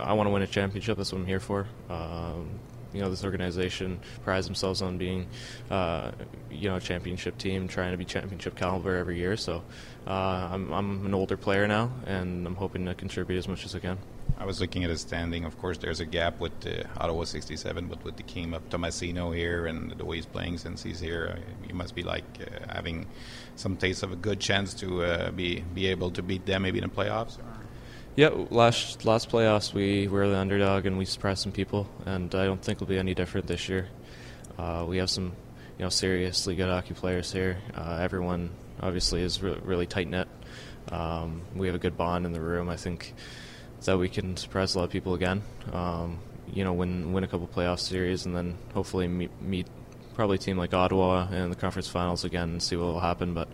I 0.00 0.12
want 0.14 0.26
to 0.26 0.30
win 0.30 0.42
a 0.42 0.48
championship. 0.48 0.96
That's 0.96 1.12
what 1.12 1.20
I'm 1.20 1.26
here 1.26 1.40
for. 1.40 1.66
Um, 1.88 2.58
you 2.92 3.00
know, 3.00 3.08
this 3.08 3.24
organization 3.24 4.00
prides 4.24 4.46
themselves 4.46 4.82
on 4.82 4.98
being, 4.98 5.28
uh, 5.70 6.10
you 6.50 6.68
know, 6.68 6.74
a 6.74 6.80
championship 6.80 7.38
team, 7.38 7.68
trying 7.68 7.92
to 7.92 7.96
be 7.96 8.04
championship 8.04 8.56
caliber 8.56 8.96
every 8.96 9.16
year. 9.16 9.36
So 9.36 9.62
uh, 10.08 10.48
I'm, 10.52 10.72
I'm 10.72 11.06
an 11.06 11.14
older 11.14 11.36
player 11.36 11.68
now, 11.68 11.92
and 12.06 12.44
I'm 12.44 12.56
hoping 12.56 12.84
to 12.86 12.94
contribute 12.94 13.38
as 13.38 13.46
much 13.46 13.64
as 13.64 13.76
I 13.76 13.78
can. 13.78 13.98
I 14.40 14.46
was 14.46 14.58
looking 14.58 14.84
at 14.84 14.90
his 14.90 15.02
standing. 15.02 15.44
Of 15.44 15.58
course, 15.58 15.76
there's 15.76 16.00
a 16.00 16.06
gap 16.06 16.40
with 16.40 16.66
uh, 16.66 16.84
Ottawa 16.96 17.24
67, 17.24 17.88
but 17.88 18.02
with 18.02 18.16
the 18.16 18.22
team 18.22 18.54
of 18.54 18.66
Tomasino 18.70 19.36
here 19.36 19.66
and 19.66 19.90
the 19.92 20.04
way 20.06 20.16
he's 20.16 20.24
playing 20.24 20.56
since 20.56 20.82
he's 20.82 20.98
here, 20.98 21.36
uh, 21.36 21.66
you 21.68 21.74
must 21.74 21.94
be 21.94 22.02
like 22.02 22.24
uh, 22.40 22.72
having 22.72 23.06
some 23.56 23.76
taste 23.76 24.02
of 24.02 24.12
a 24.12 24.16
good 24.16 24.40
chance 24.40 24.72
to 24.74 25.04
uh, 25.04 25.30
be 25.30 25.60
be 25.74 25.88
able 25.88 26.10
to 26.12 26.22
beat 26.22 26.46
them 26.46 26.62
maybe 26.62 26.78
in 26.78 26.84
the 26.84 26.90
playoffs. 26.90 27.36
Yeah, 28.16 28.30
last 28.50 29.04
last 29.04 29.28
playoffs 29.28 29.74
we 29.74 30.08
were 30.08 30.26
the 30.26 30.38
underdog 30.38 30.86
and 30.86 30.96
we 30.96 31.04
surprised 31.04 31.42
some 31.42 31.52
people, 31.52 31.86
and 32.06 32.34
I 32.34 32.46
don't 32.46 32.62
think 32.62 32.78
it'll 32.78 32.86
be 32.86 32.98
any 32.98 33.14
different 33.14 33.46
this 33.46 33.68
year. 33.68 33.88
Uh, 34.58 34.86
we 34.88 34.96
have 34.96 35.10
some, 35.10 35.36
you 35.76 35.84
know, 35.84 35.90
seriously 35.90 36.56
good 36.56 36.70
hockey 36.70 36.94
players 36.94 37.30
here. 37.30 37.58
Uh, 37.74 37.98
everyone 38.00 38.48
obviously 38.80 39.20
is 39.20 39.42
re- 39.42 39.60
really 39.62 39.86
tight 39.86 40.08
knit. 40.08 40.28
Um, 40.90 41.42
we 41.54 41.66
have 41.66 41.76
a 41.76 41.78
good 41.78 41.98
bond 41.98 42.24
in 42.24 42.32
the 42.32 42.40
room. 42.40 42.70
I 42.70 42.76
think 42.76 43.14
that 43.86 43.98
we 43.98 44.08
can 44.08 44.36
surprise 44.36 44.74
a 44.74 44.78
lot 44.78 44.84
of 44.84 44.90
people 44.90 45.14
again. 45.14 45.42
Um, 45.72 46.18
you 46.52 46.64
know, 46.64 46.72
win 46.72 47.12
win 47.12 47.24
a 47.24 47.28
couple 47.28 47.46
playoff 47.46 47.78
series, 47.78 48.26
and 48.26 48.34
then 48.34 48.56
hopefully 48.74 49.08
meet, 49.08 49.30
meet 49.40 49.66
probably 50.14 50.36
a 50.36 50.38
team 50.38 50.58
like 50.58 50.74
Ottawa 50.74 51.28
in 51.30 51.50
the 51.50 51.56
conference 51.56 51.88
finals 51.88 52.24
again 52.24 52.50
and 52.50 52.62
see 52.62 52.76
what 52.76 52.86
will 52.86 53.00
happen. 53.00 53.34
But 53.34 53.48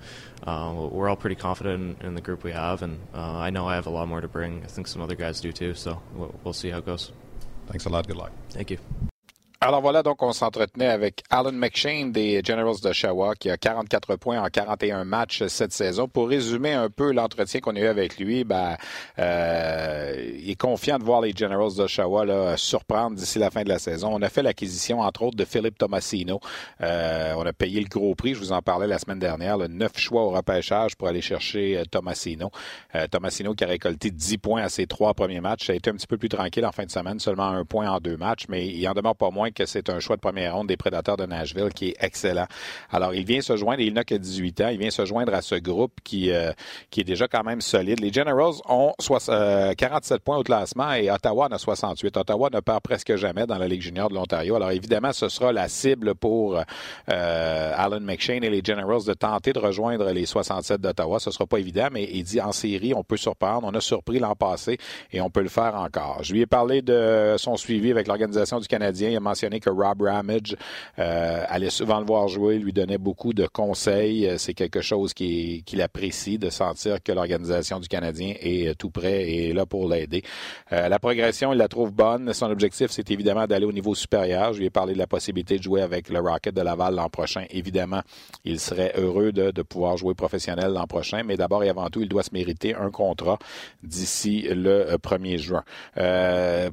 uh, 0.47 0.89
we're 0.91 1.09
all 1.09 1.17
pretty 1.17 1.37
confident 1.37 2.01
in, 2.01 2.07
in, 2.09 2.15
the 2.15 2.21
group 2.21 2.43
we 2.43 2.53
have, 2.53 2.83
and 2.83 3.01
uh, 3.15 3.37
I 3.37 3.51
know 3.51 3.69
I 3.69 3.75
have 3.75 3.87
a 3.87 3.91
lot 3.91 4.09
more 4.09 4.21
to 4.21 4.29
bring. 4.29 4.63
I 4.65 4.67
think 4.67 4.87
some 4.87 5.03
other 5.03 5.15
guys 5.15 5.41
do 5.41 5.53
too. 5.53 5.75
So 5.75 6.01
we'll, 6.15 6.35
we'll 6.43 6.55
see 6.55 6.71
how 6.71 6.79
it 6.79 6.87
goes. 6.87 7.13
Thanks 7.67 7.85
a 7.85 7.89
lot. 7.89 8.07
Good 8.07 8.17
luck. 8.17 8.33
Thank 8.51 8.71
you. 8.71 8.79
Alors 9.67 9.81
voilà, 9.81 10.05
donc 10.05 10.23
on 10.23 10.33
s'entretenait 10.33 10.87
avec 10.87 11.25
Alan 11.29 11.51
McShane 11.51 12.13
des 12.13 12.41
Generals 12.45 12.77
d'Oshawa 12.81 13.35
qui 13.35 13.51
a 13.51 13.57
44 13.57 14.15
points 14.15 14.41
en 14.41 14.47
41 14.47 15.05
matchs 15.05 15.45
cette 15.49 15.73
saison. 15.73 16.07
Pour 16.07 16.29
résumer 16.29 16.73
un 16.73 16.89
peu 16.89 17.13
l'entretien 17.13 17.59
qu'on 17.59 17.75
a 17.75 17.81
eu 17.81 17.89
avec 17.89 18.17
lui, 18.17 18.45
ben, 18.45 18.77
euh, 19.19 20.35
il 20.39 20.49
est 20.49 20.55
confiant 20.55 21.01
de 21.01 21.03
voir 21.03 21.21
les 21.21 21.33
Generals 21.37 21.75
d'Oshawa 21.75 22.57
surprendre 22.57 23.17
d'ici 23.17 23.41
la 23.41 23.51
fin 23.51 23.65
de 23.65 23.69
la 23.69 23.81
saison. 23.81 24.11
On 24.13 24.23
a 24.23 24.29
fait 24.29 24.45
l'acquisition, 24.45 25.01
entre 25.01 25.25
autres, 25.25 25.37
de 25.37 25.45
Philippe 25.45 25.79
Tomasino. 25.79 26.39
Euh, 26.83 27.35
on 27.37 27.45
a 27.45 27.53
payé 27.53 27.81
le 27.81 27.89
gros 27.89 28.15
prix, 28.15 28.35
je 28.35 28.39
vous 28.39 28.53
en 28.53 28.63
parlais 28.63 28.87
la 28.87 29.01
semaine 29.01 29.19
dernière, 29.19 29.59
le 29.59 29.67
neuf 29.67 29.99
choix 29.99 30.23
au 30.23 30.31
repêchage 30.31 30.95
pour 30.95 31.09
aller 31.09 31.23
chercher 31.23 31.79
euh, 31.79 31.83
Tomasino. 31.91 32.53
Euh, 32.95 33.09
Tomasino 33.09 33.57
qui 33.57 33.65
a 33.65 33.67
récolté 33.67 34.13
10 34.13 34.39
points 34.39 34.63
à 34.63 34.69
ses 34.69 34.87
trois 34.87 35.13
premiers 35.13 35.41
matchs. 35.41 35.71
A 35.71 35.75
été 35.75 35.91
un 35.91 35.95
petit 35.95 36.07
peu 36.07 36.19
plus 36.19 36.29
tranquille 36.29 36.65
en 36.65 36.71
fin 36.71 36.85
de 36.85 36.91
semaine, 36.93 37.19
seulement 37.19 37.49
un 37.49 37.65
point 37.65 37.91
en 37.91 37.99
deux 37.99 38.17
matchs, 38.17 38.45
mais 38.49 38.69
il 38.69 38.89
en 38.89 38.93
demeure 38.93 39.17
pas 39.17 39.31
moins 39.31 39.51
que 39.57 39.67
c'est 39.67 39.89
un 39.91 39.99
choix 39.99 40.17
de 40.17 40.21
première 40.21 40.55
ronde 40.55 40.69
des 40.69 40.77
Prédateurs 40.77 41.17
de 41.17 41.25
Nashville 41.25 41.71
qui 41.75 41.89
est 41.89 41.97
excellent. 42.01 42.47
Alors, 42.91 43.15
il 43.15 43.25
vient 43.25 43.41
se 43.41 43.57
joindre, 43.57 43.81
il 43.81 43.95
n'a 43.95 44.05
que 44.05 44.15
18 44.15 44.61
ans, 44.61 44.69
il 44.69 44.79
vient 44.79 44.91
se 44.91 45.05
joindre 45.05 45.35
à 45.35 45.43
ce 45.43 45.55
groupe 45.57 45.93
qui, 46.05 46.31
euh, 46.31 46.53
qui 46.91 47.01
est 47.01 47.05
déjà 47.05 47.27
quand 47.27 47.43
même 47.43 47.61
solide. 47.61 48.01
Les 48.01 48.13
Generals 48.13 48.57
ont 48.69 48.93
47 48.99 49.31
euh, 49.31 50.19
points 50.23 50.37
au 50.37 50.43
classement 50.43 50.93
et 50.93 51.11
Ottawa 51.11 51.47
en 51.47 51.55
a 51.55 51.59
68. 51.59 52.17
Ottawa 52.17 52.51
ne 52.53 52.61
perd 52.61 52.83
presque 52.83 53.17
jamais 53.17 53.47
dans 53.47 53.59
la 53.59 53.67
Ligue 53.67 53.83
junior 53.83 54.11
de 54.11 54.15
l'Ontario. 54.15 54.55
Alors, 54.57 54.71
évidemment, 54.71 55.13
ce 55.13 55.29
sera 55.29 55.53
la 55.53 55.69
cible 55.69 56.15
pour 56.15 56.57
euh, 56.57 57.73
Alan 57.75 58.01
McShane 58.01 58.45
et 58.45 58.51
les 58.51 58.63
Generals 58.65 59.05
de 59.07 59.15
tenter 59.15 59.53
de 59.53 59.59
rejoindre 59.59 60.11
les 60.11 60.27
67 60.27 60.81
d'Ottawa. 60.81 61.19
Ce 61.19 61.31
sera 61.31 61.47
pas 61.47 61.59
évident, 61.59 61.89
mais 61.91 62.09
il 62.13 62.25
dit 62.25 62.41
en 62.41 62.53
série, 62.53 62.93
on 62.95 63.03
peut 63.03 63.17
surprendre. 63.17 63.67
On 63.67 63.75
a 63.75 63.81
surpris 63.81 64.19
l'an 64.19 64.35
passé 64.35 64.79
et 65.13 65.21
on 65.21 65.31
peut 65.31 65.43
le 65.43 65.49
faire 65.49 65.75
encore. 65.77 66.19
Je 66.23 66.33
lui 66.33 66.43
ai 66.43 66.47
parlé 66.47 66.83
de 66.83 67.37
son 67.39 67.57
suivi 67.57 67.91
avec 67.91 68.07
l'Organisation 68.07 68.61
du 68.61 68.69
Canadien. 68.69 69.09
Il 69.11 69.17
a 69.17 69.21
mentionné 69.21 69.46
que 69.61 69.71
Rob 69.71 70.03
Ramage 70.03 70.57
euh, 70.99 71.45
allait 71.49 71.71
souvent 71.71 72.01
le 72.01 72.07
voir 72.07 72.29
jouer, 72.29 72.59
lui 72.59 72.73
donnait 72.73 72.99
beaucoup 72.99 73.33
de 73.33 73.47
conseils. 73.47 74.27
Euh, 74.27 74.39
c'est 74.39 74.55
quelque 74.55 74.81
chose 74.81 75.15
qu'il 75.15 75.83
apprécie 75.83 76.39
de 76.39 76.51
sentir 76.51 77.03
que 77.03 77.13
l'organisation 77.13 77.81
du 77.81 77.89
Canadien 77.89 78.35
est 78.41 78.69
euh, 78.69 78.75
tout 78.75 78.91
prêt 78.91 79.29
et 79.29 79.53
là 79.53 79.67
pour 79.67 79.89
l'aider. 79.89 80.23
la 80.71 80.99
progression, 80.99 81.53
il 81.53 81.59
la 81.59 81.69
trouve 81.69 81.93
bonne. 81.93 82.33
Son 82.33 82.51
objectif, 82.51 82.91
c'est 82.91 83.11
évidemment 83.11 83.47
d'aller 83.47 83.67
au 83.67 83.73
niveau 83.73 83.95
supérieur. 83.95 84.53
Je 84.53 84.59
lui 84.59 84.67
ai 84.67 84.71
parlé 84.71 84.95
de 84.95 84.99
la 84.99 85.07
possibilité 85.07 85.59
de 85.59 85.63
jouer 85.63 85.83
avec 85.83 86.09
le 86.09 86.21
Rocket 86.21 86.55
de 86.55 86.61
Laval 86.61 86.95
l'an 86.95 87.09
prochain. 87.09 87.45
Évidemment, 87.51 88.03
il 88.45 88.61
serait 88.61 88.93
heureux 88.97 89.33
de, 89.33 89.63
pouvoir 89.63 89.97
jouer 89.97 90.15
professionnel 90.15 90.73
l'an 90.73 90.87
prochain, 90.87 91.23
mais 91.25 91.37
d'abord 91.37 91.65
et 91.65 91.69
avant 91.69 91.89
tout, 91.89 92.01
il 92.01 92.09
doit 92.09 92.23
se 92.23 92.31
mériter 92.33 92.75
un 92.75 92.91
contrat 92.91 93.39
d'ici 93.83 94.47
le 94.51 94.97
1er 94.97 95.39
juin. 95.39 95.65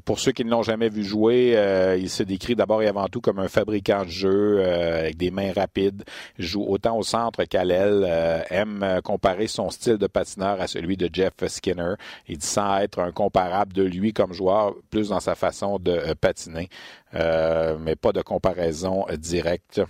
pour 0.06 0.20
ceux 0.20 0.32
qui 0.32 0.46
ne 0.46 0.50
l'ont 0.50 0.64
jamais 0.64 0.90
vu 0.90 1.04
jouer, 1.04 1.58
il 2.00 2.10
se 2.10 2.24
décrit 2.24 2.56
d'abord 2.64 2.82
et 2.82 2.88
avant 2.88 3.10
tout 3.10 3.20
comme 3.20 3.40
un 3.40 3.50
fabricant 3.50 4.06
de 4.06 4.10
jeux 4.10 4.60
euh, 4.60 5.00
avec 5.02 5.18
des 5.18 5.32
mains 5.32 5.52
rapides, 5.52 6.06
joue 6.40 6.64
autant 6.66 6.98
au 6.98 7.04
centre 7.04 7.44
qu'à 7.44 7.66
l'aile, 7.66 8.06
euh, 8.08 8.42
aime 8.50 9.02
comparer 9.04 9.48
son 9.48 9.70
style 9.70 9.98
de 9.98 10.08
patineur 10.08 10.62
à 10.62 10.68
celui 10.68 10.96
de 10.96 11.10
Jeff 11.12 11.34
Skinner. 11.46 11.96
Il 12.30 12.38
dit 12.38 12.48
sans 12.48 12.78
être 12.78 13.00
un 13.00 13.12
comparable 13.12 13.74
de 13.74 13.84
lui 13.84 14.14
comme 14.14 14.32
joueur, 14.32 14.76
plus 14.92 15.10
dans 15.10 15.20
sa 15.20 15.36
façon 15.36 15.78
de 15.78 15.92
euh, 15.92 16.16
patiner, 16.16 16.70
mais 17.14 17.98
pas 17.98 18.14
de 18.14 18.22
comparaison 18.22 19.06
directe. 19.18 19.82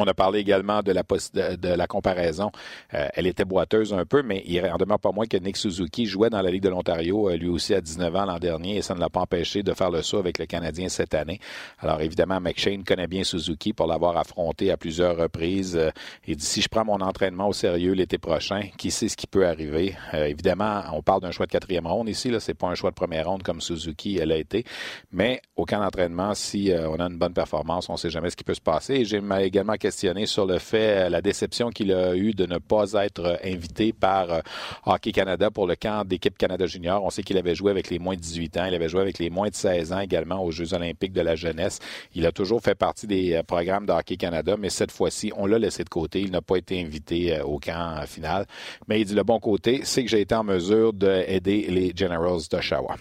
On 0.00 0.06
a 0.06 0.14
parlé 0.14 0.38
également 0.38 0.80
de 0.82 0.92
la, 0.92 1.86
comparaison. 1.86 2.50
Euh, 2.94 3.06
elle 3.12 3.26
était 3.26 3.44
boiteuse 3.44 3.92
un 3.92 4.06
peu, 4.06 4.22
mais 4.22 4.42
il 4.46 4.64
en 4.64 4.78
demeure 4.78 4.98
pas 4.98 5.12
moins 5.12 5.26
que 5.26 5.36
Nick 5.36 5.58
Suzuki 5.58 6.06
jouait 6.06 6.30
dans 6.30 6.40
la 6.40 6.50
Ligue 6.50 6.62
de 6.62 6.70
l'Ontario, 6.70 7.28
euh, 7.28 7.36
lui 7.36 7.48
aussi 7.48 7.74
à 7.74 7.82
19 7.82 8.16
ans 8.16 8.24
l'an 8.24 8.38
dernier, 8.38 8.78
et 8.78 8.82
ça 8.82 8.94
ne 8.94 9.00
l'a 9.00 9.10
pas 9.10 9.20
empêché 9.20 9.62
de 9.62 9.74
faire 9.74 9.90
le 9.90 10.00
saut 10.00 10.16
avec 10.16 10.38
le 10.38 10.46
Canadien 10.46 10.88
cette 10.88 11.12
année. 11.12 11.38
Alors 11.80 12.00
évidemment, 12.00 12.40
McShane 12.40 12.82
connaît 12.82 13.08
bien 13.08 13.24
Suzuki 13.24 13.74
pour 13.74 13.86
l'avoir 13.86 14.16
affronté 14.16 14.70
à 14.70 14.78
plusieurs 14.78 15.18
reprises. 15.18 15.76
Euh, 15.76 15.90
et 16.26 16.34
d'ici, 16.34 16.62
je 16.62 16.68
prends 16.68 16.86
mon 16.86 17.00
entraînement 17.02 17.48
au 17.48 17.52
sérieux 17.52 17.92
l'été 17.92 18.16
prochain. 18.16 18.62
Qui 18.78 18.90
sait 18.90 19.08
ce 19.08 19.18
qui 19.18 19.26
peut 19.26 19.46
arriver? 19.46 19.96
évidemment, 20.14 20.82
on 20.94 21.02
parle 21.02 21.20
d'un 21.20 21.30
choix 21.30 21.44
de 21.44 21.52
quatrième 21.52 21.86
ronde 21.86 22.08
ici. 22.08 22.30
Là, 22.30 22.40
c'est 22.40 22.54
pas 22.54 22.68
un 22.68 22.74
choix 22.74 22.88
de 22.88 22.94
première 22.94 23.28
ronde 23.28 23.42
comme 23.42 23.60
Suzuki 23.60 24.16
elle 24.18 24.32
a 24.32 24.36
été. 24.36 24.64
Mais 25.12 25.42
aucun 25.56 25.84
entraînement, 25.84 26.32
si 26.34 26.72
on 26.74 26.98
a 27.00 27.04
une 27.04 27.18
bonne 27.18 27.34
performance, 27.34 27.88
on 27.90 27.92
ne 27.92 27.98
sait 27.98 28.10
jamais 28.10 28.30
ce 28.30 28.36
qui 28.36 28.44
peut 28.44 28.54
se 28.54 28.60
passer. 28.60 29.04
J'ai 29.04 29.20
également 29.40 29.74
sur 29.90 30.46
le 30.46 30.58
fait, 30.58 31.06
euh, 31.06 31.08
la 31.08 31.20
déception 31.20 31.70
qu'il 31.70 31.92
a 31.92 32.14
eue 32.14 32.32
de 32.32 32.46
ne 32.46 32.58
pas 32.58 32.92
être 32.92 33.24
euh, 33.24 33.36
invité 33.44 33.92
par 33.92 34.30
euh, 34.30 34.40
Hockey 34.86 35.12
Canada 35.12 35.50
pour 35.50 35.66
le 35.66 35.76
camp 35.76 36.06
d'équipe 36.06 36.36
Canada 36.36 36.66
Junior. 36.66 37.04
On 37.04 37.10
sait 37.10 37.22
qu'il 37.22 37.36
avait 37.36 37.54
joué 37.54 37.70
avec 37.70 37.90
les 37.90 37.98
moins 37.98 38.14
de 38.14 38.20
18 38.20 38.56
ans, 38.58 38.64
il 38.66 38.74
avait 38.74 38.88
joué 38.88 39.00
avec 39.00 39.18
les 39.18 39.30
moins 39.30 39.48
de 39.48 39.54
16 39.54 39.92
ans 39.92 40.00
également 40.00 40.42
aux 40.42 40.50
Jeux 40.50 40.74
olympiques 40.74 41.12
de 41.12 41.20
la 41.20 41.36
jeunesse. 41.36 41.78
Il 42.14 42.26
a 42.26 42.32
toujours 42.32 42.62
fait 42.62 42.74
partie 42.74 43.06
des 43.06 43.42
programmes 43.46 43.86
de 43.86 43.92
Hockey 43.92 44.16
Canada, 44.16 44.56
mais 44.58 44.70
cette 44.70 44.92
fois-ci, 44.92 45.32
on 45.36 45.46
l'a 45.46 45.58
laissé 45.58 45.84
de 45.84 45.88
côté. 45.88 46.20
Il 46.20 46.30
n'a 46.30 46.42
pas 46.42 46.56
été 46.56 46.80
invité 46.80 47.40
au 47.42 47.58
camp 47.58 48.04
final. 48.06 48.46
Mais 48.88 49.00
il 49.00 49.04
dit 49.04 49.14
le 49.14 49.24
bon 49.24 49.38
côté, 49.38 49.80
c'est 49.84 50.04
que 50.04 50.10
j'ai 50.10 50.20
été 50.20 50.34
en 50.34 50.44
mesure 50.44 50.92
d'aider 50.92 51.66
les 51.68 51.92
Generals 51.94 52.42
d'Oshawa. 52.50 52.96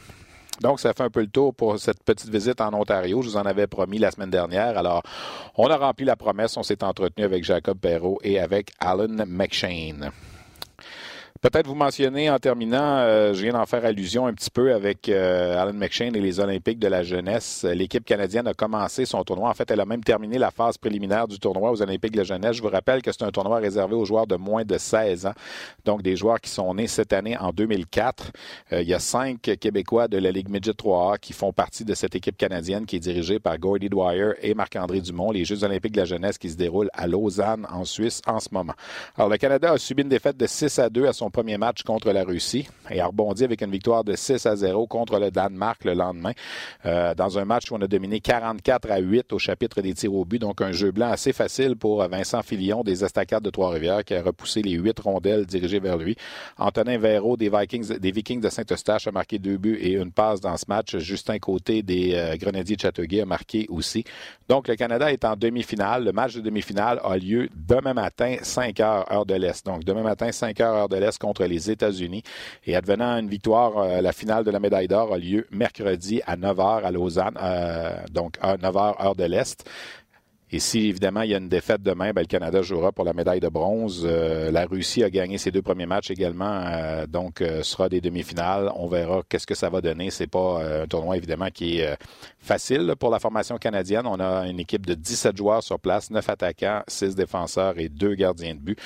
Donc, 0.61 0.79
ça 0.79 0.93
fait 0.93 1.03
un 1.03 1.09
peu 1.09 1.21
le 1.21 1.27
tour 1.27 1.53
pour 1.53 1.79
cette 1.79 2.03
petite 2.03 2.29
visite 2.29 2.61
en 2.61 2.73
Ontario. 2.73 3.21
Je 3.21 3.29
vous 3.29 3.37
en 3.37 3.45
avais 3.45 3.67
promis 3.67 3.97
la 3.97 4.11
semaine 4.11 4.29
dernière. 4.29 4.77
Alors, 4.77 5.03
on 5.55 5.67
a 5.67 5.77
rempli 5.77 6.05
la 6.05 6.15
promesse. 6.15 6.57
On 6.57 6.63
s'est 6.63 6.83
entretenu 6.83 7.23
avec 7.23 7.43
Jacob 7.43 7.77
Perrault 7.79 8.19
et 8.23 8.39
avec 8.39 8.71
Alan 8.79 9.25
McShane. 9.27 10.11
Peut-être 11.41 11.67
vous 11.67 11.75
mentionner 11.75 12.29
en 12.29 12.37
terminant, 12.37 12.97
euh, 12.97 13.33
je 13.33 13.43
viens 13.43 13.53
d'en 13.53 13.65
faire 13.65 13.85
allusion 13.85 14.27
un 14.27 14.33
petit 14.33 14.49
peu 14.49 14.73
avec 14.73 15.07
euh, 15.07 15.57
Alan 15.57 15.71
McShane 15.71 16.13
et 16.13 16.19
les 16.19 16.41
Olympiques 16.41 16.79
de 16.79 16.89
la 16.89 17.01
jeunesse. 17.01 17.63
L'équipe 17.63 18.03
canadienne 18.03 18.45
a 18.45 18.53
commencé 18.53 19.05
son 19.05 19.23
tournoi. 19.23 19.49
En 19.49 19.53
fait, 19.53 19.71
elle 19.71 19.79
a 19.79 19.85
même 19.85 20.03
terminé 20.03 20.37
la 20.37 20.51
phase 20.51 20.77
préliminaire 20.77 21.29
du 21.29 21.39
tournoi 21.39 21.71
aux 21.71 21.81
Olympiques 21.81 22.11
de 22.11 22.17
la 22.17 22.23
jeunesse. 22.25 22.57
Je 22.57 22.61
vous 22.61 22.67
rappelle 22.67 23.01
que 23.01 23.13
c'est 23.13 23.23
un 23.23 23.31
tournoi 23.31 23.59
réservé 23.59 23.95
aux 23.95 24.03
joueurs 24.03 24.27
de 24.27 24.35
moins 24.35 24.65
de 24.65 24.77
16 24.77 25.27
ans, 25.27 25.33
donc 25.85 26.01
des 26.01 26.17
joueurs 26.17 26.41
qui 26.41 26.49
sont 26.49 26.73
nés 26.73 26.87
cette 26.87 27.13
année 27.13 27.37
en 27.37 27.53
2004. 27.53 28.31
Euh, 28.73 28.81
il 28.81 28.89
y 28.89 28.93
a 28.93 28.99
cinq 28.99 29.39
Québécois 29.61 30.09
de 30.09 30.17
la 30.17 30.31
Ligue 30.31 30.49
Midget 30.49 30.71
3A 30.71 31.19
qui 31.19 31.31
font 31.31 31.53
partie 31.53 31.85
de 31.85 31.93
cette 31.93 32.15
équipe 32.15 32.35
canadienne 32.35 32.85
qui 32.85 32.97
est 32.97 32.99
dirigée 32.99 33.39
par 33.39 33.57
Gordy 33.57 33.87
Dwyer 33.87 34.33
et 34.41 34.53
Marc-André 34.55 34.99
Dumont. 34.99 35.31
Les 35.31 35.45
Jeux 35.45 35.63
olympiques 35.63 35.93
de 35.93 36.01
la 36.01 36.05
jeunesse 36.05 36.37
qui 36.37 36.49
se 36.49 36.57
déroulent 36.57 36.91
à 36.91 37.07
Lausanne, 37.07 37.65
en 37.71 37.85
Suisse, 37.85 38.21
en 38.27 38.41
ce 38.41 38.49
moment. 38.51 38.73
Alors, 39.15 39.29
le 39.29 39.37
Canada 39.37 39.71
a 39.71 39.77
subi 39.77 40.01
une 40.01 40.09
défaite 40.09 40.35
de 40.35 40.45
6 40.45 40.79
à 40.79 40.89
2 40.89 41.05
à 41.05 41.13
son 41.13 41.28
premier 41.29 41.57
match 41.57 41.83
contre 41.83 42.11
la 42.11 42.23
Russie 42.23 42.67
et 42.89 42.99
a 42.99 43.07
rebondi 43.07 43.43
avec 43.43 43.61
une 43.61 43.71
victoire 43.71 44.03
de 44.03 44.15
6 44.15 44.45
à 44.45 44.55
0 44.55 44.87
contre 44.87 45.19
le 45.19 45.31
Danemark 45.31 45.85
le 45.85 45.93
lendemain, 45.93 46.31
euh, 46.85 47.13
dans 47.15 47.37
un 47.37 47.45
match 47.45 47.71
où 47.71 47.75
on 47.75 47.81
a 47.81 47.87
dominé 47.87 48.19
44 48.19 48.91
à 48.91 48.99
8 48.99 49.33
au 49.33 49.39
chapitre 49.39 49.81
des 49.81 49.93
tirs 49.93 50.13
au 50.13 50.25
but. 50.25 50.39
Donc, 50.39 50.61
un 50.61 50.71
jeu 50.71 50.91
blanc 50.91 51.09
assez 51.09 51.33
facile 51.33 51.75
pour 51.75 52.07
Vincent 52.07 52.41
Filion 52.41 52.83
des 52.83 53.03
Estacades 53.03 53.43
de 53.43 53.49
Trois-Rivières 53.49 54.03
qui 54.03 54.15
a 54.15 54.21
repoussé 54.21 54.61
les 54.61 54.71
huit 54.71 54.99
rondelles 54.99 55.45
dirigées 55.45 55.79
vers 55.79 55.97
lui. 55.97 56.15
Antonin 56.57 56.97
Véraud 56.97 57.37
des 57.37 57.49
Vikings, 57.49 57.97
des 57.97 58.11
Vikings 58.11 58.41
de 58.41 58.49
Saint-Eustache 58.49 59.07
a 59.07 59.11
marqué 59.11 59.39
deux 59.39 59.57
buts 59.57 59.77
et 59.81 59.93
une 59.93 60.11
passe 60.11 60.41
dans 60.41 60.57
ce 60.57 60.65
match. 60.67 60.97
Justin 60.97 61.39
Côté 61.39 61.83
des 61.83 62.13
euh, 62.13 62.35
Grenadiers 62.37 62.75
de 62.75 62.81
Châteauguay 62.81 63.21
a 63.21 63.25
marqué 63.25 63.65
aussi. 63.69 64.03
Donc, 64.49 64.67
le 64.67 64.75
Canada 64.75 65.11
est 65.11 65.23
en 65.25 65.35
demi-finale. 65.35 66.03
Le 66.03 66.11
match 66.11 66.33
de 66.33 66.41
demi-finale 66.41 66.99
a 67.03 67.15
lieu 67.17 67.49
demain 67.55 67.93
matin, 67.93 68.37
5 68.41 68.79
heures, 68.79 69.11
heure 69.13 69.25
de 69.27 69.35
l'Est. 69.35 69.63
Donc, 69.63 69.83
demain 69.83 70.01
matin, 70.01 70.31
5 70.31 70.59
heures, 70.59 70.75
heure 70.75 70.89
de 70.89 70.95
l'Est, 70.97 71.19
contre 71.19 71.45
les 71.45 71.69
États-Unis. 71.69 72.23
Et 72.65 72.75
advenant 72.75 73.19
une 73.19 73.29
victoire, 73.29 74.01
la 74.01 74.11
finale 74.11 74.43
de 74.43 74.49
la 74.49 74.59
médaille 74.59 74.87
d'or 74.87 75.13
a 75.13 75.19
lieu 75.19 75.45
mercredi 75.51 76.21
à 76.25 76.35
9 76.35 76.57
h 76.57 76.83
à 76.83 76.91
Lausanne, 76.91 77.37
donc 78.11 78.37
à 78.41 78.57
9 78.57 78.75
h 78.75 79.05
heure 79.05 79.15
de 79.15 79.25
l'Est. 79.25 79.69
Et 80.51 80.59
si, 80.59 80.87
évidemment, 80.87 81.21
il 81.21 81.29
y 81.29 81.35
a 81.35 81.37
une 81.37 81.49
défaite 81.49 81.83
demain, 81.83 82.11
ben, 82.11 82.21
le 82.21 82.27
Canada 82.27 82.63
jouera 82.63 82.91
pour 82.91 83.05
la 83.05 83.13
médaille 83.13 83.39
de 83.39 83.49
bronze. 83.49 84.03
Euh, 84.03 84.49
la 84.49 84.65
Russie 84.65 85.03
a 85.03 85.09
gagné 85.11 85.37
ses 85.37 85.51
deux 85.51 85.61
premiers 85.61 85.85
matchs 85.85 86.09
également, 86.09 86.63
euh, 86.65 87.05
donc 87.05 87.41
euh, 87.41 87.61
sera 87.61 87.87
des 87.87 88.01
demi-finales. 88.01 88.71
On 88.75 88.87
verra 88.87 89.21
qu'est-ce 89.29 89.45
que 89.45 89.53
ça 89.53 89.69
va 89.69 89.81
donner. 89.81 90.09
C'est 90.09 90.27
pas 90.27 90.81
un 90.81 90.87
tournoi, 90.87 91.17
évidemment, 91.17 91.49
qui 91.53 91.79
est 91.79 91.95
facile 92.39 92.95
pour 92.99 93.11
la 93.11 93.19
formation 93.19 93.57
canadienne. 93.57 94.07
On 94.07 94.19
a 94.19 94.47
une 94.47 94.59
équipe 94.59 94.87
de 94.87 94.95
17 94.95 95.37
joueurs 95.37 95.61
sur 95.61 95.79
place, 95.79 96.09
9 96.09 96.27
attaquants, 96.27 96.81
6 96.87 97.15
défenseurs 97.15 97.77
et 97.77 97.89
2 97.89 98.15
gardiens 98.15 98.55
de 98.55 98.59
but. 98.59 98.79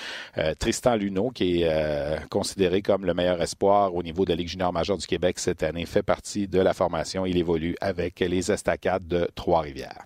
Tristan 0.59 0.95
Luneau, 0.95 1.29
qui 1.29 1.63
est 1.63 2.29
considéré 2.29 2.81
comme 2.81 3.05
le 3.05 3.13
meilleur 3.13 3.41
espoir 3.41 3.95
au 3.95 4.03
niveau 4.03 4.25
de 4.25 4.31
la 4.31 4.35
Ligue 4.35 4.49
junior 4.49 4.73
majeure 4.73 4.97
du 4.97 5.07
Québec 5.07 5.39
cette 5.39 5.63
année, 5.63 5.85
fait 5.85 6.03
partie 6.03 6.47
de 6.47 6.59
la 6.59 6.73
formation. 6.73 7.25
Il 7.25 7.37
évolue 7.37 7.75
avec 7.79 8.19
les 8.19 8.51
Estacades 8.51 9.07
de 9.07 9.29
Trois-Rivières. 9.35 10.05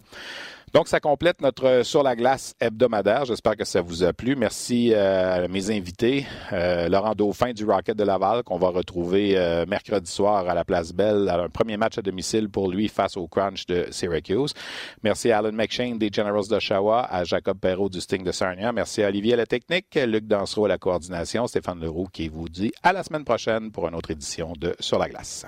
Donc, 0.73 0.89
ça 0.89 0.99
complète 0.99 1.41
notre 1.41 1.83
Sur 1.83 2.03
la 2.03 2.15
glace 2.15 2.53
hebdomadaire. 2.59 3.23
J'espère 3.23 3.55
que 3.55 3.63
ça 3.63 3.81
vous 3.81 4.03
a 4.03 4.11
plu. 4.11 4.35
Merci 4.35 4.91
euh, 4.93 5.45
à 5.45 5.47
mes 5.47 5.71
invités. 5.71 6.25
Euh, 6.51 6.89
Laurent 6.89 7.15
Dauphin 7.15 7.53
du 7.53 7.63
Rocket 7.63 7.97
de 7.97 8.03
Laval, 8.03 8.43
qu'on 8.43 8.57
va 8.57 8.67
retrouver 8.69 9.37
euh, 9.37 9.65
mercredi 9.65 10.11
soir 10.11 10.47
à 10.49 10.53
la 10.53 10.65
Place 10.65 10.93
Belle, 10.93 11.29
un 11.29 11.47
premier 11.47 11.77
match 11.77 11.97
à 11.97 12.01
domicile 12.01 12.49
pour 12.49 12.69
lui 12.69 12.89
face 12.89 13.15
au 13.15 13.27
Crunch 13.27 13.65
de 13.65 13.87
Syracuse. 13.91 14.53
Merci 15.03 15.31
à 15.31 15.39
Alan 15.39 15.53
McShane 15.53 15.97
des 15.97 16.09
Generals 16.11 16.47
d'Oshawa, 16.49 17.05
à 17.05 17.23
Jacob 17.23 17.57
Perrault 17.59 17.89
du 17.89 18.01
Sting 18.01 18.23
de 18.23 18.31
Sarnia. 18.33 18.73
Merci 18.73 19.03
à 19.03 19.07
Olivier 19.07 19.33
à 19.33 19.37
la 19.37 19.45
technique, 19.45 19.95
Luc 19.95 20.27
Dansereau 20.27 20.65
à 20.65 20.69
la 20.69 20.77
coordination, 20.77 21.47
Stéphane 21.47 21.79
Leroux 21.79 22.07
qui 22.11 22.27
vous 22.27 22.49
dit 22.49 22.73
à 22.83 22.91
la 22.91 23.03
semaine 23.03 23.23
prochaine 23.23 23.71
pour 23.71 23.87
une 23.87 23.95
autre 23.95 24.11
édition 24.11 24.53
de 24.59 24.75
Sur 24.79 24.99
la 24.99 25.07
glace. 25.07 25.45